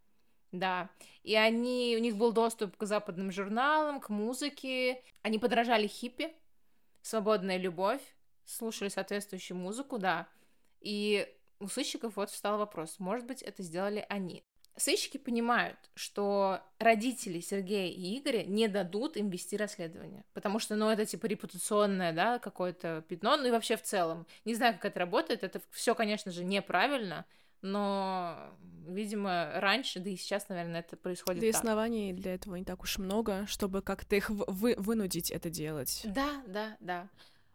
Да. 0.52 0.89
И 1.24 1.36
они, 1.36 1.96
у 1.98 2.00
них 2.00 2.15
был 2.15 2.32
доступ 2.32 2.78
к 2.78 2.86
западным 2.86 3.32
журналам, 3.32 4.00
к 4.00 4.10
музыке. 4.10 5.02
Они 5.24 5.39
подражали 5.39 5.88
хиппи, 5.88 6.32
свободная 7.02 7.58
любовь, 7.58 8.02
слушали 8.46 8.89
соответствующую 8.89 9.58
музыку, 9.58 9.98
да. 9.98 10.28
И 10.80 11.28
у 11.60 11.67
сыщиков 11.67 12.15
вот 12.15 12.30
встал 12.30 12.58
вопрос, 12.58 12.95
может 13.00 13.26
быть, 13.26 13.41
это 13.41 13.63
сделали 13.63 14.06
они. 14.10 14.43
Сыщики 14.76 15.17
понимают, 15.17 15.78
что 15.93 16.62
родители 16.78 17.41
Сергея 17.41 17.91
и 17.91 18.17
Игоря 18.17 18.45
не 18.45 18.69
дадут 18.69 19.17
им 19.17 19.30
вести 19.30 19.58
расследование, 19.58 20.24
потому 20.34 20.60
что, 20.60 20.76
ну, 20.78 20.89
это 20.89 21.06
типа 21.06 21.26
репутационное, 21.26 22.13
да, 22.13 22.39
какое-то 22.39 23.04
пятно, 23.10 23.36
ну 23.36 23.48
и 23.48 23.52
вообще 23.52 23.76
в 23.76 23.82
целом. 23.82 24.26
Не 24.45 24.56
знаю, 24.56 24.76
как 24.76 24.86
это 24.86 25.02
работает, 25.02 25.43
это 25.43 25.62
все, 25.72 25.95
конечно 25.95 26.32
же, 26.32 26.45
неправильно, 26.45 27.26
но, 27.62 28.38
видимо, 28.88 29.52
раньше, 29.56 30.00
да 30.00 30.10
и 30.10 30.15
сейчас, 30.15 30.48
наверное, 30.48 30.80
это 30.80 30.95
происходит 30.95 31.41
Да 31.41 31.48
и 31.48 31.50
оснований 31.50 32.13
для 32.13 32.36
этого 32.36 32.56
не 32.56 32.63
так 32.63 32.82
уж 32.82 33.00
много, 33.00 33.45
чтобы 33.48 33.82
как-то 33.82 34.15
их 34.15 34.30
вы 34.30 34.76
вынудить 34.78 35.30
это 35.30 35.50
делать. 35.50 36.02
Да, 36.06 36.41
да, 36.48 36.78
да. 36.80 37.10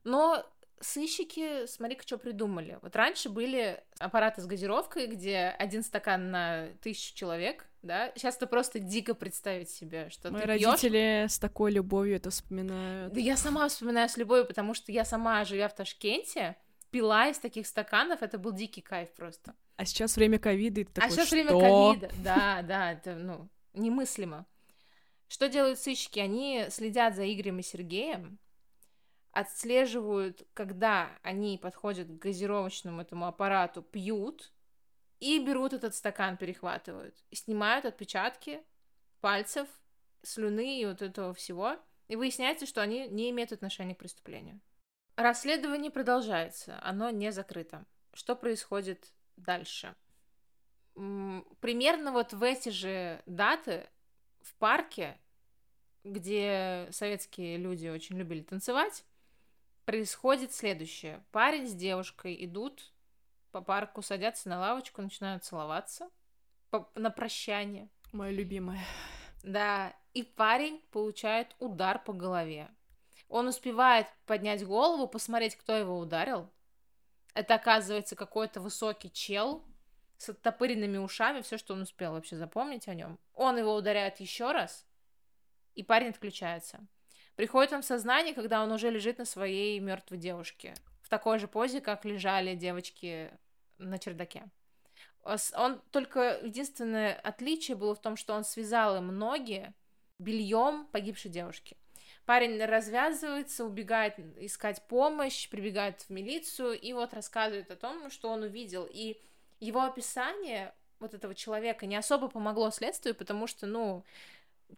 Но 0.04 0.44
сыщики, 0.80 1.66
смотри-ка, 1.66 2.02
что 2.02 2.18
придумали. 2.18 2.78
Вот 2.82 2.94
раньше 2.96 3.28
были 3.28 3.82
аппараты 3.98 4.40
с 4.40 4.46
газировкой, 4.46 5.06
где 5.06 5.54
один 5.58 5.82
стакан 5.82 6.30
на 6.30 6.68
тысячу 6.82 7.14
человек, 7.14 7.66
да. 7.82 8.12
Сейчас 8.14 8.36
это 8.36 8.46
просто 8.46 8.78
дико 8.78 9.14
представить 9.14 9.70
себе, 9.70 10.08
что 10.10 10.30
Мои 10.30 10.42
ты 10.42 10.48
родители 10.48 11.22
пьёшь. 11.22 11.32
с 11.32 11.38
такой 11.38 11.72
любовью 11.72 12.16
это 12.16 12.30
вспоминают. 12.30 13.12
Да 13.12 13.20
я 13.20 13.36
сама 13.36 13.68
вспоминаю 13.68 14.08
с 14.08 14.16
любовью, 14.16 14.46
потому 14.46 14.74
что 14.74 14.92
я 14.92 15.04
сама, 15.04 15.44
живя 15.44 15.68
в 15.68 15.74
Ташкенте, 15.74 16.56
пила 16.90 17.28
из 17.28 17.38
таких 17.38 17.66
стаканов, 17.66 18.22
это 18.22 18.38
был 18.38 18.52
дикий 18.52 18.80
кайф 18.80 19.12
просто. 19.14 19.54
А 19.76 19.84
сейчас 19.84 20.16
время 20.16 20.38
ковида, 20.38 20.82
и 20.82 20.84
ты 20.84 20.92
такой, 20.92 21.08
а 21.08 21.10
сейчас 21.10 21.26
что? 21.26 21.36
время 21.36 21.50
ковида, 21.50 22.10
да, 22.22 22.62
да, 22.62 22.92
это, 22.92 23.16
ну, 23.16 23.48
немыслимо. 23.72 24.46
Что 25.26 25.48
делают 25.48 25.80
сыщики? 25.80 26.20
Они 26.20 26.66
следят 26.70 27.16
за 27.16 27.24
Игорем 27.30 27.58
и 27.58 27.62
Сергеем, 27.62 28.38
отслеживают, 29.34 30.46
когда 30.54 31.10
они 31.22 31.58
подходят 31.58 32.08
к 32.08 32.22
газировочному 32.22 33.02
этому 33.02 33.26
аппарату, 33.26 33.82
пьют 33.82 34.52
и 35.20 35.38
берут 35.44 35.72
этот 35.72 35.94
стакан, 35.94 36.36
перехватывают, 36.36 37.16
снимают 37.32 37.84
отпечатки 37.84 38.62
пальцев, 39.20 39.68
слюны 40.22 40.80
и 40.80 40.86
вот 40.86 41.02
этого 41.02 41.34
всего, 41.34 41.76
и 42.08 42.16
выясняется, 42.16 42.66
что 42.66 42.82
они 42.82 43.08
не 43.08 43.30
имеют 43.30 43.52
отношения 43.52 43.94
к 43.94 43.98
преступлению. 43.98 44.60
Расследование 45.16 45.90
продолжается, 45.90 46.78
оно 46.82 47.10
не 47.10 47.32
закрыто. 47.32 47.84
Что 48.12 48.36
происходит 48.36 49.12
дальше? 49.36 49.94
Примерно 50.94 52.12
вот 52.12 52.32
в 52.32 52.42
эти 52.42 52.68
же 52.68 53.22
даты 53.26 53.88
в 54.42 54.54
парке, 54.56 55.18
где 56.04 56.88
советские 56.90 57.56
люди 57.56 57.88
очень 57.88 58.16
любили 58.16 58.42
танцевать, 58.42 59.04
происходит 59.84 60.52
следующее. 60.52 61.24
Парень 61.30 61.66
с 61.66 61.74
девушкой 61.74 62.44
идут 62.44 62.92
по 63.50 63.60
парку, 63.60 64.02
садятся 64.02 64.48
на 64.48 64.58
лавочку, 64.58 65.02
начинают 65.02 65.44
целоваться 65.44 66.10
по- 66.70 66.90
на 66.94 67.10
прощание. 67.10 67.88
Моя 68.12 68.32
любимая. 68.32 68.84
Да, 69.42 69.94
и 70.12 70.22
парень 70.22 70.80
получает 70.90 71.54
удар 71.58 72.02
по 72.02 72.12
голове. 72.12 72.68
Он 73.28 73.48
успевает 73.48 74.06
поднять 74.26 74.64
голову, 74.66 75.08
посмотреть, 75.08 75.56
кто 75.56 75.76
его 75.76 75.98
ударил. 75.98 76.50
Это 77.34 77.56
оказывается 77.56 78.16
какой-то 78.16 78.60
высокий 78.60 79.10
чел 79.10 79.64
с 80.18 80.28
оттопыренными 80.28 80.98
ушами, 80.98 81.42
все, 81.42 81.58
что 81.58 81.74
он 81.74 81.82
успел 81.82 82.12
вообще 82.12 82.36
запомнить 82.36 82.88
о 82.88 82.94
нем. 82.94 83.18
Он 83.34 83.58
его 83.58 83.74
ударяет 83.74 84.20
еще 84.20 84.52
раз, 84.52 84.86
и 85.74 85.82
парень 85.82 86.10
отключается. 86.10 86.86
Приходит 87.36 87.72
он 87.72 87.82
в 87.82 87.86
сознание, 87.86 88.34
когда 88.34 88.62
он 88.62 88.70
уже 88.70 88.90
лежит 88.90 89.18
на 89.18 89.24
своей 89.24 89.78
мертвой 89.80 90.18
девушке, 90.18 90.74
в 91.02 91.08
такой 91.08 91.38
же 91.38 91.48
позе, 91.48 91.80
как 91.80 92.04
лежали 92.04 92.54
девочки 92.54 93.30
на 93.78 93.98
чердаке. 93.98 94.44
Он 95.56 95.80
только 95.90 96.38
единственное 96.42 97.14
отличие 97.14 97.76
было 97.76 97.94
в 97.94 98.00
том, 98.00 98.16
что 98.16 98.34
он 98.34 98.44
связал 98.44 98.96
им 98.96 99.08
ноги 99.08 99.72
бельем 100.18 100.86
погибшей 100.92 101.30
девушки. 101.30 101.76
Парень 102.24 102.62
развязывается, 102.64 103.64
убегает 103.64 104.18
искать 104.38 104.86
помощь, 104.86 105.48
прибегает 105.48 106.02
в 106.02 106.10
милицию 106.10 106.78
и 106.78 106.92
вот 106.92 107.12
рассказывает 107.14 107.70
о 107.70 107.76
том, 107.76 108.10
что 108.10 108.30
он 108.30 108.42
увидел. 108.42 108.88
И 108.90 109.20
его 109.60 109.82
описание 109.82 110.74
вот 111.00 111.12
этого 111.12 111.34
человека 111.34 111.86
не 111.86 111.96
особо 111.96 112.28
помогло 112.28 112.70
следствию, 112.70 113.14
потому 113.14 113.46
что, 113.46 113.66
ну, 113.66 114.04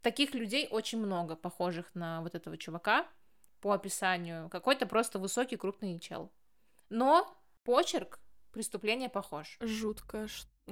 таких 0.01 0.35
людей 0.35 0.69
очень 0.71 0.99
много, 0.99 1.37
похожих 1.37 1.95
на 1.95 2.23
вот 2.23 2.35
этого 2.35 2.57
чувака 2.57 3.07
по 3.61 3.73
описанию. 3.73 4.49
Какой-то 4.49 4.87
просто 4.87 5.19
высокий, 5.19 5.57
крупный 5.57 5.99
чел. 5.99 6.31
Но 6.89 7.37
почерк 7.65 8.21
преступления 8.53 9.09
похож. 9.09 9.59
Жутко, 9.61 10.29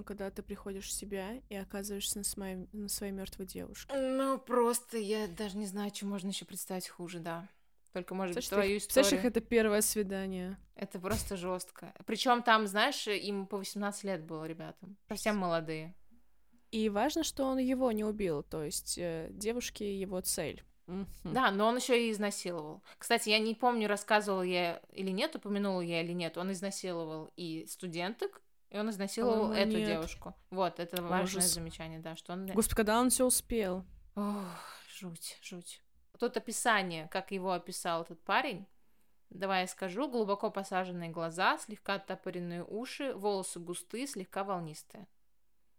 когда 0.07 0.31
ты 0.31 0.43
приходишь 0.43 0.87
в 0.87 0.93
себя 0.93 1.43
и 1.49 1.57
оказываешься 1.57 2.19
на 2.19 2.25
своей, 2.25 2.67
на 2.73 2.89
своей 2.89 3.12
мертвой 3.12 3.47
девушке. 3.47 3.95
Ну, 3.95 4.39
просто 4.39 4.99
я 4.99 5.29
даже 5.29 5.57
не 5.59 5.67
знаю, 5.67 5.95
что 5.95 6.07
можно 6.07 6.29
еще 6.29 6.45
представить 6.45 6.89
хуже, 6.89 7.19
да. 7.19 7.49
Только, 7.93 8.15
может 8.15 8.35
быть, 8.35 8.49
твою 8.49 8.79
историю. 8.79 8.81
Представляешь, 8.81 9.25
это 9.25 9.41
первое 9.41 9.81
свидание. 9.81 10.59
Это 10.75 10.99
просто 10.99 11.37
жестко. 11.37 11.95
Причем 12.07 12.43
там, 12.43 12.67
знаешь, 12.67 13.07
им 13.07 13.47
по 13.47 13.59
18 13.59 14.03
лет 14.05 14.25
было 14.25 14.47
ребятам. 14.47 14.97
Совсем 15.09 15.37
молодые. 15.37 15.95
И 16.75 16.89
важно, 16.89 17.22
что 17.22 17.45
он 17.45 17.59
его 17.59 17.93
не 17.93 18.03
убил, 18.03 18.43
то 18.43 18.64
есть 18.64 18.99
э, 18.99 19.29
девушки 19.31 19.85
его 19.85 20.20
цель. 20.22 20.64
Да, 21.22 21.53
но 21.53 21.68
он 21.68 21.77
еще 21.77 22.09
и 22.09 22.11
изнасиловал. 22.11 22.83
Кстати, 22.99 23.29
я 23.29 23.39
не 23.39 23.55
помню, 23.55 23.87
рассказывала 23.87 24.43
я 24.43 24.83
или 24.91 25.11
нет, 25.11 25.37
упомянула 25.37 25.83
я 25.83 26.03
или 26.03 26.11
нет. 26.11 26.37
Он 26.37 26.51
изнасиловал 26.51 27.33
и 27.37 27.64
студенток, 27.68 28.43
и 28.70 28.77
он 28.77 28.91
изнасиловал 28.91 29.53
О, 29.53 29.55
эту 29.55 29.77
нет. 29.77 29.87
девушку. 29.87 30.35
Вот, 30.51 30.81
это 30.81 30.97
Ужас. 30.97 31.11
важное 31.11 31.43
замечание, 31.47 32.01
да, 32.01 32.16
что 32.16 32.33
он... 32.33 32.47
Господи, 32.47 32.75
когда 32.75 32.99
он 32.99 33.11
все 33.11 33.25
успел? 33.25 33.85
Ох, 34.16 34.45
жуть, 34.99 35.39
жуть. 35.43 35.81
Тут 36.18 36.37
описание, 36.37 37.07
как 37.07 37.31
его 37.31 37.53
описал 37.53 38.03
этот 38.03 38.20
парень. 38.25 38.66
Давай 39.31 39.61
я 39.61 39.66
скажу. 39.68 40.09
Глубоко 40.09 40.51
посаженные 40.51 41.11
глаза, 41.11 41.57
слегка 41.59 41.95
оттопыренные 41.95 42.64
уши, 42.64 43.14
волосы 43.14 43.61
густые, 43.61 44.09
слегка 44.09 44.43
волнистые. 44.43 45.07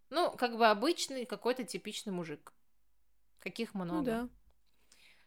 Ну, 0.09 0.31
как 0.31 0.57
бы 0.57 0.67
обычный 0.67 1.25
какой-то 1.25 1.63
типичный 1.63 2.13
мужик. 2.13 2.53
Каких 3.39 3.73
ну 3.73 3.83
много. 3.83 3.99
Ну 3.99 4.03
да. 4.03 4.29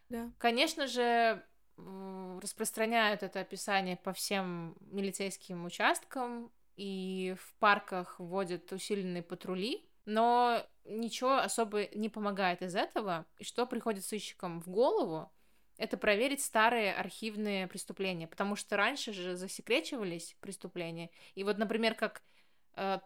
Да. 0.08 0.32
Конечно 0.38 0.86
же, 0.86 1.44
распространяют 1.76 3.22
это 3.22 3.40
описание 3.40 3.96
по 3.96 4.12
всем 4.12 4.76
милицейским 4.80 5.64
участкам, 5.64 6.50
и 6.76 7.34
в 7.38 7.54
парках 7.56 8.18
вводят 8.18 8.72
усиленные 8.72 9.22
патрули, 9.22 9.84
но 10.04 10.64
ничего 10.84 11.36
особо 11.36 11.86
не 11.94 12.08
помогает 12.08 12.62
из 12.62 12.74
этого. 12.74 13.26
И 13.38 13.44
что 13.44 13.66
приходит 13.66 14.04
сыщикам 14.04 14.60
в 14.62 14.68
голову, 14.68 15.30
это 15.76 15.96
проверить 15.96 16.42
старые 16.42 16.94
архивные 16.94 17.66
преступления, 17.66 18.26
потому 18.26 18.56
что 18.56 18.76
раньше 18.76 19.12
же 19.12 19.36
засекречивались 19.36 20.36
преступления. 20.40 21.10
И 21.34 21.44
вот, 21.44 21.58
например, 21.58 21.94
как 21.94 22.22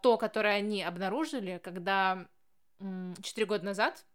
то, 0.01 0.17
которое 0.17 0.55
они 0.55 0.83
обнаружили, 0.83 1.59
когда 1.63 2.27
четыре 3.21 3.47
года 3.47 3.65
назад 3.65 4.05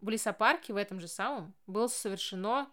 в 0.00 0.08
лесопарке 0.08 0.72
в 0.72 0.76
этом 0.76 1.00
же 1.00 1.08
самом 1.08 1.54
было 1.66 1.86
совершено 1.86 2.70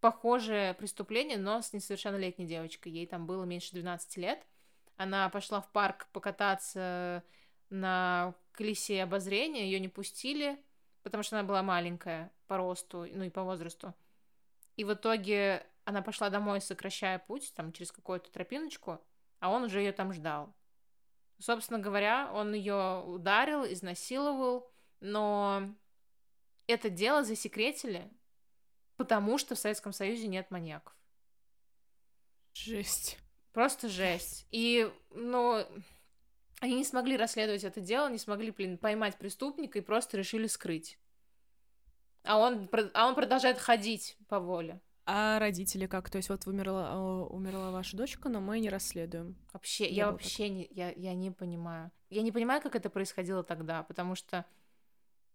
похожее 0.00 0.74
преступление, 0.74 1.38
но 1.38 1.62
с 1.62 1.72
несовершеннолетней 1.72 2.46
девочкой. 2.46 2.92
Ей 2.92 3.06
там 3.06 3.26
было 3.26 3.44
меньше 3.44 3.72
12 3.72 4.16
лет. 4.18 4.46
Она 4.96 5.28
пошла 5.30 5.60
в 5.60 5.70
парк 5.72 6.06
покататься 6.12 7.24
на 7.70 8.34
колесе 8.52 9.02
обозрения, 9.02 9.64
ее 9.64 9.80
не 9.80 9.88
пустили, 9.88 10.62
потому 11.02 11.22
что 11.22 11.38
она 11.38 11.46
была 11.46 11.62
маленькая 11.62 12.30
по 12.46 12.56
росту, 12.56 13.06
ну 13.12 13.24
и 13.24 13.30
по 13.30 13.42
возрасту. 13.42 13.94
И 14.76 14.84
в 14.84 14.92
итоге 14.94 15.66
она 15.84 16.02
пошла 16.02 16.30
домой, 16.30 16.60
сокращая 16.60 17.18
путь, 17.18 17.52
там, 17.54 17.72
через 17.72 17.92
какую-то 17.92 18.30
тропиночку, 18.30 19.00
а 19.40 19.50
он 19.50 19.64
уже 19.64 19.80
ее 19.80 19.92
там 19.92 20.12
ждал. 20.12 20.54
Собственно 21.38 21.78
говоря, 21.78 22.30
он 22.32 22.54
ее 22.54 23.02
ударил, 23.06 23.64
изнасиловал, 23.64 24.70
но 25.00 25.68
это 26.66 26.88
дело 26.88 27.24
засекретили, 27.24 28.10
потому 28.96 29.38
что 29.38 29.54
в 29.54 29.58
Советском 29.58 29.92
Союзе 29.92 30.28
нет 30.28 30.50
маньяков. 30.50 30.94
Жесть. 32.54 33.18
Просто 33.52 33.88
жесть. 33.88 34.46
И, 34.50 34.90
ну, 35.10 35.64
они 36.60 36.74
не 36.74 36.84
смогли 36.84 37.16
расследовать 37.16 37.64
это 37.64 37.80
дело, 37.80 38.10
не 38.10 38.18
смогли, 38.18 38.50
блин, 38.50 38.78
поймать 38.78 39.16
преступника 39.16 39.78
и 39.78 39.82
просто 39.82 40.16
решили 40.16 40.46
скрыть. 40.46 40.98
А 42.24 42.38
он, 42.38 42.68
а 42.94 43.06
он 43.06 43.14
продолжает 43.14 43.58
ходить 43.58 44.16
по 44.28 44.40
воле. 44.40 44.80
А 45.08 45.38
родители 45.38 45.86
как? 45.86 46.10
То 46.10 46.16
есть 46.16 46.28
вот 46.28 46.48
умерла, 46.48 47.26
умерла 47.26 47.70
ваша 47.70 47.96
дочка, 47.96 48.28
но 48.28 48.40
мы 48.40 48.58
не 48.58 48.68
расследуем. 48.68 49.36
Вообще, 49.52 49.88
не 49.88 49.94
я 49.94 50.10
вообще 50.10 50.48
так. 50.48 50.52
не, 50.52 50.68
я, 50.72 50.90
я 50.90 51.14
не 51.14 51.30
понимаю. 51.30 51.92
Я 52.10 52.22
не 52.22 52.32
понимаю, 52.32 52.60
как 52.60 52.74
это 52.74 52.90
происходило 52.90 53.44
тогда, 53.44 53.84
потому 53.84 54.16
что 54.16 54.44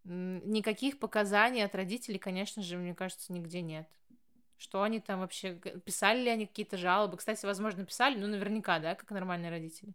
никаких 0.04 0.98
показаний 0.98 1.64
от 1.64 1.74
родителей, 1.74 2.18
конечно 2.18 2.62
же, 2.62 2.76
мне 2.76 2.94
кажется, 2.94 3.32
нигде 3.32 3.62
нет. 3.62 3.88
Что 4.58 4.82
они 4.82 5.00
там 5.00 5.20
вообще... 5.20 5.54
Писали 5.54 6.20
ли 6.20 6.28
они 6.28 6.46
какие-то 6.46 6.76
жалобы? 6.76 7.16
Кстати, 7.16 7.46
возможно, 7.46 7.86
писали, 7.86 8.18
ну, 8.18 8.26
наверняка, 8.26 8.78
да, 8.78 8.94
как 8.94 9.10
нормальные 9.10 9.50
родители. 9.50 9.94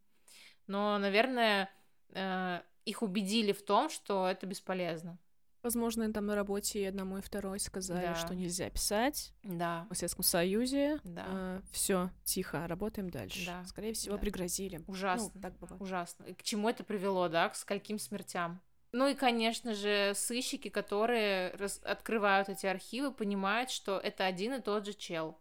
Но, 0.65 0.97
наверное, 0.97 1.69
э, 2.09 2.61
их 2.83 3.01
убедили 3.03 3.51
в 3.51 3.63
том, 3.63 3.89
что 3.89 4.27
это 4.27 4.45
бесполезно. 4.47 5.19
Возможно, 5.63 6.11
там 6.13 6.25
на 6.25 6.35
работе 6.35 6.81
и 6.81 6.85
одному, 6.85 7.17
и 7.17 7.21
второй 7.21 7.59
сказали, 7.59 8.07
да. 8.07 8.15
что 8.15 8.35
нельзя 8.35 8.69
писать. 8.69 9.33
Да. 9.43 9.87
В 9.89 9.95
Советском 9.95 10.23
Союзе. 10.23 10.99
Да. 11.03 11.25
Э, 11.27 11.61
все, 11.71 12.09
тихо, 12.23 12.67
работаем 12.67 13.09
дальше. 13.09 13.45
Да. 13.45 13.65
Скорее 13.65 13.93
всего, 13.93 14.15
да. 14.15 14.21
пригрозили. 14.21 14.81
Ужасно. 14.87 15.31
Ну, 15.33 15.41
так 15.41 15.57
бывает. 15.57 15.81
Ужасно. 15.81 16.23
И 16.23 16.33
к 16.33 16.43
чему 16.43 16.69
это 16.69 16.83
привело, 16.83 17.27
да? 17.27 17.49
К 17.49 17.55
скольким 17.55 17.99
смертям? 17.99 18.61
Ну 18.93 19.07
и, 19.07 19.15
конечно 19.15 19.73
же, 19.73 20.13
сыщики, 20.15 20.69
которые 20.69 21.51
раз- 21.55 21.81
открывают 21.83 22.49
эти 22.49 22.65
архивы, 22.65 23.11
понимают, 23.11 23.69
что 23.69 23.97
это 23.97 24.25
один 24.25 24.53
и 24.53 24.61
тот 24.61 24.85
же 24.85 24.93
чел. 24.93 25.37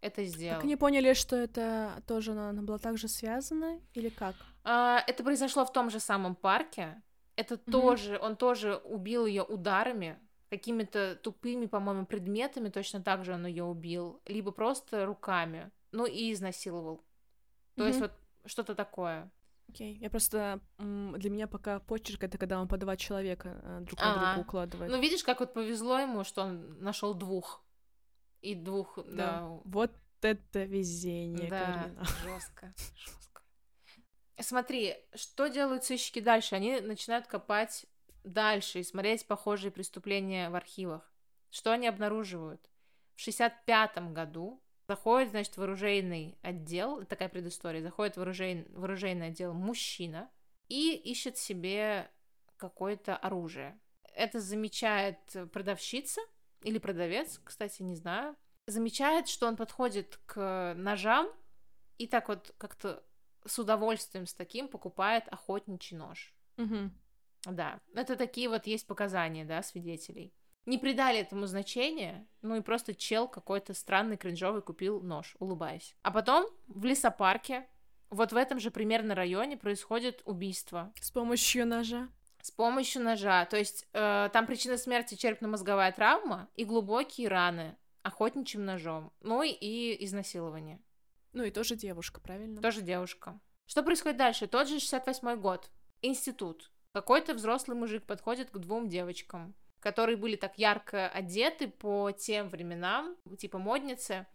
Это 0.00 0.24
сделал. 0.24 0.56
Как 0.56 0.64
они 0.64 0.76
поняли, 0.76 1.14
что 1.14 1.36
это 1.36 2.02
тоже 2.06 2.32
она, 2.32 2.50
она 2.50 2.62
была 2.62 2.78
также 2.78 3.08
связана 3.08 3.80
или 3.94 4.08
как? 4.08 4.36
А, 4.62 5.02
это 5.06 5.24
произошло 5.24 5.64
в 5.64 5.72
том 5.72 5.90
же 5.90 5.98
самом 5.98 6.36
парке. 6.36 7.02
Это 7.36 7.54
mm-hmm. 7.54 7.70
тоже, 7.70 8.18
он 8.18 8.36
тоже 8.36 8.76
убил 8.76 9.26
ее 9.26 9.42
ударами, 9.42 10.18
какими-то 10.50 11.16
тупыми, 11.16 11.66
по-моему, 11.66 12.06
предметами, 12.06 12.68
точно 12.68 13.02
так 13.02 13.24
же 13.24 13.34
он 13.34 13.46
ее 13.46 13.64
убил, 13.64 14.20
либо 14.26 14.52
просто 14.52 15.04
руками, 15.06 15.70
ну 15.92 16.06
и 16.06 16.32
изнасиловал. 16.32 17.04
То 17.76 17.82
mm-hmm. 17.82 17.86
есть 17.88 18.00
вот 18.00 18.12
что-то 18.46 18.74
такое. 18.74 19.30
Окей. 19.68 19.96
Okay. 19.96 19.98
Я 19.98 20.10
просто 20.10 20.60
для 20.78 21.30
меня 21.30 21.46
пока 21.46 21.80
почерк 21.80 22.24
это 22.24 22.38
когда 22.38 22.60
он 22.60 22.68
по 22.68 22.76
два 22.76 22.96
человека 22.96 23.60
э, 23.62 23.80
друг 23.82 24.00
на 24.00 24.14
друга 24.14 24.40
укладывает. 24.46 24.90
Ну, 24.90 25.00
видишь, 25.00 25.24
как 25.24 25.40
вот 25.40 25.52
повезло 25.52 25.98
ему, 25.98 26.24
что 26.24 26.42
он 26.42 26.78
нашел 26.80 27.14
двух. 27.14 27.64
И 28.42 28.54
двух, 28.54 28.96
да. 28.96 29.40
да. 29.40 29.60
Вот 29.64 29.92
это 30.22 30.64
везение, 30.64 31.50
да, 31.50 31.90
жестко, 32.24 32.72
жестко. 32.76 33.35
Смотри, 34.38 34.96
что 35.14 35.48
делают 35.48 35.84
сыщики 35.84 36.20
дальше? 36.20 36.54
Они 36.54 36.80
начинают 36.80 37.26
копать 37.26 37.86
дальше 38.24 38.80
и 38.80 38.84
смотреть 38.84 39.26
похожие 39.26 39.70
преступления 39.70 40.50
в 40.50 40.54
архивах. 40.54 41.12
Что 41.50 41.72
они 41.72 41.86
обнаруживают? 41.86 42.68
В 43.14 43.20
65 43.20 44.12
году 44.12 44.62
Заходит, 44.88 45.30
значит, 45.30 45.56
в 45.56 45.62
оружейный 45.62 46.38
отдел, 46.42 47.04
такая 47.04 47.28
предыстория, 47.28 47.82
заходит 47.82 48.16
в, 48.16 48.22
оружей, 48.22 48.66
в 48.70 48.84
оружейный 48.84 49.28
отдел 49.28 49.52
мужчина 49.52 50.30
и 50.68 50.94
ищет 50.94 51.38
себе 51.38 52.08
какое-то 52.56 53.16
оружие. 53.16 53.78
Это 54.14 54.40
замечает 54.40 55.18
продавщица 55.52 56.20
или 56.62 56.78
продавец, 56.78 57.40
кстати, 57.42 57.82
не 57.82 57.96
знаю. 57.96 58.36
Замечает, 58.68 59.28
что 59.28 59.48
он 59.48 59.56
подходит 59.56 60.20
к 60.26 60.74
ножам 60.76 61.28
и 61.98 62.06
так 62.06 62.28
вот 62.28 62.54
как-то 62.56 63.02
с 63.46 63.58
удовольствием 63.58 64.26
с 64.26 64.34
таким 64.34 64.68
покупает 64.68 65.24
охотничий 65.28 65.96
нож. 65.96 66.34
Угу. 66.58 66.90
Да, 67.46 67.80
это 67.94 68.16
такие 68.16 68.48
вот 68.48 68.66
есть 68.66 68.86
показания, 68.86 69.44
да, 69.44 69.62
свидетелей. 69.62 70.32
не 70.64 70.78
придали 70.78 71.20
этому 71.20 71.46
значения, 71.46 72.26
ну 72.42 72.56
и 72.56 72.60
просто 72.60 72.94
чел 72.94 73.28
какой-то 73.28 73.72
странный, 73.72 74.16
кринжовый 74.16 74.62
купил 74.62 75.00
нож, 75.00 75.36
улыбаясь. 75.38 75.94
А 76.02 76.10
потом 76.10 76.48
в 76.66 76.84
лесопарке, 76.84 77.68
вот 78.10 78.32
в 78.32 78.36
этом 78.36 78.58
же 78.58 78.70
примерно 78.70 79.14
районе 79.14 79.56
происходит 79.56 80.22
убийство. 80.24 80.92
С 81.00 81.10
помощью 81.10 81.66
ножа? 81.66 82.08
С 82.42 82.50
помощью 82.50 83.02
ножа. 83.02 83.44
То 83.46 83.56
есть 83.56 83.86
э, 83.92 84.28
там 84.32 84.46
причина 84.46 84.76
смерти 84.76 85.14
черепно-мозговая 85.14 85.92
травма 85.92 86.48
и 86.54 86.64
глубокие 86.64 87.28
раны 87.28 87.76
охотничьим 88.02 88.64
ножом. 88.64 89.12
Ну 89.20 89.42
и 89.42 90.04
изнасилование. 90.04 90.80
Ну 91.36 91.44
и 91.44 91.50
тоже 91.50 91.76
девушка, 91.76 92.20
правильно? 92.20 92.60
Тоже 92.60 92.80
девушка. 92.80 93.38
Что 93.66 93.82
происходит 93.82 94.16
дальше? 94.16 94.46
Тот 94.46 94.68
же 94.68 94.78
68-й 94.78 95.36
год. 95.36 95.70
Институт. 96.02 96.70
Какой-то 96.92 97.34
взрослый 97.34 97.76
мужик 97.76 98.04
подходит 98.04 98.50
к 98.50 98.58
двум 98.58 98.88
девочкам 98.88 99.54
которые 99.86 100.16
были 100.16 100.34
так 100.34 100.58
ярко 100.58 101.08
одеты 101.08 101.68
по 101.68 102.10
тем 102.10 102.48
временам, 102.48 103.16
типа 103.38 103.58
модницы. 103.58 104.26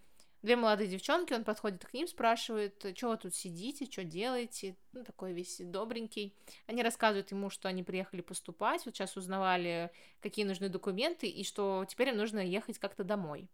Две 0.41 0.55
молодые 0.55 0.89
девчонки, 0.89 1.33
он 1.33 1.43
подходит 1.43 1.83
к 1.83 1.93
ним, 1.93 2.07
спрашивает, 2.07 2.85
что 2.95 3.09
вы 3.09 3.17
тут 3.17 3.35
сидите, 3.35 3.85
что 3.85 4.05
делаете, 4.05 4.77
ну, 4.93 5.03
такой 5.03 5.33
весь 5.33 5.57
добренький. 5.59 6.33
Они 6.67 6.81
рассказывают 6.81 7.31
ему, 7.31 7.49
что 7.49 7.67
они 7.67 7.83
приехали 7.83 8.21
поступать, 8.21 8.85
вот 8.85 8.95
сейчас 8.95 9.17
узнавали, 9.17 9.91
какие 10.21 10.45
нужны 10.45 10.69
документы, 10.69 11.27
и 11.27 11.43
что 11.43 11.83
теперь 11.85 12.09
им 12.09 12.17
нужно 12.17 12.39
ехать 12.39 12.79
как-то 12.79 13.03
домой. 13.03 13.49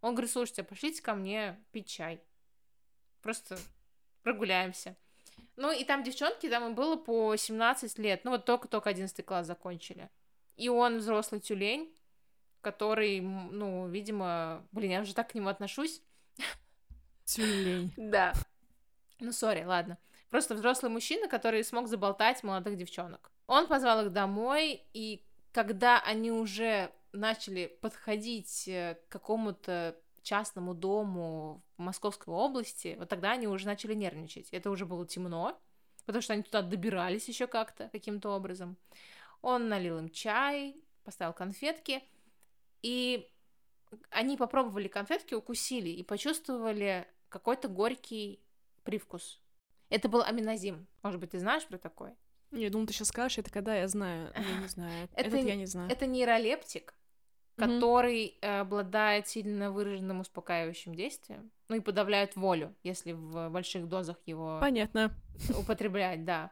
Он 0.00 0.14
говорит, 0.14 0.32
слушайте, 0.32 0.62
пошлите 0.62 1.02
ко 1.02 1.14
мне 1.14 1.62
пить 1.70 1.86
чай. 1.86 2.22
Просто 3.22 3.58
прогуляемся. 4.22 4.96
Ну, 5.56 5.70
и 5.70 5.84
там 5.84 6.02
девчонки, 6.02 6.48
там 6.48 6.64
им 6.66 6.74
было 6.74 6.96
по 6.96 7.36
17 7.36 7.98
лет, 7.98 8.24
ну, 8.24 8.32
вот 8.32 8.44
только-только 8.44 8.90
11 8.90 9.24
класс 9.24 9.46
закончили. 9.46 10.08
И 10.56 10.68
он 10.68 10.98
взрослый 10.98 11.40
тюлень, 11.40 11.92
который, 12.60 13.20
ну, 13.20 13.88
видимо, 13.88 14.66
блин, 14.72 14.92
я 14.92 15.00
уже 15.02 15.14
так 15.14 15.30
к 15.30 15.34
нему 15.34 15.48
отношусь. 15.48 16.02
Тюлень. 17.24 17.92
Да. 17.96 18.32
Ну, 19.20 19.32
сори, 19.32 19.64
ладно. 19.64 19.98
Просто 20.30 20.54
взрослый 20.54 20.90
мужчина, 20.90 21.28
который 21.28 21.62
смог 21.62 21.88
заболтать 21.88 22.42
молодых 22.42 22.76
девчонок. 22.76 23.30
Он 23.46 23.66
позвал 23.66 24.06
их 24.06 24.12
домой, 24.12 24.82
и 24.94 25.22
когда 25.52 26.00
они 26.00 26.32
уже 26.32 26.90
начали 27.12 27.66
подходить 27.82 28.66
э, 28.66 28.96
к 29.08 29.12
какому-то 29.12 29.96
частному 30.22 30.74
дому 30.74 31.62
Московской 31.82 32.32
области, 32.34 32.96
вот 32.98 33.08
тогда 33.08 33.32
они 33.32 33.46
уже 33.46 33.66
начали 33.66 33.94
нервничать. 33.94 34.48
Это 34.50 34.70
уже 34.70 34.86
было 34.86 35.06
темно, 35.06 35.60
потому 36.06 36.22
что 36.22 36.32
они 36.32 36.42
туда 36.42 36.62
добирались 36.62 37.28
еще 37.28 37.46
как-то, 37.46 37.88
каким-то 37.88 38.30
образом. 38.30 38.76
Он 39.40 39.68
налил 39.68 39.98
им 39.98 40.08
чай, 40.08 40.76
поставил 41.04 41.32
конфетки, 41.32 42.02
и 42.82 43.28
они 44.10 44.36
попробовали 44.36 44.88
конфетки, 44.88 45.34
укусили 45.34 45.90
и 45.90 46.02
почувствовали 46.02 47.06
какой-то 47.28 47.68
горький 47.68 48.40
привкус. 48.84 49.40
Это 49.88 50.08
был 50.08 50.22
аминозим. 50.22 50.86
Может 51.02 51.20
быть, 51.20 51.30
ты 51.30 51.38
знаешь 51.38 51.66
про 51.66 51.78
такой? 51.78 52.14
Я 52.50 52.70
думаю, 52.70 52.86
ты 52.86 52.92
сейчас 52.92 53.08
скажешь, 53.08 53.38
это 53.38 53.50
когда 53.50 53.74
я 53.74 53.88
знаю. 53.88 54.32
Я 54.34 54.60
не 54.60 54.68
знаю. 54.68 55.08
Это, 55.16 55.28
Этот 55.28 55.44
я 55.44 55.56
не 55.56 55.66
знаю. 55.66 55.90
Это 55.90 56.06
нейролептик, 56.06 56.94
который 57.56 58.36
mm-hmm. 58.40 58.60
обладает 58.60 59.28
сильно 59.28 59.70
выраженным 59.70 60.20
успокаивающим 60.20 60.94
действием. 60.94 61.50
Ну 61.68 61.76
и 61.76 61.80
подавляет 61.80 62.36
волю, 62.36 62.74
если 62.82 63.12
в 63.12 63.48
больших 63.48 63.88
дозах 63.88 64.16
его 64.26 64.58
Понятно. 64.60 65.12
употреблять, 65.58 66.24
да. 66.24 66.50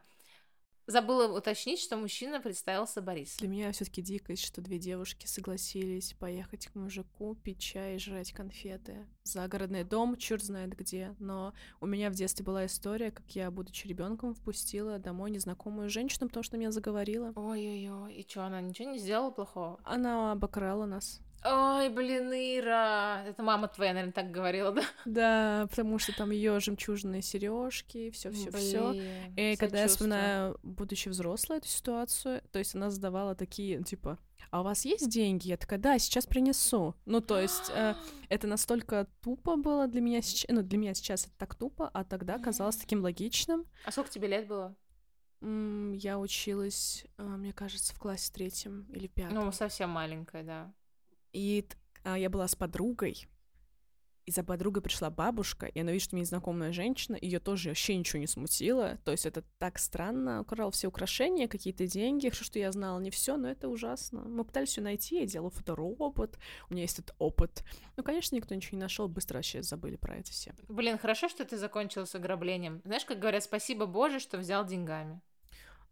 Забыла 0.87 1.37
уточнить, 1.37 1.79
что 1.79 1.95
мужчина 1.97 2.41
представился 2.41 3.01
Борисом. 3.01 3.37
Для 3.39 3.47
меня 3.47 3.71
все 3.71 3.85
таки 3.85 4.01
дикость, 4.01 4.45
что 4.45 4.61
две 4.61 4.79
девушки 4.79 5.27
согласились 5.27 6.13
поехать 6.13 6.67
к 6.67 6.75
мужику, 6.75 7.35
пить 7.35 7.59
чай 7.59 7.95
и 7.95 7.99
жрать 7.99 8.33
конфеты. 8.33 9.05
Загородный 9.23 9.83
дом, 9.83 10.17
черт 10.17 10.43
знает 10.43 10.75
где. 10.75 11.15
Но 11.19 11.53
у 11.79 11.85
меня 11.85 12.09
в 12.09 12.15
детстве 12.15 12.43
была 12.43 12.65
история, 12.65 13.11
как 13.11 13.29
я, 13.31 13.51
будучи 13.51 13.87
ребенком, 13.87 14.33
впустила 14.33 14.97
домой 14.99 15.31
незнакомую 15.31 15.89
женщину, 15.89 16.27
потому 16.27 16.43
что 16.43 16.57
меня 16.57 16.71
заговорила. 16.71 17.31
Ой-ой-ой, 17.35 18.13
и 18.13 18.27
что, 18.27 18.45
она 18.45 18.61
ничего 18.61 18.89
не 18.89 18.99
сделала 18.99 19.31
плохого? 19.31 19.79
Она 19.83 20.31
обокрала 20.31 20.85
нас. 20.85 21.21
Ой, 21.43 21.89
блин, 21.89 22.31
Ира, 22.31 23.23
это 23.25 23.41
мама 23.41 23.67
твоя, 23.67 23.93
наверное, 23.93 24.13
так 24.13 24.29
говорила, 24.29 24.71
да? 24.71 24.83
Да, 25.05 25.67
потому 25.69 25.97
что 25.97 26.15
там 26.15 26.29
ее 26.29 26.59
жемчужные 26.59 27.23
сережки, 27.23 28.11
все, 28.11 28.31
все, 28.31 28.51
все. 28.51 28.93
И 29.35 29.55
когда 29.55 29.81
я 29.81 29.87
вспоминаю, 29.87 30.59
будучи 30.61 31.09
взрослой, 31.09 31.57
эту 31.57 31.67
ситуацию, 31.67 32.41
то 32.51 32.59
есть 32.59 32.75
она 32.75 32.91
задавала 32.91 33.33
такие, 33.33 33.83
типа, 33.83 34.19
а 34.51 34.61
у 34.61 34.63
вас 34.63 34.85
есть 34.85 35.09
деньги? 35.09 35.47
Я 35.47 35.57
такая, 35.57 35.79
да, 35.79 35.97
сейчас 35.97 36.27
принесу. 36.27 36.93
Ну, 37.05 37.21
то 37.21 37.39
есть 37.39 37.71
э, 37.73 37.95
это 38.29 38.47
настолько 38.47 39.07
тупо 39.21 39.55
было 39.55 39.87
для 39.87 40.01
меня 40.01 40.21
сейчас, 40.21 40.49
ну, 40.49 40.61
для 40.61 40.77
меня 40.77 40.93
сейчас 40.93 41.25
это 41.25 41.33
так 41.37 41.55
тупо, 41.55 41.89
а 41.93 42.03
тогда 42.03 42.37
казалось 42.37 42.75
таким 42.75 43.01
логичным. 43.01 43.65
А 43.85 43.91
сколько 43.91 44.11
тебе 44.11 44.27
лет 44.27 44.47
было? 44.47 44.75
Я 45.41 46.19
училась, 46.19 47.05
э, 47.17 47.23
мне 47.23 47.53
кажется, 47.53 47.95
в 47.95 47.99
классе 47.99 48.31
третьем 48.31 48.85
или 48.91 49.07
пятом. 49.07 49.35
Ну, 49.35 49.51
совсем 49.51 49.89
маленькая, 49.89 50.43
да. 50.43 50.73
И 51.33 51.65
а, 52.03 52.17
я 52.17 52.29
была 52.29 52.47
с 52.47 52.55
подругой, 52.55 53.27
и 54.25 54.31
за 54.31 54.43
подругой 54.43 54.83
пришла 54.83 55.09
бабушка, 55.09 55.65
и 55.65 55.79
она 55.79 55.91
видит, 55.91 56.05
что 56.05 56.15
мне 56.15 56.21
незнакомая 56.21 56.71
женщина, 56.71 57.17
ее 57.19 57.39
тоже 57.39 57.69
вообще 57.69 57.95
ничего 57.95 58.19
не 58.19 58.27
смутило. 58.27 58.99
То 59.03 59.11
есть 59.11 59.25
это 59.25 59.43
так 59.57 59.79
странно. 59.79 60.41
Украл 60.41 60.71
все 60.71 60.87
украшения, 60.87 61.47
какие-то 61.47 61.87
деньги, 61.87 62.29
что, 62.29 62.43
что 62.43 62.59
я 62.59 62.71
знала, 62.71 62.99
не 62.99 63.09
все, 63.09 63.35
но 63.35 63.49
это 63.49 63.67
ужасно. 63.67 64.21
Мы 64.21 64.45
пытались 64.45 64.69
все 64.69 64.81
найти, 64.81 65.19
я 65.19 65.25
делала 65.25 65.49
фоторобот, 65.49 66.37
у 66.69 66.73
меня 66.73 66.83
есть 66.83 66.99
этот 66.99 67.15
опыт. 67.17 67.63
Ну, 67.97 68.03
конечно, 68.03 68.35
никто 68.35 68.53
ничего 68.53 68.77
не 68.77 68.83
нашел, 68.83 69.07
быстро 69.07 69.37
вообще 69.37 69.63
забыли 69.63 69.95
про 69.95 70.17
это 70.17 70.31
все. 70.31 70.53
Блин, 70.67 70.97
хорошо, 70.97 71.27
что 71.27 71.43
ты 71.43 71.57
закончила 71.57 72.05
с 72.05 72.13
ограблением. 72.15 72.81
Знаешь, 72.85 73.05
как 73.05 73.19
говорят, 73.19 73.43
спасибо 73.43 73.85
Боже, 73.85 74.19
что 74.19 74.37
взял 74.37 74.65
деньгами. 74.65 75.21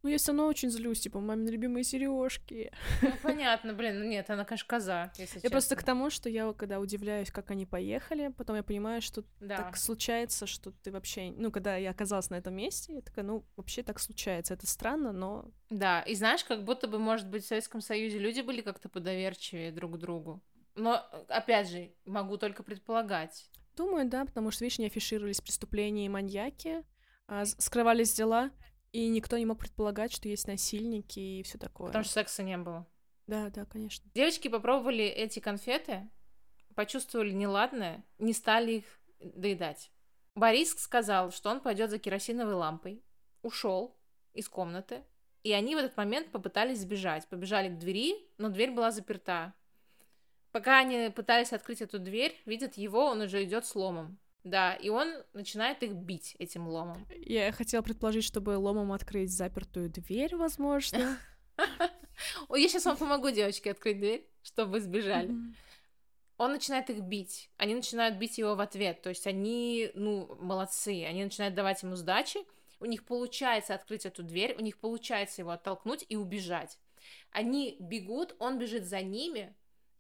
Ну, 0.02 0.10
я 0.10 0.18
все 0.18 0.32
равно 0.32 0.48
очень 0.48 0.70
злюсь, 0.70 1.02
типа, 1.02 1.20
мамины 1.20 1.50
любимые 1.50 1.84
сережки. 1.84 2.72
Ну, 3.02 3.12
понятно, 3.22 3.74
блин, 3.74 4.00
ну 4.00 4.06
нет, 4.06 4.30
она, 4.30 4.46
конечно, 4.46 4.68
коза, 4.68 5.12
если 5.18 5.38
Я 5.40 5.42
честно. 5.42 5.50
просто 5.50 5.76
к 5.76 5.84
тому, 5.84 6.10
что 6.10 6.30
я 6.30 6.54
когда 6.54 6.80
удивляюсь, 6.80 7.32
как 7.32 7.52
они 7.52 7.66
поехали, 7.66 8.30
потом 8.30 8.56
я 8.56 8.64
понимаю, 8.64 9.02
что 9.02 9.24
да. 9.42 9.58
так 9.58 9.78
случается, 9.78 10.48
что 10.48 10.72
ты 10.72 10.92
вообще... 10.92 11.32
Ну, 11.32 11.52
когда 11.52 11.76
я 11.76 11.90
оказалась 11.92 12.30
на 12.30 12.36
этом 12.36 12.56
месте, 12.56 12.96
я 12.96 13.02
такая, 13.02 13.26
ну, 13.26 13.46
вообще 13.58 13.84
так 13.84 14.00
случается. 14.00 14.54
Это 14.54 14.68
странно, 14.68 15.12
но... 15.12 15.52
Да, 15.70 16.02
и 16.02 16.16
знаешь, 16.16 16.44
как 16.46 16.64
будто 16.64 16.88
бы, 16.88 16.98
может 16.98 17.28
быть, 17.28 17.44
в 17.44 17.48
Советском 17.48 17.82
Союзе 17.82 18.20
люди 18.20 18.42
были 18.42 18.62
как-то 18.62 18.88
подоверчивее 18.88 19.72
друг 19.72 19.96
к 19.96 19.98
другу. 19.98 20.42
Но, 20.76 21.06
опять 21.28 21.70
же, 21.70 21.92
могу 22.06 22.38
только 22.38 22.64
предполагать. 22.64 23.50
Думаю, 23.76 24.08
да, 24.10 24.26
потому 24.26 24.52
что, 24.52 24.64
видишь, 24.64 24.80
не 24.80 24.88
афишировались 24.88 25.42
преступления 25.42 26.06
и 26.06 26.10
маньяки, 26.10 26.84
а 27.28 27.46
скрывались 27.46 28.14
дела, 28.14 28.52
и 28.92 29.08
никто 29.08 29.38
не 29.38 29.46
мог 29.46 29.60
предполагать, 29.60 30.12
что 30.12 30.28
есть 30.28 30.48
насильники 30.48 31.20
и 31.20 31.44
все 31.44 31.58
такое. 31.58 31.88
Потому 31.88 32.04
что 32.04 32.14
секса 32.14 32.44
не 32.44 32.58
было. 32.58 32.88
Да, 33.28 33.50
да, 33.50 33.66
конечно. 33.66 34.10
Девочки 34.16 34.48
попробовали 34.48 35.06
эти 35.06 35.40
конфеты, 35.40 36.10
почувствовали 36.76 37.32
неладное, 37.32 38.04
не 38.18 38.34
стали 38.34 38.72
их 38.72 38.86
доедать. 39.20 39.92
Борис 40.34 40.76
сказал, 40.78 41.32
что 41.32 41.50
он 41.50 41.60
пойдет 41.60 41.90
за 41.90 42.00
керосиновой 42.00 42.54
лампой, 42.54 43.04
ушел 43.42 43.96
из 44.34 44.50
комнаты, 44.50 45.04
и 45.44 45.52
они 45.52 45.76
в 45.76 45.80
этот 45.80 45.96
момент 45.98 46.32
попытались 46.32 46.80
сбежать. 46.80 47.28
Побежали 47.28 47.70
к 47.70 47.78
двери, 47.78 48.16
но 48.38 48.50
дверь 48.50 48.72
была 48.72 48.92
заперта. 48.92 49.54
Пока 50.52 50.80
они 50.80 51.10
пытались 51.10 51.54
открыть 51.54 51.82
эту 51.82 52.00
дверь, 52.00 52.36
видят 52.46 52.76
его, 52.78 53.06
он 53.06 53.22
уже 53.22 53.44
идет 53.44 53.66
с 53.66 53.76
ломом. 53.76 54.18
Да, 54.44 54.74
и 54.76 54.90
он 54.90 55.14
начинает 55.34 55.84
их 55.84 55.94
бить 55.94 56.36
этим 56.40 56.68
ломом. 56.68 57.06
Я 57.18 57.52
хотела 57.52 57.82
предположить, 57.82 58.24
чтобы 58.24 58.58
ломом 58.58 58.92
открыть 58.92 59.32
запертую 59.32 59.90
дверь, 59.90 60.36
возможно. 60.36 61.18
Я 62.50 62.70
сейчас 62.70 62.86
вам 62.86 62.98
помогу, 62.98 63.32
девочки, 63.32 63.70
открыть 63.70 64.00
дверь, 64.00 64.28
чтобы 64.42 64.80
сбежали. 64.80 65.34
Он 66.38 66.54
начинает 66.54 66.90
их 66.90 67.02
бить. 67.02 67.50
Они 67.58 67.76
начинают 67.76 68.18
бить 68.18 68.38
его 68.38 68.56
в 68.56 68.62
ответ. 68.62 69.02
То 69.02 69.10
есть 69.10 69.28
они, 69.28 69.92
ну, 69.94 70.38
молодцы. 70.40 71.04
Они 71.06 71.24
начинают 71.24 71.54
давать 71.54 71.84
ему 71.84 71.96
сдачи. 71.96 72.40
У 72.80 72.86
них 72.86 73.06
получается 73.06 73.76
открыть 73.76 74.06
эту 74.06 74.24
дверь, 74.24 74.56
у 74.58 74.62
них 74.62 74.80
получается 74.80 75.42
его 75.42 75.52
оттолкнуть 75.52 76.06
и 76.08 76.16
убежать. 76.16 76.80
Они 77.32 77.76
бегут, 77.80 78.36
он 78.40 78.58
бежит 78.58 78.86
за 78.86 79.02
ними 79.02 79.54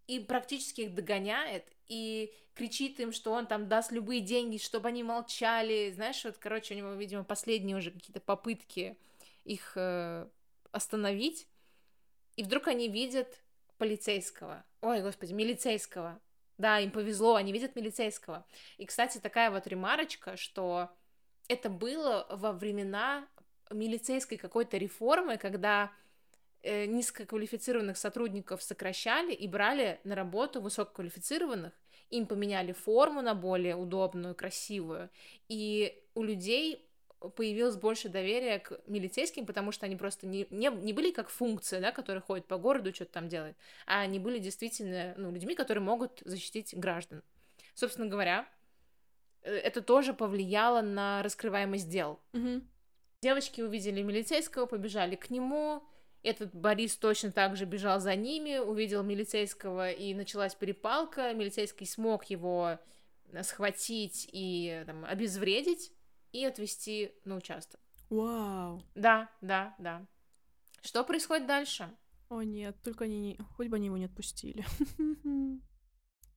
и 0.10 0.20
практически 0.20 0.82
их 0.82 0.96
догоняет 0.96 1.72
и 1.88 2.34
кричит 2.56 3.00
им, 3.00 3.12
что 3.12 3.32
он 3.32 3.46
там 3.46 3.70
даст 3.70 3.92
любые 3.92 4.22
деньги, 4.22 4.58
чтобы 4.58 4.88
они 4.88 5.04
молчали. 5.04 5.92
Знаешь, 5.92 6.26
вот, 6.26 6.40
короче, 6.40 6.74
у 6.74 6.78
него, 6.78 6.94
видимо, 6.94 7.24
последние 7.24 7.78
уже 7.78 7.92
какие-то 7.92 8.20
попытки 8.20 8.98
их 9.44 9.74
э, 9.76 10.28
остановить. 10.72 11.48
И 12.38 12.44
вдруг 12.44 12.70
они 12.70 12.88
видят 12.90 13.40
полицейского. 13.78 14.66
Ой, 14.82 15.04
господи, 15.04 15.34
милицейского. 15.34 16.20
Да, 16.58 16.80
им 16.80 16.90
повезло, 16.90 17.36
они 17.36 17.52
видят 17.52 17.76
милицейского. 17.76 18.48
И, 18.80 18.88
кстати, 18.88 19.20
такая 19.20 19.52
вот 19.52 19.68
ремарочка, 19.68 20.38
что 20.38 20.90
это 21.48 21.70
было 21.70 22.26
во 22.32 22.52
времена 22.52 23.28
милицейской 23.70 24.40
какой-то 24.40 24.78
реформы, 24.78 25.38
когда 25.38 25.92
низкоквалифицированных 26.64 27.98
сотрудников 27.98 28.62
сокращали 28.62 29.34
и 29.34 29.48
брали 29.48 30.00
на 30.04 30.16
работу 30.16 30.62
высококвалифицированных, 30.62 31.74
им 32.10 32.26
поменяли 32.26 32.72
форму 32.72 33.22
на 33.22 33.36
более 33.36 33.76
удобную, 33.76 34.36
красивую, 34.36 35.10
и 35.48 36.04
у 36.16 36.24
людей 36.24 36.90
появилось 37.36 37.76
больше 37.76 38.10
доверия 38.10 38.60
к 38.60 38.80
милицейским, 38.88 39.46
потому 39.46 39.72
что 39.72 39.86
они 39.86 39.96
просто 39.96 40.26
не, 40.26 40.48
не, 40.50 40.70
не 40.70 40.94
были 40.94 41.12
как 41.12 41.30
функция, 41.30 41.82
да, 41.82 41.92
которые 41.92 42.22
ходят 42.22 42.46
по 42.46 42.58
городу, 42.58 42.94
что-то 42.94 43.12
там 43.14 43.28
делают, 43.28 43.58
а 43.86 44.02
они 44.02 44.20
были 44.20 44.40
действительно 44.40 45.14
ну, 45.18 45.32
людьми, 45.32 45.56
которые 45.56 45.84
могут 45.84 46.22
защитить 46.26 46.78
граждан. 46.78 47.22
Собственно 47.74 48.08
говоря, 48.08 48.48
э, 49.42 49.54
это 49.54 49.82
тоже 49.82 50.14
повлияло 50.14 50.82
на 50.82 51.22
раскрываемость 51.24 51.90
дел. 51.90 52.20
Мгм. 52.34 52.68
Девочки 53.22 53.62
увидели 53.62 54.02
милицейского, 54.02 54.66
побежали 54.66 55.16
к 55.16 55.30
нему. 55.30 55.84
Этот 56.22 56.54
Борис 56.54 56.98
точно 56.98 57.32
так 57.32 57.56
же 57.56 57.66
бежал 57.66 58.00
за 58.00 58.16
ними, 58.16 58.58
увидел 58.58 59.04
милицейского, 59.04 59.92
и 59.92 60.14
началась 60.14 60.54
перепалка. 60.54 61.34
Милицейский 61.34 61.86
смог 61.86 62.26
его 62.26 62.78
э, 63.32 63.44
схватить 63.44 64.28
и 64.32 64.84
там, 64.86 65.06
обезвредить 65.06 65.94
и 66.34 66.44
отвезти 66.44 67.12
на 67.24 67.38
участок. 67.38 67.80
Вау. 68.10 68.84
Да, 68.96 69.30
да, 69.42 69.76
да. 69.80 70.06
Что 70.82 71.04
происходит 71.04 71.48
дальше? 71.48 71.90
О 72.30 72.42
нет, 72.42 72.76
только 72.84 73.06
они 73.06 73.20
не... 73.20 73.40
Хоть 73.56 73.68
бы 73.68 73.78
они 73.78 73.88
его 73.88 73.98
не 73.98 74.06
отпустили. 74.06 74.66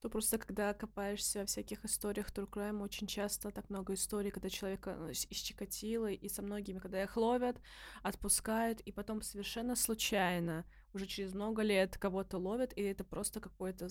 То 0.02 0.08
просто, 0.08 0.36
когда 0.36 0.74
копаешься 0.74 1.40
во 1.40 1.46
всяких 1.46 1.84
историях 1.84 2.32
True 2.32 2.50
Crime, 2.50 2.82
очень 2.82 3.06
часто 3.06 3.52
так 3.52 3.70
много 3.70 3.94
историй, 3.94 4.32
когда 4.32 4.50
человека 4.50 4.96
ну, 4.98 5.12
Чикатило 5.12 6.10
и 6.10 6.28
со 6.28 6.42
многими, 6.42 6.80
когда 6.80 7.00
их 7.00 7.16
ловят, 7.16 7.60
отпускают, 8.02 8.80
и 8.80 8.90
потом 8.90 9.22
совершенно 9.22 9.76
случайно, 9.76 10.66
уже 10.92 11.06
через 11.06 11.34
много 11.34 11.62
лет 11.62 11.96
кого-то 11.98 12.38
ловят, 12.38 12.76
и 12.76 12.82
это 12.82 13.04
просто 13.04 13.40
какое-то 13.40 13.90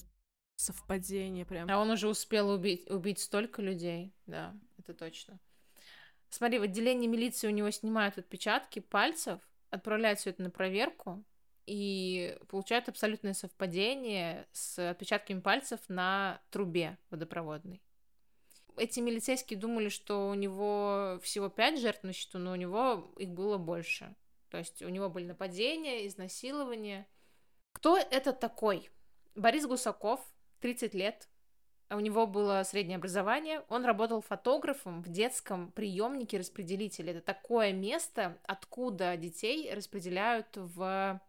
совпадение 0.57 1.45
прям. 1.45 1.71
А 1.71 1.77
он 1.77 1.89
уже 1.89 2.09
успел 2.09 2.49
убить, 2.49 2.89
убить 2.91 3.19
столько 3.19 3.61
людей, 3.61 4.13
да, 4.25 4.53
это 4.77 4.93
точно. 4.93 5.39
Смотри, 6.29 6.59
в 6.59 6.63
отделении 6.63 7.07
милиции 7.07 7.47
у 7.47 7.51
него 7.51 7.71
снимают 7.71 8.17
отпечатки 8.17 8.79
пальцев, 8.79 9.39
отправляют 9.69 10.19
все 10.19 10.31
это 10.31 10.43
на 10.43 10.49
проверку 10.49 11.23
и 11.65 12.37
получают 12.47 12.89
абсолютное 12.89 13.33
совпадение 13.33 14.47
с 14.51 14.91
отпечатками 14.91 15.39
пальцев 15.39 15.79
на 15.87 16.41
трубе 16.49 16.97
водопроводной. 17.09 17.81
Эти 18.77 18.99
милицейские 18.99 19.59
думали, 19.59 19.89
что 19.89 20.29
у 20.29 20.33
него 20.33 21.19
всего 21.21 21.49
пять 21.49 21.79
жертв 21.79 22.03
на 22.03 22.13
счету, 22.13 22.39
но 22.39 22.51
у 22.51 22.55
него 22.55 23.13
их 23.17 23.29
было 23.29 23.57
больше. 23.57 24.15
То 24.49 24.57
есть 24.57 24.81
у 24.81 24.89
него 24.89 25.09
были 25.09 25.25
нападения, 25.25 26.07
изнасилования. 26.07 27.07
Кто 27.73 27.97
это 27.97 28.33
такой? 28.33 28.89
Борис 29.35 29.65
Гусаков, 29.65 30.19
30 30.59 30.93
лет, 30.93 31.29
у 31.89 31.99
него 31.99 32.25
было 32.25 32.63
среднее 32.63 32.95
образование, 32.95 33.63
он 33.67 33.85
работал 33.85 34.21
фотографом 34.21 35.01
в 35.01 35.09
детском 35.09 35.71
приемнике 35.71 36.37
распределителя. 36.37 37.11
Это 37.11 37.21
такое 37.21 37.73
место, 37.73 38.37
откуда 38.43 39.17
детей 39.17 39.73
распределяют 39.73 40.47
в 40.55 41.19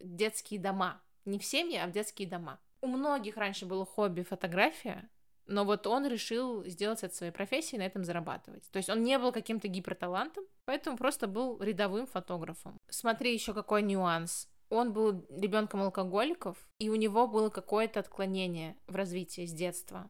детские 0.00 0.60
дома. 0.60 1.00
Не 1.24 1.38
в 1.38 1.44
семьи, 1.44 1.76
а 1.76 1.86
в 1.86 1.92
детские 1.92 2.28
дома. 2.28 2.58
У 2.80 2.86
многих 2.86 3.36
раньше 3.36 3.66
было 3.66 3.84
хобби 3.84 4.22
фотография, 4.22 5.10
но 5.46 5.64
вот 5.64 5.86
он 5.86 6.06
решил 6.06 6.64
сделать 6.64 7.02
это 7.02 7.14
своей 7.14 7.32
профессией 7.32 7.80
на 7.80 7.86
этом 7.86 8.04
зарабатывать. 8.04 8.70
То 8.70 8.78
есть 8.78 8.88
он 8.88 9.02
не 9.02 9.18
был 9.18 9.32
каким-то 9.32 9.68
гиперталантом, 9.68 10.44
поэтому 10.64 10.96
просто 10.96 11.26
был 11.26 11.60
рядовым 11.60 12.06
фотографом. 12.06 12.78
Смотри 12.88 13.34
еще 13.34 13.52
какой 13.52 13.82
нюанс. 13.82 14.48
Он 14.68 14.92
был 14.92 15.26
ребенком 15.28 15.82
алкоголиков, 15.82 16.56
и 16.78 16.88
у 16.88 16.94
него 16.94 17.26
было 17.26 17.50
какое-то 17.50 17.98
отклонение 17.98 18.76
в 18.86 18.94
развитии 18.94 19.44
с 19.44 19.52
детства. 19.52 20.08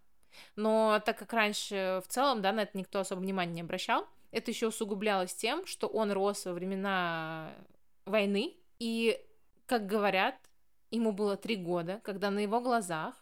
Но 0.57 1.01
так 1.05 1.18
как 1.18 1.32
раньше 1.32 2.03
в 2.05 2.09
целом, 2.09 2.43
да, 2.43 2.53
на 2.53 2.61
это 2.61 2.76
никто 2.76 3.01
особо 3.01 3.20
внимания 3.20 3.55
не 3.55 3.61
обращал, 3.62 4.07
это 4.30 4.51
еще 4.51 4.68
усугублялось 4.68 5.34
тем, 5.34 5.66
что 5.66 5.86
он 5.88 6.12
рос 6.12 6.45
во 6.45 6.53
времена 6.53 7.55
войны, 8.05 8.57
и, 8.78 9.18
как 9.71 9.87
говорят, 9.87 10.35
ему 10.91 11.12
было 11.12 11.37
три 11.37 11.55
года, 11.55 12.01
когда 12.03 12.33
на 12.33 12.41
его 12.41 12.61
глазах 12.61 13.14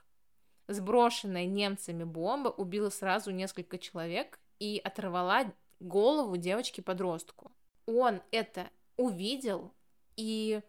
сброшенная 0.66 1.44
немцами 1.44 2.04
бомба 2.04 2.48
убила 2.48 2.88
сразу 2.88 3.30
несколько 3.32 3.76
человек 3.76 4.40
и 4.58 4.80
оторвала 4.82 5.52
голову 5.78 6.38
девочки-подростку. 6.38 7.52
Он 7.84 8.22
это 8.30 8.70
увидел, 8.96 9.74
и 10.16 10.62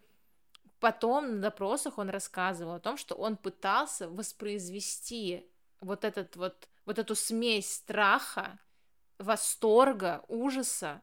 потом 0.81 1.35
на 1.35 1.41
допросах 1.43 1.97
он 1.97 2.09
рассказывал 2.09 2.73
о 2.73 2.81
том, 2.81 2.97
что 2.97 3.15
он 3.15 3.37
пытался 3.37 4.09
воспроизвести 4.09 5.49
вот 5.79 6.03
этот 6.03 6.35
вот, 6.35 6.67
вот 6.85 6.99
эту 6.99 7.15
смесь 7.15 7.73
страха, 7.73 8.59
восторга, 9.17 10.25
ужаса, 10.27 11.01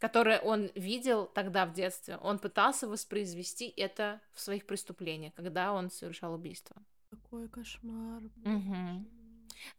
которое 0.00 0.40
он 0.40 0.70
видел 0.74 1.26
тогда 1.26 1.66
в 1.66 1.72
детстве. 1.72 2.16
Он 2.16 2.38
пытался 2.38 2.88
воспроизвести 2.88 3.72
это 3.76 4.20
в 4.32 4.40
своих 4.40 4.66
преступлениях, 4.66 5.34
когда 5.34 5.72
он 5.72 5.90
совершал 5.90 6.34
убийство. 6.34 6.76
Какой 7.10 7.48
кошмар. 7.48 8.22
Мгм. 8.36 9.06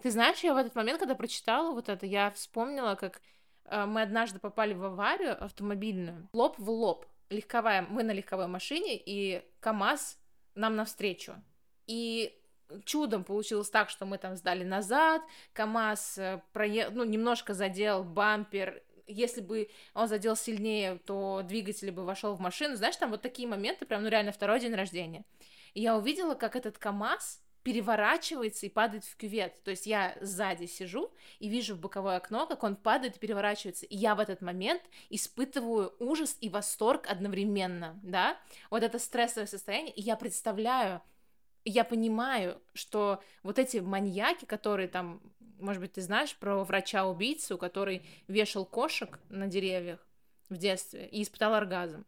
Ты 0.01 0.11
знаешь, 0.11 0.39
я 0.43 0.53
в 0.53 0.57
этот 0.57 0.75
момент, 0.75 0.99
когда 0.99 1.15
прочитала 1.15 1.71
вот 1.71 1.89
это, 1.89 2.05
я 2.05 2.29
вспомнила, 2.31 2.93
как 2.95 3.21
э, 3.65 3.85
мы 3.85 4.03
однажды 4.03 4.37
попали 4.37 4.73
в 4.73 4.83
аварию 4.83 5.43
автомобильную, 5.43 6.29
лоб 6.33 6.59
в 6.59 6.69
лоб. 6.69 7.07
Легковая, 7.29 7.81
мы 7.81 8.03
на 8.03 8.11
легковой 8.11 8.47
машине, 8.47 9.01
и 9.03 9.43
КАМАЗ 9.59 10.19
нам 10.53 10.75
навстречу. 10.75 11.33
И 11.87 12.37
чудом 12.85 13.23
получилось 13.23 13.69
так, 13.69 13.89
что 13.89 14.05
мы 14.05 14.17
там 14.17 14.35
сдали 14.35 14.63
назад, 14.63 15.23
КАМАЗ 15.53 16.17
э, 16.19 16.41
прое... 16.53 16.91
ну, 16.91 17.05
немножко 17.05 17.55
задел 17.55 18.03
бампер, 18.03 18.83
если 19.11 19.41
бы 19.41 19.69
он 19.93 20.07
задел 20.07 20.35
сильнее, 20.35 20.99
то 21.05 21.41
двигатель 21.43 21.91
бы 21.91 22.03
вошел 22.03 22.33
в 22.35 22.39
машину. 22.39 22.75
Знаешь, 22.75 22.95
там 22.97 23.11
вот 23.11 23.21
такие 23.21 23.47
моменты, 23.47 23.85
прям, 23.85 24.03
ну 24.03 24.09
реально 24.09 24.31
второй 24.31 24.59
день 24.59 24.73
рождения. 24.73 25.25
И 25.73 25.81
я 25.81 25.97
увидела, 25.97 26.35
как 26.35 26.55
этот 26.55 26.77
КАМАЗ 26.77 27.41
переворачивается 27.63 28.65
и 28.65 28.69
падает 28.69 29.05
в 29.05 29.15
кювет. 29.17 29.63
То 29.63 29.71
есть 29.71 29.85
я 29.85 30.17
сзади 30.19 30.65
сижу 30.65 31.11
и 31.39 31.47
вижу 31.47 31.75
в 31.75 31.79
боковое 31.79 32.17
окно, 32.17 32.47
как 32.47 32.63
он 32.63 32.75
падает 32.75 33.17
и 33.17 33.19
переворачивается. 33.19 33.85
И 33.85 33.95
я 33.95 34.15
в 34.15 34.19
этот 34.19 34.41
момент 34.41 34.81
испытываю 35.09 35.93
ужас 35.99 36.37
и 36.41 36.49
восторг 36.49 37.05
одновременно, 37.07 37.99
да? 38.01 38.37
Вот 38.69 38.83
это 38.83 38.97
стрессовое 38.97 39.45
состояние. 39.45 39.93
И 39.93 40.01
я 40.01 40.15
представляю, 40.15 41.01
я 41.63 41.83
понимаю, 41.83 42.59
что 42.73 43.21
вот 43.43 43.59
эти 43.59 43.77
маньяки, 43.77 44.45
которые 44.45 44.87
там, 44.87 45.21
может 45.61 45.81
быть, 45.81 45.93
ты 45.93 46.01
знаешь 46.01 46.35
про 46.35 46.63
врача-убийцу, 46.63 47.57
который 47.57 48.03
вешал 48.27 48.65
кошек 48.65 49.19
на 49.29 49.47
деревьях 49.47 49.99
в 50.49 50.57
детстве 50.57 51.07
и 51.07 51.23
испытал 51.23 51.53
оргазм. 51.53 52.05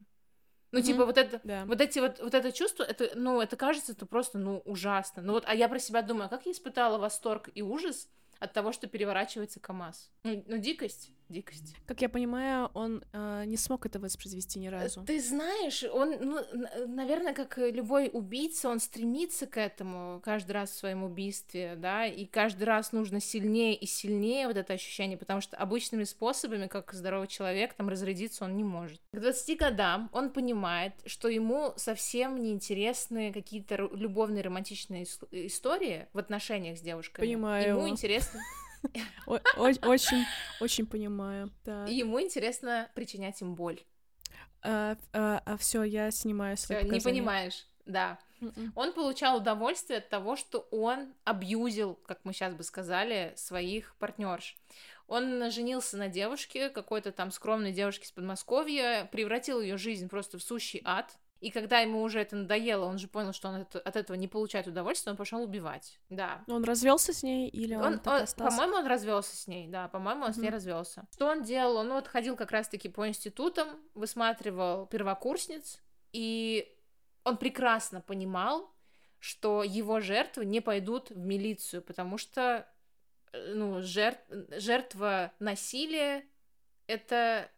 Ну, 0.71 0.79
Мгм. 0.79 0.87
типа, 0.87 1.05
вот 1.05 1.17
это, 1.17 1.39
Да. 1.43 1.65
вот 1.65 1.79
эти 1.81 1.99
вот, 1.99 2.19
вот 2.19 2.33
это 2.33 2.51
чувство, 2.51 2.83
это, 2.83 3.11
ну, 3.15 3.39
это 3.39 3.55
кажется, 3.55 3.91
это 3.91 4.05
просто, 4.05 4.39
ну, 4.39 4.61
ужасно. 4.65 5.21
Ну, 5.21 5.33
вот, 5.33 5.43
а 5.47 5.53
я 5.53 5.69
про 5.69 5.79
себя 5.79 6.01
думаю, 6.01 6.25
а 6.25 6.29
как 6.29 6.45
я 6.45 6.51
испытала 6.51 6.97
восторг 6.97 7.49
и 7.53 7.61
ужас 7.61 8.09
от 8.39 8.53
того, 8.53 8.71
что 8.71 8.87
переворачивается 8.87 9.59
КАМАЗ? 9.59 10.09
Ну, 10.23 10.43
ну, 10.47 10.57
дикость, 10.57 11.11
дикость. 11.29 11.75
Как 11.85 12.01
я 12.01 12.09
понимаю, 12.09 12.69
он 12.73 13.03
э, 13.13 13.43
не 13.45 13.57
смог 13.57 13.85
это 13.85 13.99
воспроизвести 13.99 14.59
ни 14.59 14.67
разу. 14.67 15.03
Ты 15.03 15.19
знаешь, 15.21 15.83
он, 15.83 16.15
ну, 16.19 16.39
наверное, 16.87 17.33
как 17.33 17.57
любой 17.57 18.09
убийца, 18.11 18.69
он 18.69 18.79
стремится 18.79 19.47
к 19.47 19.57
этому 19.57 20.21
каждый 20.23 20.51
раз 20.53 20.71
в 20.71 20.77
своем 20.77 21.03
убийстве, 21.03 21.75
да, 21.77 22.05
и 22.05 22.25
каждый 22.25 22.63
раз 22.63 22.91
нужно 22.91 23.19
сильнее 23.19 23.75
и 23.75 23.85
сильнее 23.85 24.47
вот 24.47 24.57
это 24.57 24.73
ощущение, 24.73 25.17
потому 25.17 25.41
что 25.41 25.57
обычными 25.57 26.03
способами, 26.03 26.67
как 26.67 26.93
здоровый 26.93 27.27
человек, 27.27 27.73
там 27.73 27.89
разрядиться 27.89 28.45
он 28.45 28.55
не 28.57 28.63
может. 28.63 28.99
К 29.11 29.19
20 29.19 29.57
годам 29.57 30.09
он 30.13 30.29
понимает, 30.31 30.93
что 31.05 31.27
ему 31.27 31.73
совсем 31.77 32.41
не 32.41 32.51
интересны 32.51 33.31
какие-то 33.33 33.75
любовные 33.93 34.43
романтичные 34.43 35.03
ис- 35.03 35.27
истории 35.31 36.07
в 36.13 36.17
отношениях 36.17 36.77
с 36.77 36.81
девушками. 36.81 37.25
Понимаю 37.25 37.69
Ему 37.69 37.87
интересно, 37.89 38.39
Очень, 39.25 40.25
очень 40.59 40.85
понимаю. 40.85 41.51
Так. 41.63 41.89
ему 41.89 42.21
интересно 42.21 42.89
причинять 42.95 43.41
им 43.41 43.55
боль. 43.55 43.79
все, 45.59 45.83
я 45.83 46.11
снимаю 46.11 46.57
свои 46.57 46.89
не 46.89 46.99
понимаешь, 46.99 47.67
да. 47.85 48.19
Мгм. 48.43 48.73
Он 48.75 48.93
получал 48.93 49.37
удовольствие 49.37 49.99
от 49.99 50.09
того, 50.09 50.35
что 50.35 50.67
он 50.71 51.13
абьюзил, 51.23 51.95
как 52.05 52.19
мы 52.25 52.33
сейчас 52.33 52.53
бы 52.53 52.63
сказали, 52.63 53.33
своих 53.37 53.95
партнерш. 53.97 54.57
Он 55.07 55.49
женился 55.51 55.97
на 55.97 56.07
девушке, 56.07 56.69
какой-то 56.69 57.11
там 57.11 57.31
скромной 57.31 57.71
девушке 57.71 58.05
из 58.05 58.11
Подмосковья, 58.11 59.07
превратил 59.11 59.61
ее 59.61 59.77
жизнь 59.77 60.09
просто 60.09 60.37
в 60.37 60.43
сущий 60.43 60.81
ад. 60.83 61.15
И 61.43 61.51
когда 61.51 61.79
ему 61.79 62.01
уже 62.01 62.21
это 62.21 62.37
надоело, 62.37 62.85
он 62.85 62.97
же 62.97 63.09
понял, 63.09 63.33
что 63.33 63.49
он 63.49 63.67
от 63.73 63.95
этого 63.97 64.15
не 64.15 64.29
получает 64.29 64.65
удовольствия, 64.67 65.11
он 65.11 65.17
пошел 65.17 65.43
убивать. 65.43 65.99
Да. 66.09 66.41
Он 66.47 66.63
развелся 66.63 67.11
с 67.11 67.21
ней 67.21 67.49
или 67.49 67.75
он, 67.75 67.83
Он, 67.83 67.93
он- 68.05 68.25
по-моему, 68.37 68.75
он 68.75 68.87
развелся 68.87 69.35
с 69.35 69.45
ней, 69.45 69.67
да, 69.67 69.89
по-моему, 69.89 70.23
он 70.23 70.33
с 70.33 70.37
ней 70.37 70.49
развелся. 70.49 71.05
Что 71.11 71.27
он 71.27 71.43
делал? 71.43 71.75
Он 71.75 71.89
вот 71.91 72.07
ходил 72.07 72.37
как 72.37 72.51
раз-таки 72.51 72.87
по 72.87 73.09
институтам, 73.09 73.67
высматривал 73.93 74.85
первокурсниц, 74.87 75.81
И 76.13 76.73
он 77.25 77.35
прекрасно 77.35 77.99
понимал, 77.99 78.73
что 79.19 79.63
его 79.63 79.99
жертвы 79.99 80.45
не 80.45 80.61
пойдут 80.61 81.09
в 81.09 81.17
милицию, 81.17 81.81
потому 81.81 82.17
что 82.17 82.65
э, 83.33 83.53
ну, 83.53 83.81
жертв, 83.81 84.23
жертва 84.51 85.33
насилия— 85.39 86.23
это 86.87 87.49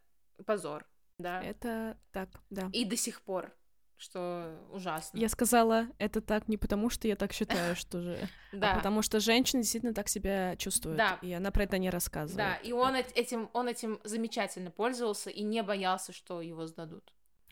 позор, 0.44 0.86
да. 1.18 1.40
Это 1.40 1.96
так, 2.10 2.28
да. 2.50 2.68
И 2.72 2.84
до 2.84 2.96
сих 2.96 3.20
пор 3.22 3.54
что 3.96 4.54
ужасно. 4.72 5.18
Я 5.18 5.28
сказала 5.28 5.88
это 5.98 6.20
так 6.20 6.48
не 6.48 6.56
потому, 6.56 6.90
что 6.90 7.08
я 7.08 7.16
так 7.16 7.32
считаю, 7.32 7.74
что 7.76 8.00
же, 8.00 8.18
да. 8.52 8.72
а 8.72 8.76
потому 8.76 9.02
что 9.02 9.20
женщина 9.20 9.62
действительно 9.62 9.94
так 9.94 10.08
себя 10.08 10.56
чувствует, 10.56 10.96
да. 10.96 11.18
и 11.22 11.32
она 11.32 11.50
про 11.50 11.64
это 11.64 11.78
не 11.78 11.90
рассказывает. 11.90 12.36
Да, 12.36 12.56
и 12.56 12.72
он 12.72 12.94
этим, 12.94 13.48
он 13.52 13.68
этим 13.68 14.00
замечательно 14.04 14.70
пользовался 14.70 15.30
и 15.30 15.42
не 15.42 15.62
боялся, 15.62 16.12
что 16.12 16.40
его 16.40 16.66
сдадут. 16.66 17.04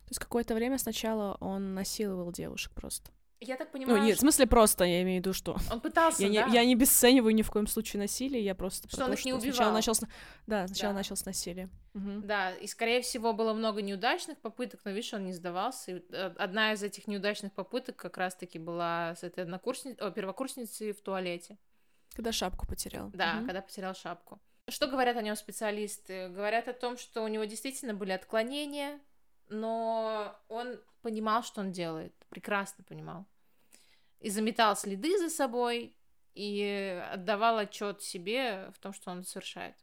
То 0.04 0.10
есть 0.10 0.18
какое-то 0.18 0.54
время 0.54 0.78
сначала 0.78 1.36
он 1.40 1.74
насиловал 1.74 2.30
девушек 2.30 2.72
просто. 2.74 3.10
Я 3.46 3.56
так 3.56 3.70
понимаю. 3.70 3.98
Ну, 3.98 4.04
нет, 4.04 4.16
в 4.16 4.20
смысле 4.20 4.46
просто, 4.46 4.84
я 4.84 5.02
имею 5.02 5.20
в 5.20 5.24
виду, 5.24 5.34
что. 5.34 5.56
Он 5.70 5.80
пытался. 5.80 6.26
Я, 6.26 6.42
да? 6.42 6.48
не, 6.48 6.54
я 6.54 6.64
не 6.64 6.74
бесцениваю 6.74 7.34
ни 7.34 7.42
в 7.42 7.50
коем 7.50 7.66
случае 7.66 8.00
насилие, 8.00 8.42
я 8.42 8.54
просто. 8.54 8.88
Что 8.88 9.04
он 9.04 9.08
то, 9.08 9.12
их 9.12 9.24
не 9.24 9.32
убивал. 9.32 9.52
Сначала 9.52 9.72
начал 9.72 9.94
с... 9.94 10.00
Да, 10.46 10.66
сначала 10.66 10.92
да. 10.92 10.98
начал 10.98 11.16
с 11.16 11.24
насилия. 11.24 11.68
Угу. 11.94 12.22
Да, 12.24 12.52
и 12.52 12.66
скорее 12.66 13.02
всего 13.02 13.32
было 13.32 13.52
много 13.52 13.82
неудачных 13.82 14.38
попыток, 14.38 14.80
но 14.84 14.90
видишь, 14.90 15.12
он 15.12 15.24
не 15.24 15.32
сдавался. 15.32 15.92
И 15.92 16.02
э, 16.10 16.34
одна 16.38 16.72
из 16.72 16.82
этих 16.82 17.06
неудачных 17.06 17.52
попыток 17.52 17.96
как 17.96 18.16
раз-таки 18.16 18.58
была 18.58 19.14
с 19.14 19.22
этой 19.22 19.44
однокурсницей, 19.44 20.06
о, 20.06 20.10
первокурсницей 20.10 20.92
в 20.92 21.00
туалете. 21.02 21.58
Когда 22.14 22.32
шапку 22.32 22.66
потерял. 22.66 23.10
Да, 23.12 23.36
угу. 23.38 23.46
когда 23.46 23.60
потерял 23.60 23.94
шапку. 23.94 24.40
Что 24.68 24.86
говорят 24.86 25.16
о 25.16 25.22
нем 25.22 25.36
специалисты? 25.36 26.28
Говорят 26.28 26.68
о 26.68 26.72
том, 26.72 26.96
что 26.96 27.22
у 27.22 27.28
него 27.28 27.44
действительно 27.44 27.92
были 27.92 28.12
отклонения, 28.12 28.98
но 29.48 30.34
он 30.48 30.80
понимал, 31.02 31.42
что 31.42 31.60
он 31.60 31.70
делает, 31.70 32.14
прекрасно 32.30 32.82
понимал 32.82 33.26
и 34.24 34.30
заметал 34.30 34.74
следы 34.74 35.18
за 35.18 35.28
собой 35.28 35.94
и 36.34 37.04
отдавал 37.12 37.58
отчет 37.58 38.00
себе 38.00 38.72
в 38.74 38.78
том, 38.78 38.94
что 38.94 39.10
он 39.10 39.22
совершает. 39.22 39.76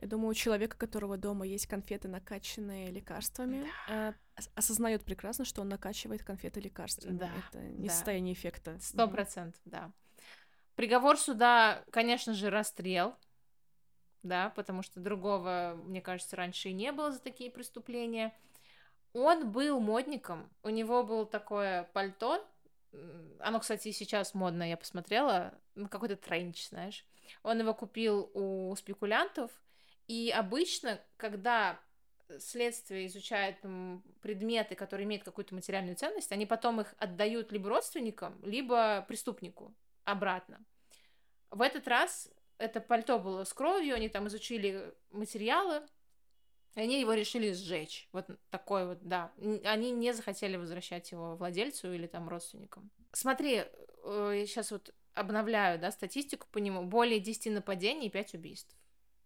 Я 0.00 0.06
думаю, 0.06 0.28
у 0.28 0.34
человека, 0.34 0.76
у 0.76 0.78
которого 0.78 1.16
дома 1.16 1.44
есть 1.44 1.66
конфеты, 1.66 2.06
накачанные 2.06 2.92
лекарствами, 2.92 3.68
да. 3.88 4.10
э, 4.36 4.42
осознает 4.54 5.02
прекрасно, 5.04 5.44
что 5.44 5.60
он 5.62 5.70
накачивает 5.70 6.22
конфеты 6.22 6.60
лекарствами. 6.60 7.18
Да. 7.18 7.30
Это 7.48 7.58
не 7.64 7.88
да. 7.88 7.94
состояние 7.94 8.34
эффекта. 8.34 8.78
Сто 8.80 9.08
процентов, 9.08 9.60
да. 9.64 9.90
Приговор 10.76 11.18
суда, 11.18 11.82
конечно 11.90 12.32
же, 12.32 12.50
расстрел, 12.50 13.16
да, 14.22 14.50
потому 14.50 14.82
что 14.82 15.00
другого, 15.00 15.76
мне 15.84 16.00
кажется, 16.00 16.36
раньше 16.36 16.68
и 16.68 16.72
не 16.72 16.92
было 16.92 17.10
за 17.10 17.18
такие 17.18 17.50
преступления. 17.50 18.32
Он 19.14 19.50
был 19.50 19.80
модником, 19.80 20.48
у 20.62 20.68
него 20.68 21.02
было 21.02 21.26
такое 21.26 21.84
пальто 21.92 22.46
оно, 23.40 23.60
кстати, 23.60 23.90
сейчас 23.92 24.34
модно, 24.34 24.68
я 24.68 24.76
посмотрела. 24.76 25.54
Ну, 25.74 25.88
какой-то 25.88 26.16
тренч, 26.16 26.68
знаешь. 26.68 27.04
Он 27.42 27.58
его 27.58 27.74
купил 27.74 28.30
у 28.34 28.74
спекулянтов. 28.76 29.50
И 30.06 30.30
обычно, 30.30 31.00
когда 31.16 31.80
следствие 32.38 33.06
изучает 33.06 33.60
там, 33.60 34.02
предметы, 34.22 34.74
которые 34.74 35.04
имеют 35.04 35.24
какую-то 35.24 35.54
материальную 35.54 35.96
ценность, 35.96 36.32
они 36.32 36.46
потом 36.46 36.80
их 36.80 36.94
отдают 36.98 37.52
либо 37.52 37.68
родственникам, 37.68 38.40
либо 38.42 39.04
преступнику 39.08 39.74
обратно. 40.04 40.64
В 41.50 41.60
этот 41.60 41.86
раз 41.86 42.30
это 42.58 42.80
пальто 42.80 43.18
было 43.18 43.44
с 43.44 43.52
кровью, 43.52 43.94
они 43.94 44.08
там 44.08 44.28
изучили 44.28 44.94
материалы, 45.10 45.86
и 46.74 46.80
они 46.80 47.00
его 47.00 47.14
решили 47.14 47.52
сжечь. 47.52 48.08
Вот 48.12 48.26
такой 48.50 48.86
вот, 48.86 48.98
да. 49.02 49.32
Они 49.64 49.92
не 49.92 50.12
захотели 50.12 50.56
возвращать 50.56 51.12
его 51.12 51.36
владельцу 51.36 51.92
или 51.92 52.06
там 52.06 52.28
родственникам. 52.28 52.90
Смотри, 53.12 53.64
э, 54.04 54.32
я 54.34 54.46
сейчас 54.46 54.72
вот 54.72 54.92
обновляю, 55.14 55.78
да, 55.78 55.92
статистику 55.92 56.46
по 56.50 56.58
нему. 56.58 56.82
Более 56.82 57.20
10 57.20 57.52
нападений 57.52 58.08
и 58.08 58.10
5 58.10 58.34
убийств. 58.34 58.74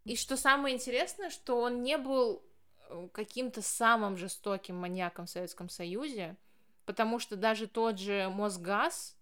И 0.05 0.17
что 0.17 0.37
самое 0.37 0.75
интересное, 0.75 1.31
что 1.31 1.61
он 1.61 1.83
не 1.83 1.97
был 1.97 2.43
э, 2.89 3.09
каким-то 3.13 3.63
самым 3.63 4.17
жестоким 4.19 4.77
маньяком 4.77 5.25
в 5.25 5.31
Советском 5.31 5.71
Союзе, 5.71 6.37
потому 6.85 7.19
что 7.19 7.37
даже 7.37 7.67
тот 7.67 7.99
же 7.99 8.29
Мосгаз, 8.29 9.17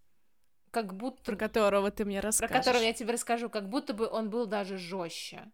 как 0.72 0.94
будто... 0.94 1.22
Про 1.22 1.36
которого 1.36 1.92
ты 1.92 2.04
мне 2.04 2.18
расскажешь. 2.18 2.52
Про 2.52 2.58
которого 2.58 2.82
я 2.82 2.92
тебе 2.92 3.12
расскажу, 3.12 3.48
как 3.48 3.68
будто 3.68 3.94
бы 3.94 4.08
он 4.08 4.30
был 4.30 4.46
даже 4.46 4.78
жестче. 4.78 5.50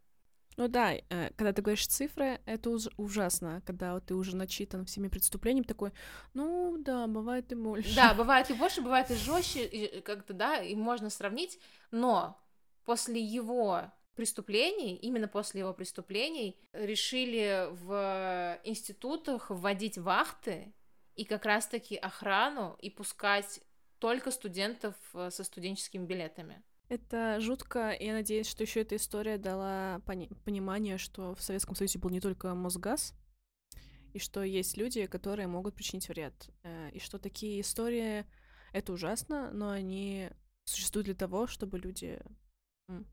Ну 0.56 0.68
да, 0.68 0.94
э, 0.94 1.30
когда 1.36 1.52
ты 1.52 1.62
говоришь 1.62 1.86
цифры, 1.86 2.40
это 2.44 2.70
уж 2.70 2.88
ужасно, 2.96 3.62
когда 3.64 3.98
ты 4.00 4.14
уже 4.14 4.36
начитан 4.36 4.84
всеми 4.84 5.08
преступлениями, 5.08 5.66
такой, 5.66 5.92
ну 6.34 6.76
да, 6.78 7.06
бывает 7.06 7.50
и 7.52 7.54
больше. 7.54 7.94
Да, 7.96 8.14
бывает 8.14 8.50
и 8.50 8.54
больше, 8.54 8.82
бывает 8.82 9.10
и 9.10 9.14
жестче, 9.14 10.02
как-то, 10.04 10.34
да, 10.34 10.62
и 10.62 10.74
можно 10.74 11.08
сравнить, 11.10 11.58
но 11.90 12.38
после 12.84 13.20
его 13.20 13.90
преступлений, 14.14 14.96
именно 14.96 15.26
после 15.28 15.60
его 15.60 15.72
преступлений, 15.72 16.60
решили 16.72 17.68
в 17.70 18.60
институтах 18.64 19.50
вводить 19.50 19.96
вахты 19.96 20.74
и 21.16 21.24
как 21.24 21.44
раз-таки 21.44 21.96
охрану 21.96 22.76
и 22.80 22.90
пускать 22.90 23.60
только 23.98 24.30
студентов 24.30 24.94
э, 25.14 25.30
со 25.30 25.44
студенческими 25.44 26.04
билетами. 26.04 26.62
Это 26.92 27.40
жутко, 27.40 27.96
я 27.98 28.12
надеюсь, 28.12 28.46
что 28.46 28.64
еще 28.64 28.82
эта 28.82 28.96
история 28.96 29.38
дала 29.38 30.02
пони- 30.04 30.28
понимание, 30.44 30.98
что 30.98 31.34
в 31.34 31.40
Советском 31.40 31.74
Союзе 31.74 31.98
был 31.98 32.10
не 32.10 32.20
только 32.20 32.54
Мосгаз, 32.54 33.14
и 34.12 34.18
что 34.18 34.42
есть 34.42 34.76
люди, 34.76 35.06
которые 35.06 35.48
могут 35.48 35.74
причинить 35.74 36.10
вред. 36.10 36.50
Э, 36.64 36.90
и 36.90 36.98
что 36.98 37.18
такие 37.18 37.62
истории— 37.62 38.26
это 38.74 38.92
ужасно, 38.92 39.50
но 39.52 39.70
они 39.70 40.28
существуют 40.64 41.06
для 41.06 41.14
того, 41.14 41.46
чтобы 41.46 41.78
люди 41.78 42.20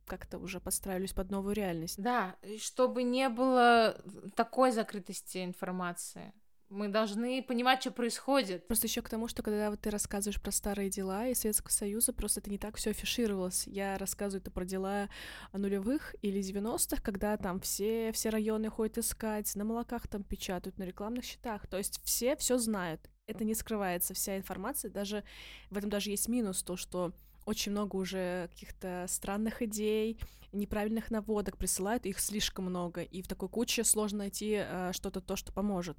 как-то 0.06 0.40
уже 0.40 0.60
подстраивались 0.60 1.14
под 1.14 1.32
новую 1.32 1.56
реальность. 1.56 2.04
Да, 2.04 2.36
чтобы 2.58 3.04
не 3.04 3.30
было 3.30 3.96
такой 4.36 4.74
закрытости 4.74 5.46
информации 5.46 6.34
мы 6.70 6.88
должны 6.88 7.42
понимать, 7.42 7.82
что 7.82 7.92
происходит. 7.92 8.68
Просто 8.68 8.88
еще 8.88 9.02
к 9.02 9.10
тому, 9.10 9.28
что 9.28 9.42
когда 9.42 9.72
вот 9.72 9.82
ты 9.82 9.90
рассказываешь 9.90 10.42
про 10.42 10.52
старые 10.52 10.90
дела 10.90 11.28
из 11.28 11.40
Советского 11.40 11.72
Союза, 11.72 12.14
просто 12.14 12.40
это 12.40 12.50
не 12.50 12.58
так 12.58 12.78
все 12.78 12.92
афишировалось. 12.92 13.66
Я 13.66 13.98
рассказываю 13.98 14.42
это 14.42 14.52
про 14.52 14.66
дела 14.66 15.10
нулевых 15.52 16.16
или 16.22 16.42
90-х, 16.42 17.02
когда 17.02 17.38
там 17.38 17.60
все, 17.60 18.12
все 18.12 18.30
районы 18.30 18.70
ходят 18.70 19.00
искать, 19.00 19.54
на 19.56 19.66
молоках 19.66 20.08
там 20.08 20.24
печатают, 20.24 20.78
на 20.78 20.84
рекламных 20.84 21.26
счетах. 21.26 21.68
То 21.68 21.78
есть 21.78 22.02
все 22.04 22.36
все 22.36 22.58
знают. 22.58 23.10
Это 23.26 23.44
не 23.44 23.56
скрывается, 23.56 24.14
вся 24.14 24.38
информация. 24.38 24.92
Даже 24.92 25.24
в 25.70 25.78
этом 25.78 25.90
даже 25.90 26.12
есть 26.12 26.28
минус, 26.28 26.64
то, 26.64 26.76
что 26.76 27.14
очень 27.50 27.72
много 27.72 27.96
уже 27.96 28.48
каких-то 28.54 29.06
странных 29.08 29.64
идей, 29.64 30.20
неправильных 30.52 31.10
наводок 31.10 31.58
присылают, 31.58 32.06
их 32.06 32.20
слишком 32.20 32.66
много, 32.66 33.02
и 33.02 33.24
в 33.24 33.28
такой 33.28 33.50
куче 33.50 33.84
сложно 33.84 34.20
найти 34.20 34.58
э, 34.60 34.92
что-то 34.94 35.20
то, 35.20 35.36
что 35.36 35.52
поможет. 35.52 35.98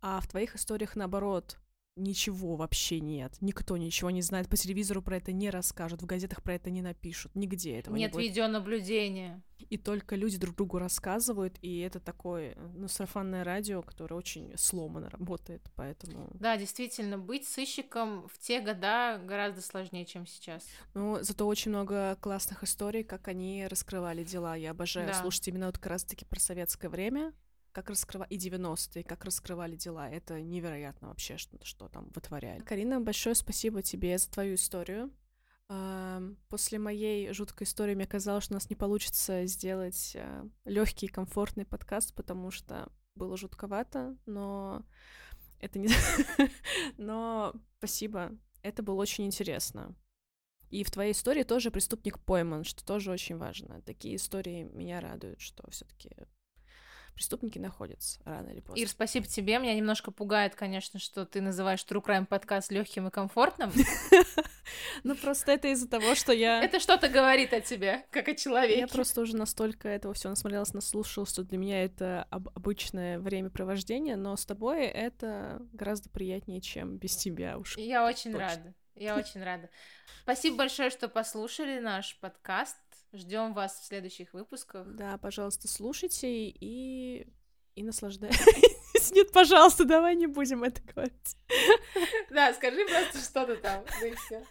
А 0.00 0.20
в 0.20 0.28
твоих 0.28 0.54
историях 0.54 0.94
наоборот, 0.94 1.56
ничего 1.96 2.56
вообще 2.56 3.00
нет. 3.00 3.34
Никто 3.40 3.76
ничего 3.76 4.10
не 4.10 4.22
знает. 4.22 4.48
По 4.48 4.56
телевизору 4.56 5.02
про 5.02 5.16
это 5.16 5.32
не 5.32 5.50
расскажут, 5.50 6.02
в 6.02 6.06
газетах 6.06 6.42
про 6.42 6.54
это 6.54 6.70
не 6.70 6.82
напишут, 6.82 7.34
нигде 7.34 7.78
этого 7.78 7.94
нет 7.96 8.10
не 8.10 8.14
будет. 8.14 8.30
видеонаблюдения. 8.30 9.42
И 9.70 9.78
только 9.78 10.16
люди 10.16 10.36
друг 10.36 10.56
другу 10.56 10.78
рассказывают, 10.78 11.56
и 11.62 11.78
это 11.78 11.98
такое, 11.98 12.56
ну, 12.74 12.88
сарафанное 12.88 13.44
радио, 13.44 13.82
которое 13.82 14.16
очень 14.16 14.52
сломано 14.56 15.08
работает, 15.08 15.62
поэтому... 15.76 16.30
Да, 16.34 16.56
действительно, 16.56 17.16
быть 17.16 17.46
сыщиком 17.46 18.28
в 18.28 18.38
те 18.38 18.60
года 18.60 19.20
гораздо 19.24 19.62
сложнее, 19.62 20.04
чем 20.04 20.26
сейчас. 20.26 20.66
Ну, 20.94 21.18
зато 21.22 21.46
очень 21.46 21.70
много 21.70 22.16
классных 22.20 22.64
историй, 22.64 23.04
как 23.04 23.28
они 23.28 23.66
раскрывали 23.66 24.24
дела. 24.24 24.56
Я 24.56 24.72
обожаю 24.72 25.06
да. 25.06 25.14
слушать 25.14 25.46
именно 25.48 25.66
вот 25.66 25.78
как 25.78 25.86
раз-таки 25.86 26.24
про 26.24 26.40
советское 26.40 26.88
время, 26.88 27.32
как 27.72 27.90
раскрывали 27.90 28.30
и 28.30 28.38
90-е, 28.38 29.02
как 29.02 29.24
раскрывали 29.24 29.76
дела. 29.76 30.08
Это 30.08 30.40
невероятно 30.40 31.08
вообще, 31.08 31.36
что, 31.38 31.58
что 31.64 31.88
там 31.88 32.10
вытворяли. 32.14 32.60
Карина, 32.60 33.00
большое 33.00 33.34
спасибо 33.34 33.82
тебе 33.82 34.16
за 34.18 34.30
твою 34.30 34.54
историю. 34.54 35.10
После 36.48 36.78
моей 36.78 37.32
жуткой 37.32 37.66
истории 37.66 37.94
мне 37.94 38.06
казалось, 38.06 38.44
что 38.44 38.54
у 38.54 38.56
нас 38.56 38.68
не 38.68 38.76
получится 38.76 39.46
сделать 39.46 40.12
э, 40.14 40.44
легкий, 40.64 41.08
комфортный 41.08 41.64
подкаст, 41.64 42.14
потому 42.14 42.50
что 42.50 42.92
было 43.14 43.38
жутковато, 43.38 44.16
но 44.26 44.84
это 45.60 45.78
не... 45.78 45.88
но 46.98 47.54
спасибо, 47.78 48.32
это 48.62 48.82
было 48.82 48.96
очень 48.96 49.24
интересно. 49.24 49.94
И 50.68 50.84
в 50.84 50.90
твоей 50.90 51.12
истории 51.12 51.42
тоже 51.42 51.70
преступник 51.70 52.18
пойман, 52.18 52.64
что 52.64 52.84
тоже 52.84 53.10
очень 53.10 53.36
важно. 53.36 53.80
Такие 53.82 54.16
истории 54.16 54.64
меня 54.64 55.00
радуют, 55.00 55.40
что 55.40 55.70
все 55.70 55.84
таки 55.84 56.10
преступники 57.14 57.58
находятся 57.58 58.20
рано 58.24 58.50
или 58.50 58.60
поздно. 58.60 58.80
Ир, 58.80 58.88
спасибо 58.88 59.26
тебе. 59.26 59.58
Меня 59.58 59.74
немножко 59.74 60.10
пугает, 60.10 60.54
конечно, 60.54 60.98
что 60.98 61.24
ты 61.26 61.40
называешь 61.40 61.84
True 61.88 62.02
Crime 62.02 62.26
подкаст 62.26 62.70
легким 62.72 63.08
и 63.08 63.10
комфортным. 63.10 63.72
Ну, 65.02 65.16
просто 65.16 65.52
это 65.52 65.68
из-за 65.68 65.88
того, 65.88 66.14
что 66.14 66.32
я... 66.32 66.62
Это 66.62 66.78
что-то 66.80 67.08
говорит 67.08 67.52
о 67.52 67.60
тебе, 67.60 68.06
как 68.10 68.28
о 68.28 68.34
человеке. 68.34 68.80
Я 68.80 68.86
просто 68.86 69.20
уже 69.20 69.36
настолько 69.36 69.88
этого 69.88 70.14
все 70.14 70.28
насмотрелась, 70.28 70.72
наслушалась, 70.72 71.30
что 71.30 71.42
для 71.42 71.58
меня 71.58 71.84
это 71.84 72.26
об- 72.30 72.48
обычное 72.56 73.18
времяпровождение, 73.18 74.16
но 74.16 74.36
с 74.36 74.46
тобой 74.46 74.84
это 74.86 75.60
гораздо 75.72 76.08
приятнее, 76.10 76.60
чем 76.60 76.96
без 76.96 77.16
тебя 77.16 77.58
уж. 77.58 77.76
Я 77.76 78.06
очень 78.06 78.34
рада. 78.36 78.72
Я 78.94 79.16
очень 79.16 79.42
рада. 79.42 79.68
Спасибо 80.22 80.58
большое, 80.58 80.90
что 80.90 81.08
послушали 81.08 81.80
наш 81.80 82.16
подкаст. 82.20 82.76
Ждем 83.12 83.52
вас 83.52 83.78
в 83.78 83.84
следующих 83.84 84.32
выпусках. 84.32 84.86
Да, 84.94 85.18
пожалуйста, 85.18 85.68
слушайте 85.68 86.48
и, 86.48 87.26
и 87.74 87.82
наслаждайтесь. 87.82 89.10
Нет, 89.12 89.32
пожалуйста, 89.32 89.84
давай 89.84 90.16
не 90.16 90.26
будем 90.26 90.64
это 90.64 90.80
говорить. 90.82 91.36
Да, 92.30 92.54
скажи 92.54 92.86
просто 92.86 93.18
что-то 93.18 93.56
там, 93.56 93.84
да 94.00 94.06
и 94.06 94.14
все. 94.14 94.46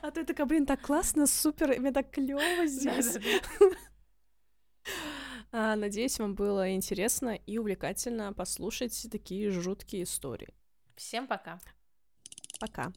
А 0.00 0.10
то 0.12 0.20
я 0.20 0.26
такая, 0.26 0.46
блин, 0.46 0.66
так 0.66 0.80
классно, 0.80 1.26
супер, 1.26 1.78
мне 1.80 1.90
так 1.90 2.10
клево 2.12 2.66
здесь. 2.66 3.18
А, 5.50 5.74
Надеюсь, 5.74 6.18
вам 6.20 6.34
было 6.36 6.72
интересно 6.72 7.30
и 7.34 7.58
увлекательно 7.58 8.32
послушать 8.32 9.06
такие 9.10 9.50
жуткие 9.50 10.04
истории. 10.04 10.54
Всем 10.94 11.26
пока. 11.26 11.60
Пока. 12.60 12.92